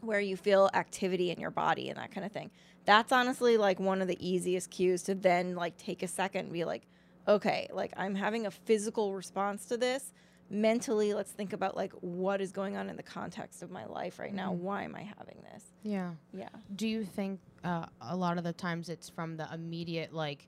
where 0.00 0.20
you 0.20 0.36
feel 0.36 0.70
activity 0.74 1.30
in 1.30 1.40
your 1.40 1.50
body 1.50 1.88
and 1.88 1.98
that 1.98 2.12
kind 2.12 2.24
of 2.24 2.32
thing. 2.32 2.50
That's 2.84 3.10
honestly 3.10 3.56
like 3.56 3.80
one 3.80 4.00
of 4.00 4.08
the 4.08 4.26
easiest 4.26 4.70
cues 4.70 5.02
to 5.04 5.14
then 5.14 5.56
like 5.56 5.76
take 5.76 6.02
a 6.02 6.08
second 6.08 6.46
and 6.46 6.52
be 6.52 6.64
like, 6.64 6.82
okay, 7.26 7.68
like 7.72 7.92
I'm 7.96 8.14
having 8.14 8.46
a 8.46 8.50
physical 8.50 9.14
response 9.14 9.66
to 9.66 9.76
this. 9.76 10.12
Mentally, 10.48 11.12
let's 11.14 11.32
think 11.32 11.52
about 11.52 11.76
like 11.76 11.92
what 12.00 12.40
is 12.40 12.52
going 12.52 12.76
on 12.76 12.88
in 12.88 12.96
the 12.96 13.02
context 13.02 13.62
of 13.62 13.70
my 13.70 13.84
life 13.86 14.18
right 14.18 14.32
now. 14.32 14.52
Why 14.52 14.82
am 14.84 14.94
I 14.94 15.02
having 15.02 15.42
this? 15.52 15.64
Yeah. 15.82 16.12
Yeah. 16.32 16.48
Do 16.74 16.86
you 16.86 17.04
think 17.04 17.40
uh, 17.64 17.86
a 18.00 18.16
lot 18.16 18.38
of 18.38 18.44
the 18.44 18.52
times 18.52 18.88
it's 18.88 19.08
from 19.08 19.36
the 19.36 19.48
immediate 19.52 20.12
like 20.14 20.46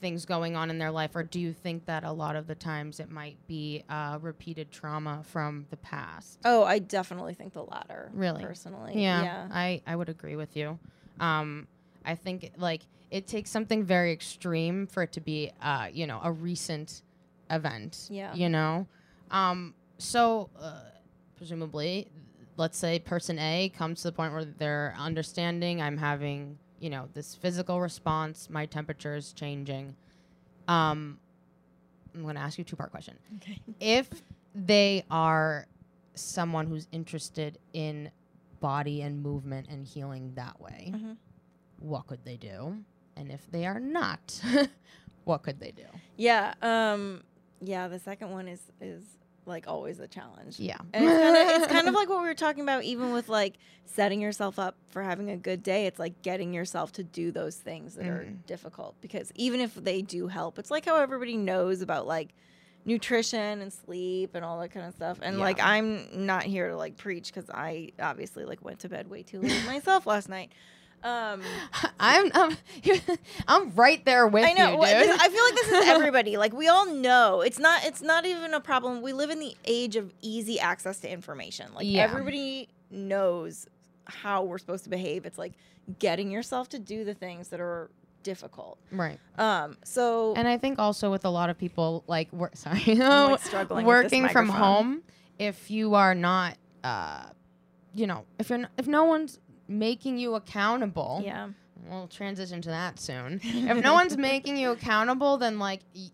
things 0.00 0.24
going 0.24 0.56
on 0.56 0.70
in 0.70 0.78
their 0.78 0.90
life, 0.90 1.14
or 1.14 1.22
do 1.22 1.38
you 1.38 1.52
think 1.52 1.84
that 1.86 2.04
a 2.04 2.12
lot 2.12 2.34
of 2.36 2.46
the 2.46 2.54
times 2.54 3.00
it 3.00 3.10
might 3.10 3.36
be 3.46 3.84
uh, 3.88 4.18
repeated 4.22 4.70
trauma 4.70 5.22
from 5.24 5.66
the 5.70 5.76
past? 5.78 6.38
Oh, 6.44 6.64
I 6.64 6.78
definitely 6.78 7.34
think 7.34 7.52
the 7.52 7.64
latter. 7.64 8.10
Really? 8.14 8.42
Personally. 8.42 8.94
Yeah, 9.02 9.22
Yeah. 9.22 9.48
I 9.50 9.82
I 9.86 9.96
would 9.96 10.08
agree 10.08 10.36
with 10.36 10.56
you. 10.56 10.78
Um, 11.18 11.66
I 12.04 12.14
think 12.14 12.52
like 12.56 12.82
it 13.10 13.26
takes 13.26 13.50
something 13.50 13.84
very 13.84 14.12
extreme 14.12 14.86
for 14.86 15.02
it 15.02 15.12
to 15.12 15.20
be 15.20 15.50
uh, 15.60 15.88
you 15.92 16.06
know 16.06 16.20
a 16.22 16.30
recent 16.32 17.02
event. 17.50 18.06
Yeah. 18.10 18.32
You 18.34 18.48
know, 18.48 18.86
um, 19.30 19.74
so 19.98 20.50
uh, 20.60 20.80
presumably, 21.36 22.08
let's 22.56 22.78
say 22.78 22.98
person 22.98 23.38
A 23.38 23.70
comes 23.76 24.02
to 24.02 24.08
the 24.08 24.12
point 24.12 24.32
where 24.32 24.44
they're 24.44 24.94
understanding. 24.98 25.80
I'm 25.82 25.96
having 25.98 26.58
you 26.80 26.90
know 26.90 27.08
this 27.14 27.34
physical 27.34 27.80
response. 27.80 28.48
My 28.50 28.66
temperature 28.66 29.14
is 29.16 29.32
changing. 29.32 29.94
Um, 30.68 31.18
I'm 32.14 32.22
going 32.22 32.34
to 32.36 32.40
ask 32.40 32.58
you 32.58 32.62
a 32.62 32.64
two 32.64 32.76
part 32.76 32.90
question 32.90 33.16
Okay. 33.36 33.60
if 33.80 34.08
they 34.54 35.04
are 35.10 35.66
someone 36.14 36.66
who's 36.66 36.86
interested 36.92 37.58
in 37.72 38.10
body 38.60 39.02
and 39.02 39.22
movement 39.22 39.68
and 39.70 39.86
healing 39.86 40.32
that 40.34 40.60
way, 40.60 40.92
Mhm. 40.94 41.16
what 41.78 42.06
could 42.06 42.24
they 42.24 42.36
do? 42.36 42.76
And 43.16 43.30
if 43.30 43.50
they 43.50 43.66
are 43.66 43.80
not, 43.80 44.40
what 45.24 45.42
could 45.42 45.60
they 45.60 45.70
do? 45.72 45.84
Yeah. 46.16 46.54
Um. 46.62 47.22
Yeah. 47.60 47.88
The 47.88 47.98
second 47.98 48.30
one 48.32 48.48
is 48.48 48.60
is 48.80 49.02
like 49.50 49.66
always 49.68 50.00
a 50.00 50.08
challenge. 50.08 50.58
Yeah. 50.58 50.78
And 50.94 51.04
it's 51.04 51.12
kind 51.20 51.36
of 51.36 51.62
it's 51.62 51.72
kind 51.72 51.88
of 51.88 51.94
like 52.00 52.08
what 52.08 52.22
we 52.22 52.26
were 52.28 52.34
talking 52.34 52.62
about, 52.62 52.84
even 52.84 53.12
with 53.12 53.28
like 53.28 53.56
setting 53.84 54.20
yourself 54.22 54.58
up 54.58 54.76
for 54.88 55.02
having 55.02 55.30
a 55.30 55.36
good 55.36 55.62
day. 55.62 55.84
It's 55.86 55.98
like 55.98 56.22
getting 56.22 56.54
yourself 56.54 56.92
to 56.92 57.02
do 57.04 57.30
those 57.32 57.56
things 57.56 57.96
that 57.96 58.06
are 58.06 58.24
Mhm. 58.24 58.46
difficult 58.46 58.94
because 59.02 59.30
even 59.34 59.60
if 59.60 59.74
they 59.74 60.00
do 60.00 60.28
help, 60.28 60.58
it's 60.58 60.70
like 60.70 60.86
how 60.86 60.96
everybody 60.96 61.36
knows 61.36 61.82
about 61.82 62.06
like 62.06 62.30
nutrition 62.86 63.60
and 63.60 63.72
sleep 63.72 64.34
and 64.34 64.44
all 64.44 64.58
that 64.60 64.70
kind 64.70 64.86
of 64.86 64.94
stuff. 64.94 65.18
And 65.22 65.38
like 65.38 65.60
I'm 65.62 66.06
not 66.26 66.44
here 66.44 66.68
to 66.70 66.76
like 66.76 66.96
preach 66.96 67.26
because 67.32 67.50
I 67.50 67.90
obviously 68.00 68.44
like 68.44 68.64
went 68.64 68.78
to 68.80 68.88
bed 68.88 69.08
way 69.10 69.22
too 69.22 69.40
late 69.40 69.62
myself 69.66 70.06
last 70.06 70.28
night. 70.28 70.52
Um, 71.02 71.40
I'm 71.98 72.30
I'm, 72.34 72.56
I'm 73.48 73.70
right 73.74 74.04
there 74.04 74.26
with 74.26 74.44
I 74.44 74.52
know. 74.52 74.72
you, 74.72 74.86
dude. 74.86 75.08
this- 75.08 75.20
I 75.20 75.28
feel 75.28 75.44
like 75.44 75.54
this 75.54 75.68
is 75.68 75.88
everybody. 75.94 76.36
like 76.36 76.52
we 76.52 76.68
all 76.68 76.86
know 76.92 77.40
it's 77.40 77.58
not. 77.58 77.84
It's 77.84 78.02
not 78.02 78.26
even 78.26 78.52
a 78.54 78.60
problem. 78.60 79.00
We 79.02 79.12
live 79.12 79.30
in 79.30 79.38
the 79.40 79.56
age 79.64 79.96
of 79.96 80.12
easy 80.20 80.60
access 80.60 80.98
to 81.00 81.10
information. 81.10 81.66
Like 81.74 81.86
Yeah. 81.86 82.02
everybody 82.02 82.68
knows 82.90 83.66
how 84.04 84.42
we're 84.44 84.58
supposed 84.58 84.84
to 84.84 84.90
behave. 84.90 85.24
It's 85.24 85.38
like 85.38 85.52
getting 85.98 86.30
yourself 86.30 86.68
to 86.70 86.78
do 86.78 87.04
the 87.04 87.14
things 87.14 87.48
that 87.48 87.60
are 87.60 87.90
difficult. 88.22 88.78
right. 88.92 89.18
Um. 89.38 89.78
So 89.84 90.34
And 90.36 90.46
I 90.46 90.58
think 90.58 90.78
also 90.78 91.10
with 91.10 91.24
a 91.24 91.30
lot 91.30 91.48
of 91.48 91.56
people, 91.56 92.04
like, 92.06 92.28
wor- 92.32 92.50
sorry, 92.54 92.82
I'm, 92.86 93.30
like, 93.30 93.42
struggling 93.42 93.86
working 93.86 94.28
from 94.28 94.48
home, 94.50 95.02
if 95.38 95.70
you 95.70 95.94
are 95.94 96.14
not, 96.14 96.56
uh, 96.84 97.22
you 97.94 98.06
know, 98.06 98.24
if 98.38 98.50
you're 98.50 98.66
if 98.76 98.86
no 98.86 99.04
one's 99.04 99.38
making 99.70 100.18
you 100.18 100.34
accountable, 100.34 101.22
yeah. 101.24 101.48
we'll 101.88 102.08
transition 102.08 102.60
to 102.62 102.68
that 102.70 102.98
soon. 102.98 103.40
if 103.44 103.82
no 103.82 103.94
one's 103.94 104.16
making 104.16 104.56
you 104.56 104.72
accountable, 104.72 105.38
then 105.38 105.58
like. 105.58 105.80
Y- 105.94 106.10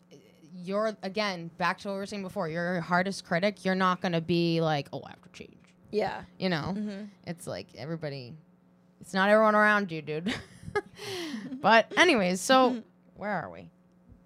you're 0.58 0.96
again 1.04 1.48
back 1.58 1.78
to 1.78 1.86
what 1.86 1.94
we 1.94 1.98
were 2.00 2.06
saying 2.06 2.22
before. 2.22 2.48
You're 2.48 2.72
your 2.72 2.80
hardest 2.80 3.24
critic. 3.24 3.64
You're 3.64 3.76
not 3.76 4.00
gonna 4.00 4.20
be 4.20 4.60
like, 4.60 4.88
oh, 4.92 5.00
I 5.06 5.10
have 5.10 5.22
to 5.22 5.28
change. 5.28 5.54
Yeah. 5.92 6.22
You 6.38 6.48
know, 6.48 6.72
hmm 6.74 7.04
it's 7.24 7.46
like 7.46 7.68
everybody. 7.76 8.34
It's 9.00 9.14
not 9.14 9.28
everyone 9.30 9.54
around 9.54 9.92
you, 9.92 10.02
dude. 10.02 10.34
but 11.60 11.92
anyways, 11.96 12.40
so 12.40 12.82
where 13.14 13.30
are 13.30 13.50
we? 13.50 13.70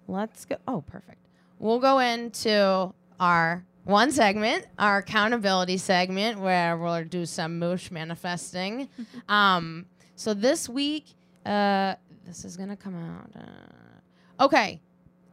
Let's 0.07 0.45
go. 0.45 0.55
Oh, 0.67 0.81
perfect. 0.81 1.27
We'll 1.59 1.79
go 1.79 1.99
into 1.99 2.91
our 3.19 3.63
one 3.83 4.11
segment, 4.11 4.67
our 4.77 4.99
accountability 4.99 5.77
segment, 5.77 6.39
where 6.39 6.77
we'll 6.77 7.03
do 7.03 7.25
some 7.25 7.59
moosh 7.59 7.91
manifesting. 7.91 8.89
um, 9.29 9.85
so 10.15 10.33
this 10.33 10.69
week, 10.69 11.05
uh, 11.45 11.95
this 12.25 12.45
is 12.45 12.57
gonna 12.57 12.77
come 12.77 12.95
out. 12.95 13.31
Uh, 13.35 14.45
okay. 14.45 14.81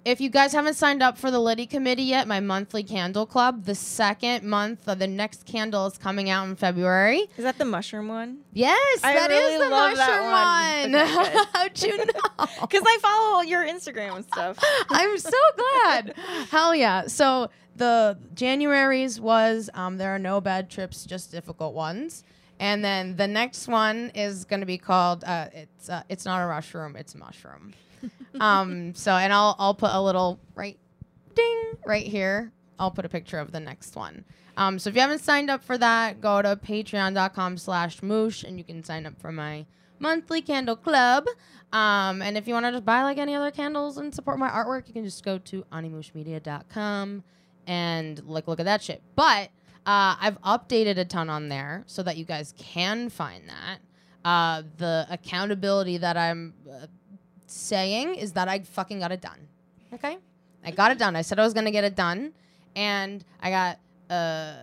If 0.09 0.23
you 0.23 0.31
guys 0.31 0.55
haven't 0.55 0.73
signed 0.73 1.03
up 1.03 1.18
for 1.18 1.31
the 1.31 1.38
Liddy 1.38 1.66
Committee 1.66 2.05
yet, 2.05 2.27
my 2.27 2.40
monthly 2.40 2.83
candle 2.83 3.27
club, 3.27 3.66
the 3.66 3.75
second 3.75 4.42
month 4.42 4.88
of 4.88 4.99
the 4.99 5.07
next 5.07 5.44
candle 5.44 5.85
is 5.85 5.99
coming 5.99 6.31
out 6.31 6.49
in 6.49 6.57
February. 6.57 7.29
Is 7.37 7.44
that 7.44 7.59
the 7.59 7.66
mushroom 7.66 8.09
one? 8.09 8.38
Yes, 8.55 9.01
I 9.05 9.12
that 9.12 9.31
is 9.31 9.37
really 9.38 9.59
the 9.59 9.68
love 9.68 9.99
mushroom 9.99 10.16
that 10.31 10.83
one. 10.83 10.92
one. 10.92 11.27
Okay. 11.27 11.44
How'd 11.53 11.83
you 11.83 11.99
know? 11.99 12.47
Because 12.62 12.85
I 12.87 12.99
follow 13.03 13.42
your 13.42 13.66
Instagram 13.66 14.16
and 14.16 14.25
stuff. 14.25 14.59
I'm 14.88 15.18
so 15.18 15.31
glad. 15.83 16.14
Hell 16.51 16.75
yeah. 16.75 17.07
So 17.07 17.51
the 17.77 18.16
January's 18.33 19.21
was 19.21 19.68
um, 19.75 19.99
there 19.99 20.14
are 20.14 20.18
no 20.18 20.40
bad 20.40 20.71
trips, 20.71 21.05
just 21.05 21.33
difficult 21.33 21.75
ones. 21.75 22.25
And 22.59 22.83
then 22.83 23.16
the 23.16 23.29
next 23.29 23.68
one 23.68 24.11
is 24.14 24.47
going 24.47 24.61
to 24.61 24.66
be 24.66 24.79
called 24.79 25.23
uh, 25.25 25.49
it's 25.53 25.90
uh, 25.90 26.03
it's 26.09 26.25
not 26.25 26.40
a 26.42 26.47
rush 26.47 26.73
room, 26.73 26.97
it's 26.97 27.14
a 27.14 27.18
mushroom. 27.18 27.75
um, 28.41 28.95
so 28.95 29.13
and 29.13 29.33
I'll 29.33 29.57
I'll 29.59 29.75
put 29.75 29.91
a 29.93 30.01
little 30.01 30.39
right 30.55 30.79
ding 31.35 31.65
right 31.87 32.07
here. 32.07 32.53
I'll 32.79 32.91
put 32.91 33.05
a 33.05 33.09
picture 33.09 33.39
of 33.39 33.53
the 33.53 33.61
next 33.61 33.97
one. 33.97 34.25
Um, 34.57 34.79
so 34.79 34.91
if 34.91 34.97
you 34.97 35.01
haven't 35.01 35.21
signed 35.21 35.51
up 35.51 35.63
for 35.63 35.79
that, 35.79 36.21
go 36.21 36.43
to 36.43 36.57
patreon.com 36.57 37.59
slash 37.59 38.03
moosh 38.03 38.43
and 38.43 38.59
you 38.59 38.65
can 38.65 38.83
sign 38.83 39.07
up 39.07 39.21
for 39.21 39.31
my 39.31 39.67
monthly 40.01 40.43
candle 40.43 40.77
club. 40.77 41.27
Um, 41.73 42.23
and 42.23 42.37
if 42.37 42.49
you 42.49 42.55
want 42.55 42.67
to 42.67 42.73
just 42.73 42.85
buy 42.85 43.03
like 43.03 43.19
any 43.19 43.35
other 43.35 43.51
candles 43.51 43.99
and 43.99 44.15
support 44.15 44.39
my 44.39 44.49
artwork, 44.49 44.89
you 44.89 44.95
can 44.95 45.05
just 45.05 45.25
go 45.25 45.39
to 45.39 45.65
animushmedia.com 45.73 47.23
and 47.67 48.25
like 48.25 48.49
look 48.49 48.59
at 48.59 48.67
that 48.67 48.83
shit. 48.83 49.03
But 49.15 49.51
uh, 49.87 50.17
I've 50.21 50.41
updated 50.43 50.99
a 50.99 51.05
ton 51.05 51.31
on 51.31 51.49
there 51.49 51.85
so 51.87 52.03
that 52.03 52.17
you 52.17 52.25
guys 52.25 52.55
can 52.59 53.11
find 53.11 53.49
that. 53.49 53.79
Uh, 54.25 54.63
the 54.79 55.07
accountability 55.09 55.99
that 55.99 56.17
I'm 56.17 56.55
uh, 56.71 56.87
saying 57.51 58.15
is 58.15 58.33
that 58.33 58.49
I 58.49 58.61
fucking 58.61 59.01
got 59.01 59.13
it 59.13 59.21
done. 59.21 59.49
Okay? 59.93 60.19
I 60.65 60.71
got 60.71 60.91
it 60.91 60.99
done. 60.99 61.17
I 61.17 61.23
said 61.23 61.39
I 61.39 61.45
was 61.45 61.55
going 61.55 61.67
to 61.67 61.71
get 61.71 61.85
it 61.85 61.97
done. 61.97 62.33
And 62.77 63.25
I 63.41 63.51
got, 63.51 63.79
uh, 64.11 64.55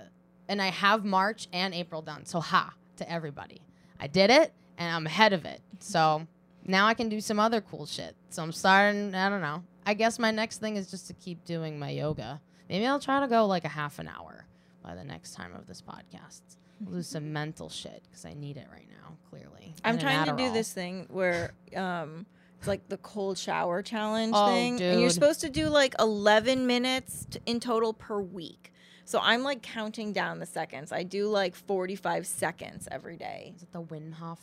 and 0.48 0.62
I 0.62 0.68
have 0.68 1.04
March 1.04 1.48
and 1.52 1.74
April 1.74 2.02
done. 2.02 2.26
So, 2.26 2.40
ha 2.40 2.74
to 2.98 3.12
everybody. 3.12 3.62
I 4.00 4.08
did 4.08 4.30
it 4.30 4.54
and 4.78 4.96
I'm 4.96 5.06
ahead 5.06 5.34
of 5.34 5.46
it. 5.46 5.62
So 5.80 6.28
now 6.66 6.88
I 6.88 6.94
can 6.94 7.10
do 7.10 7.22
some 7.22 7.40
other 7.40 7.62
cool 7.62 7.86
shit. 7.86 8.16
So 8.30 8.44
I'm 8.44 8.52
starting, 8.52 9.16
I 9.16 9.30
don't 9.30 9.42
know. 9.42 9.64
I 9.86 9.94
guess 9.94 10.18
my 10.20 10.32
next 10.32 10.60
thing 10.60 10.78
is 10.78 10.90
just 10.90 11.08
to 11.08 11.14
keep 11.14 11.46
doing 11.46 11.78
my 11.80 11.90
yoga. 11.90 12.42
Maybe 12.70 12.86
I'll 12.86 13.00
try 13.00 13.20
to 13.20 13.28
go 13.28 13.46
like 13.46 13.66
a 13.66 13.70
half 13.70 14.00
an 14.00 14.08
hour 14.08 14.46
by 14.84 14.96
the 14.96 15.04
next 15.04 15.34
time 15.36 15.54
of 15.56 15.68
this 15.68 15.82
podcast. 15.82 16.42
I'll 16.86 17.04
some 17.04 17.32
mental 17.34 17.70
shit 17.70 18.04
because 18.10 18.26
I 18.26 18.34
need 18.34 18.58
it 18.58 18.68
right 18.72 18.88
now, 18.90 19.18
clearly. 19.30 19.76
I'm 19.84 19.94
And 19.94 20.02
trying 20.02 20.26
to 20.26 20.36
do 20.36 20.52
this 20.52 20.74
thing 20.74 21.08
where 21.10 21.54
um 21.76 22.26
like 22.68 22.88
the 22.90 22.98
cold 22.98 23.38
shower 23.38 23.82
challenge 23.82 24.34
Oh, 24.36 24.48
thing 24.48 24.82
and 24.82 25.00
you're 25.02 25.10
supposed 25.10 25.42
to 25.42 25.50
do 25.50 25.68
like 25.70 25.96
11 26.00 26.66
minutes 26.68 27.28
t- 27.30 27.40
in 27.46 27.60
total 27.60 27.94
per 27.94 28.20
week. 28.20 28.72
So 29.06 29.20
I'm 29.22 29.44
like 29.44 29.62
counting 29.62 30.14
down 30.14 30.40
the 30.40 30.46
seconds. 30.46 30.92
I 30.92 31.04
do 31.04 31.28
like 31.28 31.56
45 31.56 32.26
seconds 32.26 32.88
every 32.92 33.18
day. 33.18 33.54
Is 33.56 33.64
it 33.64 33.72
the 33.72 33.82
Wim 33.84 34.14
Hof 34.14 34.40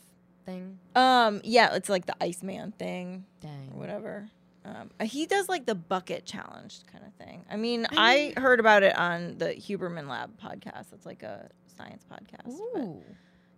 thing? 0.47 0.79
Um 0.95 1.41
yeah, 1.45 1.75
it's 1.75 1.89
like 1.89 2.07
the 2.07 2.17
Iceman 2.23 2.73
thing 2.73 3.25
or 3.43 3.49
Dang. 3.49 3.79
whatever. 3.79 4.29
Um, 4.65 4.91
uh, 5.01 5.07
he 5.07 5.27
does 5.27 5.49
like 5.49 5.67
the 5.67 5.75
bucket 5.75 6.25
challenge 6.25 6.83
kind 6.91 7.05
of 7.05 7.13
thing. 7.15 7.45
I 7.51 7.57
mean, 7.57 7.85
I 7.91 8.33
I, 8.37 8.41
heard 8.41 8.61
about 8.61 8.85
it 8.85 8.97
on 8.97 9.39
the 9.39 9.47
Huberman 9.49 10.09
Lab 10.09 10.41
podcast. 10.41 10.93
It's 10.93 11.05
like 11.05 11.25
a 11.25 11.49
science 11.77 12.05
podcast. 12.11 12.49
Ooh. 12.53 13.03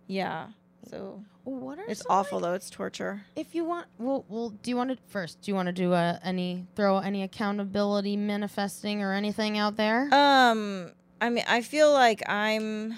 yeah. 0.07 0.47
So 0.89 1.23
What 1.43 1.79
are 1.79 1.85
it's 1.87 2.03
awful 2.09 2.39
like- 2.39 2.43
though. 2.49 2.53
It's 2.53 2.69
torture. 2.69 3.23
if 3.35 3.53
you 3.55 3.65
want, 3.65 3.87
well, 3.97 4.25
well, 4.29 4.49
do 4.49 4.69
you 4.69 4.77
want 4.77 4.91
to 4.91 4.97
first? 5.07 5.41
Do 5.41 5.51
you 5.51 5.55
want 5.55 5.67
to 5.67 5.73
do 5.73 5.93
a, 5.93 6.19
any 6.23 6.65
throw 6.75 6.99
any 6.99 7.23
accountability 7.23 8.17
manifesting 8.17 9.01
or 9.01 9.13
anything 9.13 9.57
out 9.57 9.77
there? 9.77 10.07
Um, 10.13 10.91
I 11.21 11.29
mean, 11.29 11.43
I 11.47 11.61
feel 11.61 11.91
like 11.91 12.27
I'm. 12.29 12.95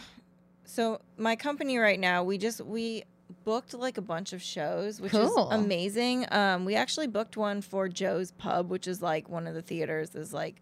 So 0.65 0.99
my 1.17 1.35
company 1.35 1.77
right 1.77 1.99
now, 1.99 2.23
we 2.23 2.37
just 2.37 2.61
we 2.61 3.03
booked 3.45 3.73
like 3.73 3.97
a 3.97 4.01
bunch 4.01 4.33
of 4.33 4.41
shows, 4.41 4.99
which 4.99 5.11
Cool. 5.13 5.49
is 5.49 5.55
amazing. 5.55 6.25
Um, 6.31 6.65
we 6.65 6.75
actually 6.75 7.07
booked 7.07 7.37
one 7.37 7.61
for 7.61 7.87
Joe's 7.87 8.31
Pub, 8.31 8.69
which 8.69 8.87
is 8.87 9.01
like 9.01 9.29
one 9.29 9.47
of 9.47 9.53
the 9.55 9.61
theaters 9.61 10.13
is 10.15 10.33
like 10.33 10.61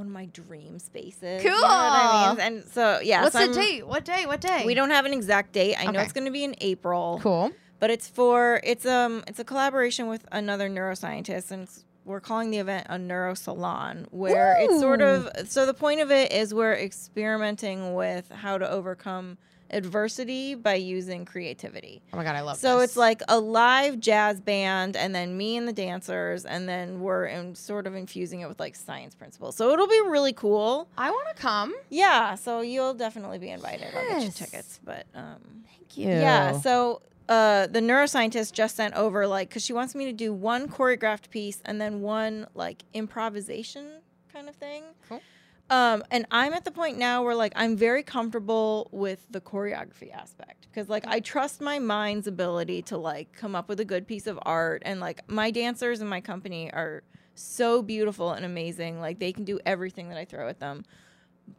one 0.00 0.06
of 0.06 0.12
my 0.14 0.24
dream 0.26 0.78
spaces. 0.78 1.44
you 1.44 1.50
know 1.50 1.60
what 1.60 1.70
I 1.70 2.24
Cool. 2.28 2.34
mean? 2.36 2.40
And 2.40 2.64
so 2.64 3.00
yeah, 3.02 3.22
What's 3.22 3.34
so 3.34 3.40
the 3.40 3.44
I'm- 3.44 3.52
date? 3.54 3.86
What 3.86 4.04
day? 4.06 4.24
What 4.24 4.40
day? 4.40 4.62
We 4.64 4.72
don't 4.74 4.88
have 4.90 5.04
an 5.04 5.12
exact 5.12 5.52
date. 5.52 5.76
I 5.78 5.90
know 5.90 6.00
it's 6.00 6.14
going 6.14 6.24
to 6.24 6.30
be 6.30 6.42
in 6.42 6.54
April 6.62 7.20
Cool. 7.22 7.52
but 7.80 7.90
it's 7.90 8.08
for 8.08 8.60
it's 8.64 8.86
um 8.86 9.22
it's 9.26 9.38
a 9.38 9.44
collaboration 9.44 10.08
with 10.08 10.26
another 10.32 10.70
neuroscientist 10.70 11.50
and 11.50 11.68
we're 12.06 12.18
calling 12.20 12.50
the 12.50 12.56
event 12.56 12.86
a 12.88 12.98
neuro 12.98 13.34
salon 13.34 14.06
where 14.10 14.56
it's 14.58 14.80
sort 14.80 15.02
of 15.02 15.28
so 15.46 15.66
the 15.66 15.74
point 15.74 16.00
of 16.00 16.10
it 16.10 16.32
is 16.32 16.54
we're 16.54 16.72
experimenting 16.72 17.94
with 17.94 18.30
how 18.30 18.56
to 18.56 18.68
overcome 18.68 19.36
adversity 19.70 20.54
by 20.54 20.74
using 20.74 21.24
creativity. 21.24 22.02
Oh 22.12 22.16
my 22.16 22.24
god, 22.24 22.36
I 22.36 22.40
love. 22.40 22.56
So 22.58 22.78
this. 22.78 22.90
it's 22.90 22.96
like 22.96 23.22
a 23.28 23.38
live 23.38 24.00
jazz 24.00 24.40
band 24.40 24.96
and 24.96 25.14
then 25.14 25.36
me 25.36 25.56
and 25.56 25.66
the 25.66 25.72
dancers 25.72 26.44
and 26.44 26.68
then 26.68 27.00
we're 27.00 27.26
in, 27.26 27.54
sort 27.54 27.86
of 27.86 27.94
infusing 27.94 28.40
it 28.40 28.48
with 28.48 28.60
like 28.60 28.76
science 28.76 29.14
principles. 29.14 29.56
So 29.56 29.70
it'll 29.70 29.86
be 29.88 30.00
really 30.06 30.32
cool. 30.32 30.88
I 30.96 31.10
want 31.10 31.36
to 31.36 31.42
come. 31.42 31.74
Yeah, 31.88 32.34
so 32.34 32.60
you'll 32.60 32.94
definitely 32.94 33.38
be 33.38 33.50
invited. 33.50 33.88
I'll 33.94 34.08
get 34.08 34.22
you 34.22 34.30
tickets, 34.30 34.80
but 34.84 35.06
um 35.14 35.64
Thank 35.66 35.96
you. 35.96 36.08
yeah. 36.08 36.58
So 36.60 37.02
uh, 37.28 37.68
the 37.68 37.80
neuroscientist 37.80 38.52
just 38.52 38.74
sent 38.74 38.94
over 38.94 39.26
like 39.26 39.48
because 39.48 39.64
she 39.64 39.72
wants 39.72 39.94
me 39.94 40.04
to 40.06 40.12
do 40.12 40.32
one 40.32 40.68
choreographed 40.68 41.30
piece 41.30 41.62
and 41.64 41.80
then 41.80 42.00
one 42.00 42.46
like 42.54 42.82
improvisation 42.92 43.86
kind 44.32 44.48
of 44.48 44.56
thing. 44.56 44.82
Cool. 45.08 45.20
Um, 45.70 46.02
and 46.10 46.26
I'm 46.32 46.52
at 46.52 46.64
the 46.64 46.72
point 46.72 46.98
now 46.98 47.22
where 47.22 47.36
like 47.36 47.52
I'm 47.54 47.76
very 47.76 48.02
comfortable 48.02 48.88
with 48.90 49.24
the 49.30 49.40
choreography 49.40 50.12
aspect 50.12 50.66
because 50.68 50.88
like 50.88 51.06
I 51.06 51.20
trust 51.20 51.60
my 51.60 51.78
mind's 51.78 52.26
ability 52.26 52.82
to 52.82 52.98
like 52.98 53.32
come 53.32 53.54
up 53.54 53.68
with 53.68 53.78
a 53.78 53.84
good 53.84 54.08
piece 54.08 54.26
of 54.26 54.36
art 54.42 54.82
and 54.84 54.98
like 54.98 55.28
my 55.30 55.52
dancers 55.52 56.00
in 56.00 56.08
my 56.08 56.20
company 56.20 56.72
are 56.72 57.04
so 57.36 57.82
beautiful 57.82 58.32
and 58.32 58.44
amazing 58.44 59.00
like 59.00 59.20
they 59.20 59.32
can 59.32 59.44
do 59.44 59.60
everything 59.64 60.08
that 60.08 60.18
I 60.18 60.24
throw 60.24 60.48
at 60.48 60.58
them. 60.58 60.84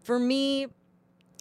For 0.04 0.20
me, 0.20 0.68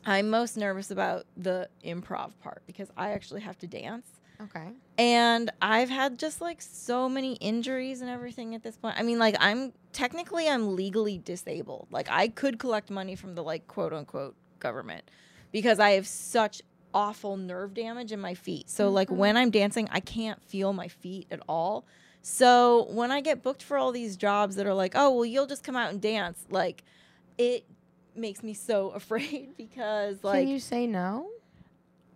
I'm 0.06 0.30
most 0.30 0.56
nervous 0.56 0.92
about 0.92 1.26
the 1.36 1.68
improv 1.84 2.38
part 2.40 2.62
because 2.66 2.88
I 2.96 3.10
actually 3.10 3.40
have 3.40 3.58
to 3.58 3.66
dance. 3.66 4.06
Okay. 4.44 4.68
And 4.98 5.50
I've 5.60 5.90
had 5.90 6.18
just 6.18 6.40
like 6.40 6.62
so 6.62 7.08
many 7.08 7.34
injuries 7.34 8.00
and 8.00 8.10
everything 8.10 8.54
at 8.54 8.62
this 8.62 8.76
point. 8.76 8.96
I 8.98 9.02
mean, 9.02 9.18
like 9.18 9.36
I'm 9.38 9.72
technically 9.92 10.48
I'm 10.48 10.76
legally 10.76 11.18
disabled. 11.18 11.88
Like 11.90 12.08
I 12.10 12.28
could 12.28 12.58
collect 12.58 12.90
money 12.90 13.16
from 13.16 13.34
the 13.34 13.42
like 13.42 13.66
quote 13.66 13.92
unquote 13.92 14.34
government 14.58 15.10
because 15.52 15.78
I 15.78 15.90
have 15.92 16.06
such 16.06 16.62
awful 16.92 17.36
nerve 17.36 17.74
damage 17.74 18.12
in 18.12 18.20
my 18.20 18.34
feet. 18.34 18.70
So 18.70 18.88
like 18.90 19.08
mm-hmm. 19.08 19.18
when 19.18 19.36
I'm 19.36 19.50
dancing, 19.50 19.88
I 19.90 20.00
can't 20.00 20.42
feel 20.42 20.72
my 20.72 20.88
feet 20.88 21.26
at 21.30 21.40
all. 21.48 21.84
So 22.22 22.86
when 22.90 23.10
I 23.10 23.20
get 23.20 23.42
booked 23.42 23.62
for 23.62 23.78
all 23.78 23.92
these 23.92 24.16
jobs 24.16 24.56
that 24.56 24.66
are 24.66 24.74
like, 24.74 24.92
"Oh, 24.94 25.10
well 25.10 25.24
you'll 25.24 25.46
just 25.46 25.64
come 25.64 25.76
out 25.76 25.90
and 25.90 26.00
dance." 26.00 26.44
Like 26.50 26.84
it 27.38 27.64
makes 28.14 28.42
me 28.42 28.54
so 28.54 28.90
afraid 28.94 29.56
because 29.56 30.22
like 30.22 30.44
Can 30.44 30.48
you 30.48 30.60
say 30.60 30.86
no? 30.86 31.28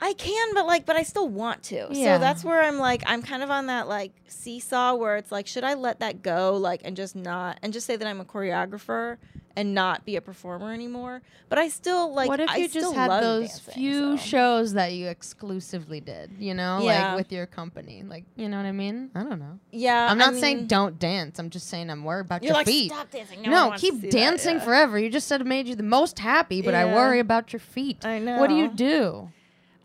I 0.00 0.12
can, 0.14 0.54
but 0.54 0.66
like, 0.66 0.84
but 0.86 0.96
I 0.96 1.02
still 1.02 1.28
want 1.28 1.62
to. 1.64 1.86
Yeah. 1.90 2.16
So 2.16 2.20
that's 2.20 2.44
where 2.44 2.62
I'm 2.62 2.78
like, 2.78 3.02
I'm 3.06 3.22
kind 3.22 3.42
of 3.42 3.50
on 3.50 3.66
that 3.66 3.88
like 3.88 4.12
seesaw 4.26 4.94
where 4.94 5.16
it's 5.16 5.32
like, 5.32 5.46
should 5.46 5.64
I 5.64 5.74
let 5.74 6.00
that 6.00 6.22
go, 6.22 6.56
like, 6.56 6.82
and 6.84 6.96
just 6.96 7.16
not, 7.16 7.58
and 7.62 7.72
just 7.72 7.86
say 7.86 7.96
that 7.96 8.06
I'm 8.06 8.20
a 8.20 8.24
choreographer 8.24 9.16
and 9.56 9.72
not 9.72 10.04
be 10.04 10.16
a 10.16 10.20
performer 10.20 10.72
anymore? 10.72 11.22
But 11.48 11.58
I 11.58 11.68
still 11.68 12.12
like. 12.12 12.28
what 12.28 12.40
if 12.40 12.50
I 12.50 12.56
you 12.56 12.68
just 12.68 12.94
had 12.94 13.22
those 13.22 13.48
dancing, 13.50 13.74
few 13.74 14.16
so. 14.18 14.24
shows 14.24 14.72
that 14.74 14.92
you 14.92 15.06
exclusively 15.08 16.00
did, 16.00 16.32
you 16.38 16.54
know, 16.54 16.80
Yeah. 16.82 17.10
like 17.14 17.16
with 17.18 17.32
your 17.32 17.46
company? 17.46 18.02
Like, 18.02 18.24
you 18.36 18.48
know 18.48 18.56
what 18.56 18.66
I 18.66 18.72
mean? 18.72 19.10
I 19.14 19.22
don't 19.22 19.38
know. 19.38 19.58
Yeah, 19.70 20.06
I'm 20.10 20.20
I 20.20 20.24
not 20.26 20.34
saying 20.34 20.66
don't 20.66 20.98
dance. 20.98 21.38
I'm 21.38 21.50
just 21.50 21.68
saying 21.68 21.88
I'm 21.88 22.02
worried 22.04 22.26
about 22.26 22.42
You're 22.42 22.48
your 22.48 22.54
like, 22.56 22.66
feet. 22.66 22.90
stop 22.90 23.10
dancing. 23.10 23.42
No, 23.42 23.70
No, 23.70 23.76
keep 23.78 23.94
see 23.94 24.00
that," 24.00 24.10
dancing 24.10 24.56
yeah. 24.56 24.64
forever. 24.64 24.98
You 24.98 25.08
just 25.08 25.28
said 25.28 25.40
it 25.40 25.46
made 25.46 25.68
you 25.68 25.76
the 25.76 25.82
most 25.84 26.18
happy, 26.18 26.60
but 26.62 26.74
I 26.74 26.84
worry 26.86 27.20
about 27.20 27.52
your 27.52 27.60
feet. 27.60 28.04
I 28.04 28.18
know. 28.18 28.38
What 28.40 28.48
do 28.48 28.56
you 28.56 28.68
do? 28.68 29.30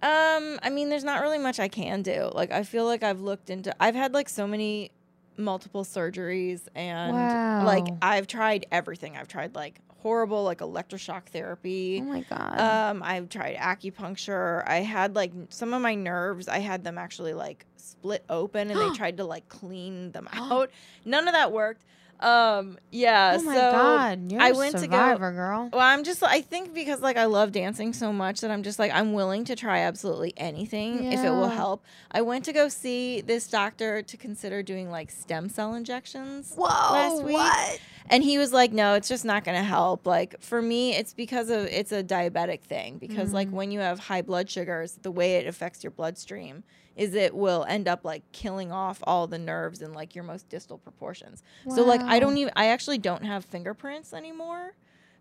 Um, 0.01 0.59
I 0.63 0.69
mean, 0.71 0.89
there's 0.89 1.03
not 1.03 1.21
really 1.21 1.37
much 1.37 1.59
I 1.59 1.67
can 1.67 2.01
do. 2.01 2.31
Like, 2.33 2.51
I 2.51 2.63
feel 2.63 2.85
like 2.85 3.03
I've 3.03 3.21
looked 3.21 3.49
into. 3.49 3.75
I've 3.81 3.95
had 3.95 4.13
like 4.13 4.29
so 4.29 4.47
many 4.47 4.91
multiple 5.37 5.83
surgeries, 5.83 6.61
and 6.75 7.65
like 7.65 7.85
I've 8.01 8.27
tried 8.27 8.65
everything. 8.71 9.17
I've 9.17 9.27
tried 9.27 9.55
like 9.55 9.79
horrible 10.01 10.43
like 10.45 10.59
electroshock 10.59 11.25
therapy. 11.25 11.99
Oh 12.01 12.05
my 12.05 12.21
god. 12.21 12.59
Um, 12.59 13.03
I've 13.03 13.27
tried 13.29 13.57
acupuncture. 13.57 14.63
I 14.67 14.77
had 14.77 15.15
like 15.15 15.33
some 15.49 15.73
of 15.73 15.81
my 15.81 15.95
nerves. 15.95 16.47
I 16.47 16.59
had 16.59 16.83
them 16.83 16.97
actually 16.97 17.33
like 17.33 17.65
split 17.75 18.23
open, 18.29 18.71
and 18.71 18.79
they 18.79 18.89
tried 18.97 19.17
to 19.17 19.25
like 19.25 19.47
clean 19.49 20.11
them 20.11 20.27
out. 20.33 20.71
None 21.05 21.27
of 21.27 21.33
that 21.33 21.51
worked. 21.51 21.83
Um, 22.21 22.77
yeah. 22.91 23.37
oh 23.39 23.43
my 23.43 23.53
so 23.55 23.71
god. 23.71 24.31
You're 24.31 24.41
I 24.41 24.49
a 24.49 24.53
went 24.53 24.73
to 24.75 24.87
go- 24.87 24.97
survivor, 24.97 25.31
girl. 25.31 25.69
well, 25.71 25.81
I'm 25.81 26.03
just 26.03 26.21
I 26.21 26.41
think 26.41 26.73
because 26.73 26.99
like 27.01 27.15
I 27.17 27.25
love 27.25 27.51
dancing 27.53 27.93
so 27.93 28.11
much 28.11 28.41
that 28.41 28.51
I'm 28.51 28.61
just 28.63 28.77
like 28.77 28.91
I'm 28.93 29.13
willing 29.13 29.45
to 29.45 29.55
try 29.55 29.79
absolutely 29.79 30.33
anything 30.35 31.11
if 31.13 31.23
it 31.23 31.29
will 31.29 31.47
help. 31.49 31.83
I 32.11 32.21
went 32.21 32.43
to 32.45 32.53
go 32.53 32.67
see 32.67 33.21
this 33.21 33.47
doctor 33.47 34.01
to 34.01 34.17
consider 34.17 34.61
doing 34.63 34.91
like 34.91 35.11
stem 35.11 35.47
cell 35.49 35.73
injections 35.75 36.53
Whoa. 36.55 36.65
last 36.65 37.23
week. 37.23 37.33
What? 37.35 37.79
And 38.11 38.23
he 38.23 38.37
was 38.39 38.51
like, 38.51 38.73
"No, 38.73 38.95
it's 38.95 39.07
just 39.07 39.23
not 39.23 39.43
going 39.45 39.57
to 39.57 39.63
help. 39.63 40.07
Like 40.07 40.41
for 40.41 40.61
me, 40.61 40.95
it's 40.95 41.13
because 41.13 41.49
of 41.49 41.65
it's 41.67 41.91
a 41.91 42.03
diabetic 42.03 42.61
thing 42.61 42.97
because 42.97 43.31
like 43.33 43.47
Mhm. 43.49 43.51
when 43.51 43.71
you 43.71 43.79
have 43.81 43.99
high 43.99 44.23
blood 44.23 44.49
sugars, 44.49 44.97
the 45.03 45.11
way 45.11 45.35
it 45.35 45.47
affects 45.47 45.83
your 45.83 45.91
bloodstream 45.91 46.63
is 46.99 47.15
it 47.15 47.33
will 47.33 47.65
end 47.69 47.87
up 47.87 48.03
like 48.03 48.29
killing 48.33 48.73
off 48.73 48.99
all 49.05 49.25
the 49.25 49.39
nerves 49.39 49.81
in 49.81 49.93
like 49.93 50.15
your 50.15 50.25
most 50.25 50.49
distal 50.49 50.77
proportions. 50.77 51.41
So 51.73 51.85
like 51.85 52.01
I 52.01 52.19
don't 52.19 52.35
even 52.37 52.51
I 52.57 52.67
actually 52.67 52.97
don't 52.97 53.23
have 53.23 53.45
fingerprints 53.45 54.13
anymore 54.13 54.75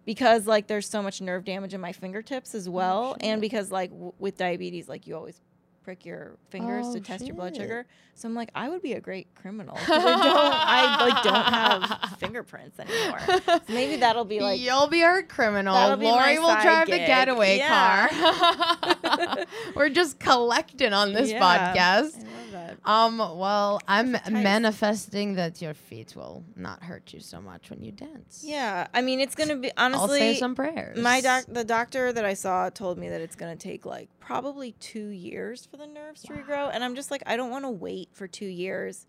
because 0.05 0.49
like 0.49 0.67
there's 0.67 0.89
so 0.89 1.01
much 1.03 1.21
nerve 1.21 1.45
damage 1.45 1.75
in 1.75 1.81
my 1.81 1.93
fingertips 1.93 2.53
as 2.57 2.67
oh, 2.67 2.73
well. 2.73 3.17
And 3.21 3.41
because 3.41 3.71
like 3.71 3.91
w- 3.91 4.13
with 4.19 4.37
diabetes 4.37 4.89
like 4.89 5.07
you 5.07 5.15
always 5.15 5.41
prick 5.89 6.05
your 6.05 6.37
fingers 6.51 6.85
Oh, 6.87 6.93
to 6.93 7.01
test 7.01 7.27
your 7.27 7.35
blood 7.35 7.57
sugar. 7.57 7.87
So 8.15 8.29
I'm 8.29 8.35
like 8.35 8.51
I 8.55 8.69
would 8.69 8.83
be 8.83 8.93
a 8.93 9.01
great 9.01 9.35
criminal 9.35 9.75
I 9.75 9.87
don't 9.87 9.97
I 10.23 11.07
like 11.09 11.23
don't 11.23 11.47
have 11.47 12.11
fingerprints 12.19 12.79
anymore. 12.79 13.21
So 13.47 13.61
maybe 13.73 13.97
that'll 13.97 14.27
be 14.27 14.41
like 14.41 14.61
You'll 14.61 14.89
be 14.89 15.03
our 15.03 15.23
criminal. 15.23 15.97
Lori 15.97 16.39
will 16.39 16.49
drive 16.61 16.89
the 16.89 16.99
getaway 16.99 17.57
Yeah. 17.57 18.09
car. 18.09 19.47
We're 19.75 19.89
just 19.89 20.21
collecting 20.21 20.93
on 20.93 21.15
this 21.15 21.31
Yeah. 21.31 21.41
podcast. 21.75 22.23
That. 22.59 22.91
Um, 22.91 23.19
well, 23.19 23.81
I'm 23.87 24.17
manifesting 24.31 25.35
that 25.35 25.63
your 25.63 25.75
feet 25.75 26.15
will 26.17 26.45
not 26.57 26.83
hurt 26.83 27.13
you 27.13 27.21
so 27.21 27.41
much 27.41 27.71
when 27.71 27.83
you 27.83 27.93
dance. 27.93 28.43
Yeah, 28.45 28.87
I 28.93 29.01
mean 29.03 29.21
it's 29.21 29.35
going 29.35 29.49
to 29.51 29.57
be 29.57 29.71
honestly. 29.77 30.03
I'll 30.03 30.35
say 30.35 30.35
some 30.39 30.55
prayers. 30.55 30.99
My 30.99 31.21
doc, 31.21 31.45
the 31.49 31.65
doctor 31.65 32.13
that 32.13 32.25
I 32.25 32.35
saw 32.35 32.71
told 32.71 32.99
me 32.99 33.09
that 33.09 33.21
it's 33.21 33.37
going 33.37 33.57
to 33.57 33.69
take 33.69 33.87
like 33.87 34.09
probably 34.21 34.73
two 34.73 35.09
years 35.09 35.67
for 35.67 35.77
the 35.77 35.87
nerves 35.87 36.23
to 36.23 36.33
regrow, 36.33 36.71
and 36.73 36.83
I'm 36.83 36.95
just 36.95 37.11
like, 37.11 37.23
I 37.27 37.37
don't 37.37 37.51
want 37.51 37.65
to 37.65 37.71
wait 37.71 38.11
for 38.13 38.27
two 38.27 38.47
years 38.47 39.07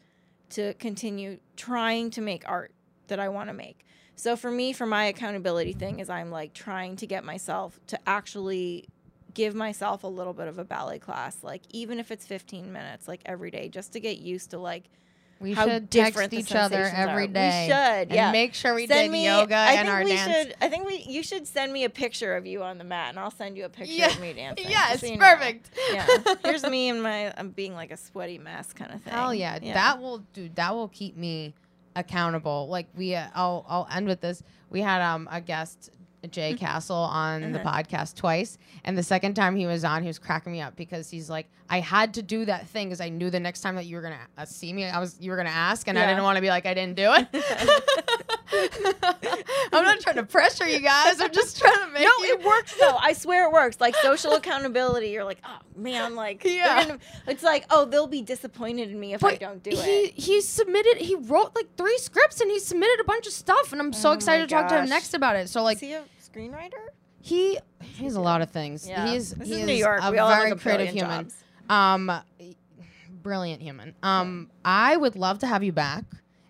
to 0.51 0.73
continue 0.75 1.39
trying 1.55 2.09
to 2.11 2.21
make 2.21 2.43
art 2.47 2.71
that 3.07 3.19
I 3.19 3.29
want 3.29 3.49
to 3.49 3.53
make. 3.53 3.85
So 4.15 4.35
for 4.35 4.51
me, 4.51 4.73
for 4.73 4.85
my 4.85 5.05
accountability 5.05 5.73
thing, 5.73 5.99
is 5.99 6.09
I'm 6.09 6.29
like 6.29 6.53
trying 6.53 6.97
to 6.97 7.07
get 7.07 7.23
myself 7.23 7.79
to 7.87 7.99
actually 8.05 8.89
give 9.33 9.55
myself 9.55 10.03
a 10.03 10.07
little 10.07 10.33
bit 10.33 10.47
of 10.47 10.57
a 10.59 10.63
ballet 10.63 10.99
class, 10.99 11.37
like 11.43 11.61
even 11.71 11.99
if 11.99 12.11
it's 12.11 12.25
15 12.25 12.71
minutes, 12.71 13.07
like 13.07 13.21
every 13.25 13.51
day, 13.51 13.69
just 13.69 13.93
to 13.93 13.99
get 13.99 14.17
used 14.19 14.51
to 14.51 14.57
like 14.59 14.89
we 15.39 15.53
how 15.53 15.65
should 15.65 15.89
different 15.89 16.31
text 16.31 16.51
each 16.51 16.55
other 16.55 16.83
every 16.83 17.23
are. 17.23 17.27
day. 17.27 17.61
We 17.67 17.71
should, 17.73 18.07
and 18.09 18.11
yeah. 18.11 18.31
make 18.31 18.53
sure 18.53 18.75
we 18.75 18.87
send 18.87 19.05
did 19.05 19.11
me 19.11 19.25
yoga 19.25 19.55
I 19.55 19.71
and 19.73 19.87
think 19.87 19.89
our 19.93 20.03
we 20.03 20.09
dance. 20.11 20.33
should. 20.33 20.55
I 20.61 20.67
think 20.67 20.85
we. 20.85 21.05
You 21.07 21.23
should 21.23 21.47
send 21.47 21.71
me 21.71 21.85
a 21.85 21.89
picture 21.89 22.35
of 22.35 22.45
you 22.45 22.61
on 22.61 22.77
the 22.77 22.83
mat, 22.83 23.09
and 23.11 23.19
I'll 23.19 23.31
send 23.31 23.55
you 23.57 23.63
a 23.65 23.69
picture 23.69 23.93
Yeah. 23.93 24.11
of 24.11 24.19
me 24.19 24.33
dancing. 24.35 24.65
Yes, 24.69 24.99
so 24.99 25.07
know. 25.07 25.17
perfect. 25.17 25.69
Yeah. 25.93 26.07
Here's 26.43 26.63
me 26.65 26.89
and 26.89 27.01
my. 27.01 27.33
I'm 27.37 27.51
being 27.51 27.73
like 27.73 27.91
a 27.91 27.97
sweaty 27.97 28.37
mess 28.37 28.73
kind 28.73 28.93
of 28.93 29.01
thing. 29.01 29.13
Hell 29.13 29.33
yeah. 29.33 29.59
that 29.59 30.01
will 30.01 30.19
do. 30.33 30.49
That 30.55 30.75
will 30.75 30.89
keep 30.89 31.15
me 31.15 31.53
accountable. 31.95 32.67
Like 32.69 32.87
we, 32.95 33.15
uh, 33.15 33.27
I'll 33.33 33.65
I'll 33.67 33.87
end 33.93 34.07
with 34.07 34.19
this. 34.21 34.43
We 34.69 34.81
had 34.81 35.01
um 35.01 35.27
a 35.31 35.39
guest. 35.41 35.89
Jay 36.27 36.53
Castle 36.53 36.95
on 36.97 37.53
the 37.53 37.59
Uh-huh. 37.61 37.81
podcast 37.81 38.15
twice, 38.15 38.57
and 38.83 38.97
the 38.97 39.03
second 39.03 39.35
time 39.35 39.55
he 39.55 39.65
was 39.65 39.83
on, 39.85 40.01
he 40.01 40.07
was 40.07 40.19
cracking 40.19 40.51
me 40.51 40.61
up 40.61 40.75
because 40.75 41.09
he's 41.09 41.29
like, 41.29 41.47
"I 41.69 41.79
had 41.79 42.13
to 42.15 42.21
do 42.21 42.45
that 42.45 42.67
thing 42.67 42.87
because 42.89 42.99
I 43.01 43.09
knew 43.09 43.29
the 43.29 43.39
next 43.39 43.61
time 43.61 43.75
that 43.75 43.85
you 43.85 43.95
were 43.95 44.01
gonna 44.01 44.17
uh, 44.37 44.45
see 44.45 44.73
me, 44.73 44.85
I 44.85 44.99
was 44.99 45.15
you 45.19 45.31
were 45.31 45.37
gonna 45.37 45.49
ask, 45.49 45.87
and 45.87 45.97
I 45.97 46.05
didn't 46.05 46.23
want 46.23 46.35
to 46.35 46.41
be 46.41 46.49
like 46.49 46.65
I 46.65 46.73
didn't 46.73 46.95
do 46.95 47.13
it." 47.13 47.27
I'm 49.71 49.83
not 49.83 49.99
trying 49.99 50.15
to 50.15 50.23
pressure 50.23 50.67
you 50.67 50.79
guys. 50.79 51.21
I'm 51.21 51.31
just 51.31 51.59
trying 51.59 51.77
to 51.85 51.87
make 51.93 52.01
No, 52.03 52.09
you. 52.25 52.33
it 52.39 52.43
works 52.43 52.75
though. 52.79 52.97
I 52.99 53.13
swear 53.13 53.45
it 53.45 53.51
works. 53.53 53.79
Like 53.79 53.95
social 53.97 54.33
accountability, 54.33 55.09
you're 55.09 55.23
like, 55.23 55.39
oh 55.45 55.59
man, 55.75 56.15
like 56.15 56.43
Yeah. 56.43 56.83
gonna- 56.85 56.99
it's 57.27 57.43
like, 57.43 57.65
oh, 57.69 57.85
they'll 57.85 58.07
be 58.07 58.21
disappointed 58.21 58.89
in 58.89 58.99
me 58.99 59.13
if 59.13 59.23
I 59.23 59.35
don't 59.35 59.61
do 59.61 59.69
he, 59.71 59.77
it. 59.77 60.13
He 60.19 60.41
submitted. 60.41 60.97
He 60.97 61.15
wrote 61.15 61.55
like 61.55 61.67
three 61.77 61.97
scripts, 61.99 62.41
and 62.41 62.49
he 62.49 62.59
submitted 62.59 62.99
a 62.99 63.03
bunch 63.03 63.27
of 63.27 63.33
stuff. 63.33 63.71
And 63.71 63.79
I'm 63.81 63.93
so 63.93 64.09
Oh 64.09 64.13
excited 64.13 64.49
to 64.49 64.55
talk 64.55 64.67
to 64.69 64.81
him 64.81 64.89
next 64.89 65.13
about 65.13 65.35
it. 65.35 65.49
So 65.49 65.61
like 65.61 65.81
a 65.83 66.03
screenwriter? 66.33 66.71
he, 67.21 67.57
he 67.81 68.03
has 68.05 68.15
a 68.15 68.21
lot 68.21 68.41
of 68.41 68.49
things. 68.51 68.87
Yeah. 68.87 69.07
He's 69.07 69.31
this 69.31 69.47
he 69.47 69.53
is 69.55 69.59
is 69.61 69.67
New 69.67 69.73
York. 69.73 69.99
a 70.03 70.11
we 70.11 70.17
all 70.17 70.29
have, 70.29 70.37
very 70.39 70.51
like, 70.51 70.59
a 70.59 70.61
creative 70.61 70.93
human. 70.93 71.23
jobs. 71.25 71.35
Um, 71.69 72.11
brilliant 73.21 73.61
human. 73.61 73.93
Um, 74.01 74.49
I 74.63 74.95
would 74.95 75.15
love 75.15 75.39
to 75.39 75.47
have 75.47 75.63
you 75.63 75.71
back, 75.71 76.05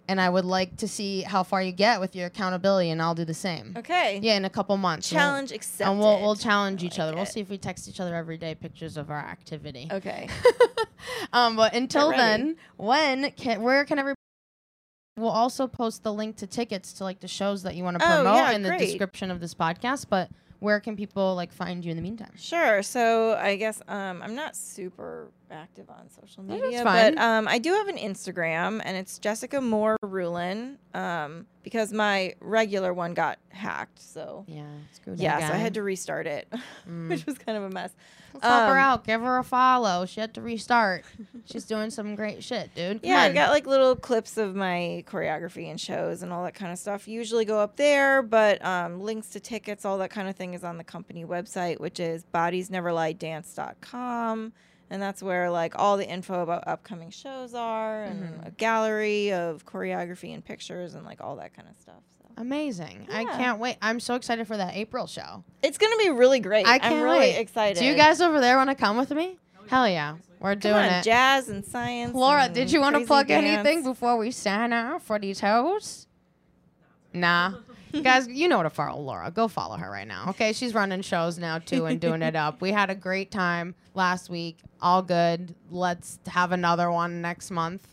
and 0.07 0.21
I 0.21 0.29
would 0.29 0.45
like 0.45 0.77
to 0.77 0.87
see 0.87 1.21
how 1.21 1.43
far 1.43 1.61
you 1.61 1.71
get 1.71 1.99
with 1.99 2.15
your 2.15 2.27
accountability, 2.27 2.89
and 2.91 3.01
I'll 3.01 3.15
do 3.15 3.25
the 3.25 3.33
same. 3.33 3.73
Okay. 3.77 4.19
Yeah, 4.21 4.37
in 4.37 4.45
a 4.45 4.49
couple 4.49 4.77
months. 4.77 5.11
We'll- 5.11 5.19
Challenge 5.21 5.51
accepted. 5.51 5.91
And 5.91 5.99
we'll, 5.99 6.21
we'll 6.21 6.35
challenge 6.35 6.83
I 6.83 6.87
each 6.87 6.91
like 6.93 6.99
other. 7.07 7.15
We'll 7.15 7.25
see 7.25 7.41
if 7.41 7.49
we 7.49 7.57
text 7.57 7.89
each 7.89 7.99
other 7.99 8.15
every 8.15 8.37
day 8.37 8.55
pictures 8.55 8.95
of 8.97 9.09
our 9.09 9.17
activity. 9.19 9.89
Okay. 9.91 10.29
um, 11.33 11.55
but 11.55 11.73
until 11.73 12.11
then, 12.11 12.55
when 12.77 13.31
can 13.31 13.61
where 13.61 13.83
can 13.85 13.99
everybody? 13.99 14.15
We'll 15.19 15.29
also 15.31 15.67
post 15.67 16.03
the 16.03 16.13
link 16.13 16.37
to 16.37 16.47
tickets 16.47 16.93
to 16.93 17.03
like 17.03 17.19
the 17.19 17.27
shows 17.27 17.63
that 17.63 17.75
you 17.75 17.83
want 17.83 17.99
to 17.99 18.05
Oh, 18.05 18.15
promote 18.23 18.35
yeah, 18.35 18.51
in 18.51 18.63
the 18.63 18.77
description 18.77 19.31
of 19.31 19.39
this 19.39 19.53
podcast. 19.53 20.05
But 20.09 20.29
where 20.59 20.79
can 20.79 20.95
people 20.95 21.35
like 21.35 21.51
find 21.51 21.83
you 21.83 21.91
in 21.91 21.97
the 21.97 22.03
meantime? 22.03 22.31
Sure. 22.37 22.81
So 22.83 23.33
I 23.35 23.55
guess 23.55 23.81
um, 23.87 24.21
I'm 24.21 24.35
not 24.35 24.55
super 24.55 25.29
active 25.51 25.89
on 25.89 26.09
social 26.09 26.43
media, 26.43 26.83
but 26.83 27.17
um, 27.17 27.47
I 27.47 27.59
do 27.59 27.73
have 27.73 27.87
an 27.87 27.97
Instagram, 27.97 28.81
and 28.83 28.97
it's 28.97 29.19
Jessica 29.19 29.61
Moore 29.61 29.97
Rulin. 30.01 30.77
Um, 30.93 31.45
because 31.61 31.93
my 31.93 32.33
regular 32.39 32.93
one 32.93 33.13
got 33.13 33.37
hacked, 33.49 34.01
so 34.01 34.45
Yeah, 34.47 34.63
yeah, 35.15 35.47
so 35.47 35.53
I 35.53 35.57
had 35.57 35.75
to 35.75 35.83
restart 35.83 36.25
it, 36.25 36.51
Mm. 36.89 37.09
which 37.09 37.25
was 37.25 37.37
kind 37.37 37.57
of 37.57 37.65
a 37.65 37.69
mess. 37.69 37.91
Let's 38.33 38.45
help 38.45 38.69
her 38.69 38.77
um, 38.77 38.77
out. 38.77 39.03
Give 39.05 39.19
her 39.21 39.37
a 39.39 39.43
follow. 39.43 40.05
She 40.05 40.21
had 40.21 40.33
to 40.35 40.41
restart. 40.41 41.03
She's 41.45 41.65
doing 41.65 41.89
some 41.89 42.15
great 42.15 42.43
shit, 42.43 42.73
dude. 42.75 43.01
Come 43.01 43.09
Yeah, 43.09 43.21
I've 43.21 43.33
got 43.33 43.49
like 43.49 43.65
little 43.67 43.95
clips 43.95 44.37
of 44.37 44.55
my 44.55 45.03
choreography 45.07 45.69
and 45.69 45.79
shows 45.79 46.23
and 46.23 46.31
all 46.31 46.43
that 46.43 46.53
kind 46.55 46.71
of 46.71 46.77
stuff. 46.79 47.07
Usually 47.07 47.45
go 47.45 47.59
up 47.59 47.75
there, 47.75 48.21
but 48.21 48.63
um, 48.63 49.01
links 49.01 49.29
to 49.29 49.39
tickets, 49.39 49.85
all 49.85 49.97
that 49.99 50.11
kind 50.11 50.29
of 50.29 50.35
thing 50.35 50.53
is 50.53 50.63
on 50.63 50.77
the 50.77 50.83
company 50.83 51.25
website, 51.25 51.79
which 51.79 51.99
is 51.99 52.23
bodiesneverliedance.com. 52.33 54.53
And 54.91 55.01
that's 55.01 55.21
where 55.21 55.51
like 55.51 55.73
all 55.77 55.97
the 55.97 56.07
info 56.09 56.41
about 56.41 56.67
upcoming 56.67 57.11
shows 57.11 57.53
are 57.53 58.03
and 58.03 58.23
Mhm. 58.41 58.47
a 58.47 58.51
gallery 58.51 59.31
of 59.31 59.65
choreography 59.65 60.33
and 60.33 60.43
pictures 60.43 60.95
and 60.95 61.05
like 61.05 61.21
all 61.21 61.35
that 61.35 61.53
kind 61.55 61.67
of 61.69 61.77
stuff. 61.79 62.01
So 62.17 62.25
Amazing. 62.37 63.07
I 63.11 63.25
can't 63.25 63.59
wait. 63.59 63.77
I'm 63.81 63.99
so 63.99 64.15
excited 64.15 64.47
for 64.47 64.57
that 64.57 64.75
April 64.75 65.05
show. 65.05 65.43
It's 65.61 65.77
gonna 65.77 65.97
be 65.97 66.09
really 66.09 66.39
great. 66.39 66.65
I 66.65 66.79
can't 66.79 66.95
am 66.95 67.03
really 67.03 67.19
wait. 67.19 67.37
excited. 67.37 67.77
Do 67.79 67.85
you 67.85 67.95
guys 67.95 68.19
over 68.21 68.39
there 68.41 68.57
want 68.57 68.69
to 68.71 68.75
come 68.75 68.97
with 68.97 69.11
me? 69.11 69.37
Hell 69.67 69.87
yeah. 69.87 70.15
We're 70.39 70.53
Come 70.53 70.59
doing 70.59 70.75
on, 70.75 70.85
it. 70.85 71.03
jazz 71.03 71.49
and 71.49 71.63
science? 71.65 72.15
Laura, 72.15 72.43
and 72.45 72.55
did 72.55 72.71
you 72.71 72.79
want 72.79 72.95
to 72.95 73.05
plug 73.05 73.27
dance. 73.27 73.45
anything 73.45 73.83
before 73.83 74.17
we 74.17 74.31
sign 74.31 74.71
off 74.73 75.03
for 75.03 75.19
these 75.19 75.41
hoes? 75.41 76.07
Nah. 77.13 77.53
Guys, 78.03 78.27
you 78.27 78.47
know 78.47 78.57
what 78.57 78.63
to 78.63 78.69
follow 78.69 79.01
Laura. 79.01 79.31
Go 79.31 79.47
follow 79.47 79.77
her 79.77 79.89
right 79.89 80.07
now. 80.07 80.25
Okay, 80.29 80.53
she's 80.53 80.73
running 80.73 81.01
shows 81.01 81.37
now 81.37 81.59
too 81.59 81.85
and 81.85 81.99
doing 81.99 82.21
it 82.21 82.35
up. 82.35 82.61
We 82.61 82.71
had 82.71 82.89
a 82.89 82.95
great 82.95 83.31
time 83.31 83.75
last 83.93 84.29
week. 84.29 84.59
All 84.81 85.01
good. 85.01 85.55
Let's 85.71 86.19
have 86.27 86.51
another 86.51 86.91
one 86.91 87.21
next 87.21 87.51
month. 87.51 87.87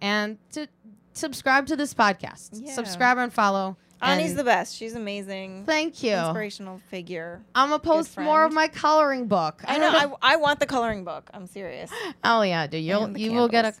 And 0.00 0.38
to 0.52 0.66
subscribe 1.12 1.66
to 1.66 1.76
this 1.76 1.94
podcast. 1.94 2.50
Yeah. 2.52 2.72
Subscribe 2.72 3.18
and 3.18 3.32
follow. 3.32 3.76
Annie's 4.02 4.34
the 4.34 4.44
best. 4.44 4.76
She's 4.76 4.94
amazing. 4.94 5.64
Thank 5.64 6.02
you. 6.02 6.12
Inspirational 6.14 6.80
figure. 6.90 7.42
I'm 7.54 7.70
gonna 7.70 7.78
post 7.78 8.18
more 8.18 8.44
of 8.44 8.52
my 8.52 8.68
coloring 8.68 9.26
book. 9.26 9.62
I 9.66 9.78
know. 9.78 10.16
I, 10.22 10.34
I 10.34 10.36
want 10.36 10.60
the 10.60 10.66
coloring 10.66 11.04
book. 11.04 11.30
I'm 11.32 11.46
serious. 11.46 11.90
oh 12.24 12.42
yeah, 12.42 12.66
dude. 12.66 12.84
You'll 12.84 13.08
the 13.08 13.20
you 13.20 13.32
will 13.32 13.48
get 13.48 13.64
a. 13.64 13.74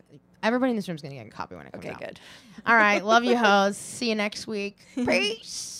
Everybody 0.46 0.70
in 0.70 0.76
this 0.76 0.88
room 0.88 0.94
is 0.94 1.02
gonna 1.02 1.14
get 1.16 1.26
a 1.26 1.30
copy 1.30 1.56
when 1.56 1.66
it 1.66 1.72
comes 1.72 1.84
Okay, 1.84 1.92
out. 1.92 1.96
Okay, 1.96 2.06
good. 2.06 2.20
All 2.66 2.76
right. 2.76 3.04
Love 3.04 3.24
you, 3.24 3.36
hoes. 3.44 3.76
See 3.76 4.08
you 4.08 4.14
next 4.14 4.46
week. 4.46 4.78
Peace. 4.94 5.75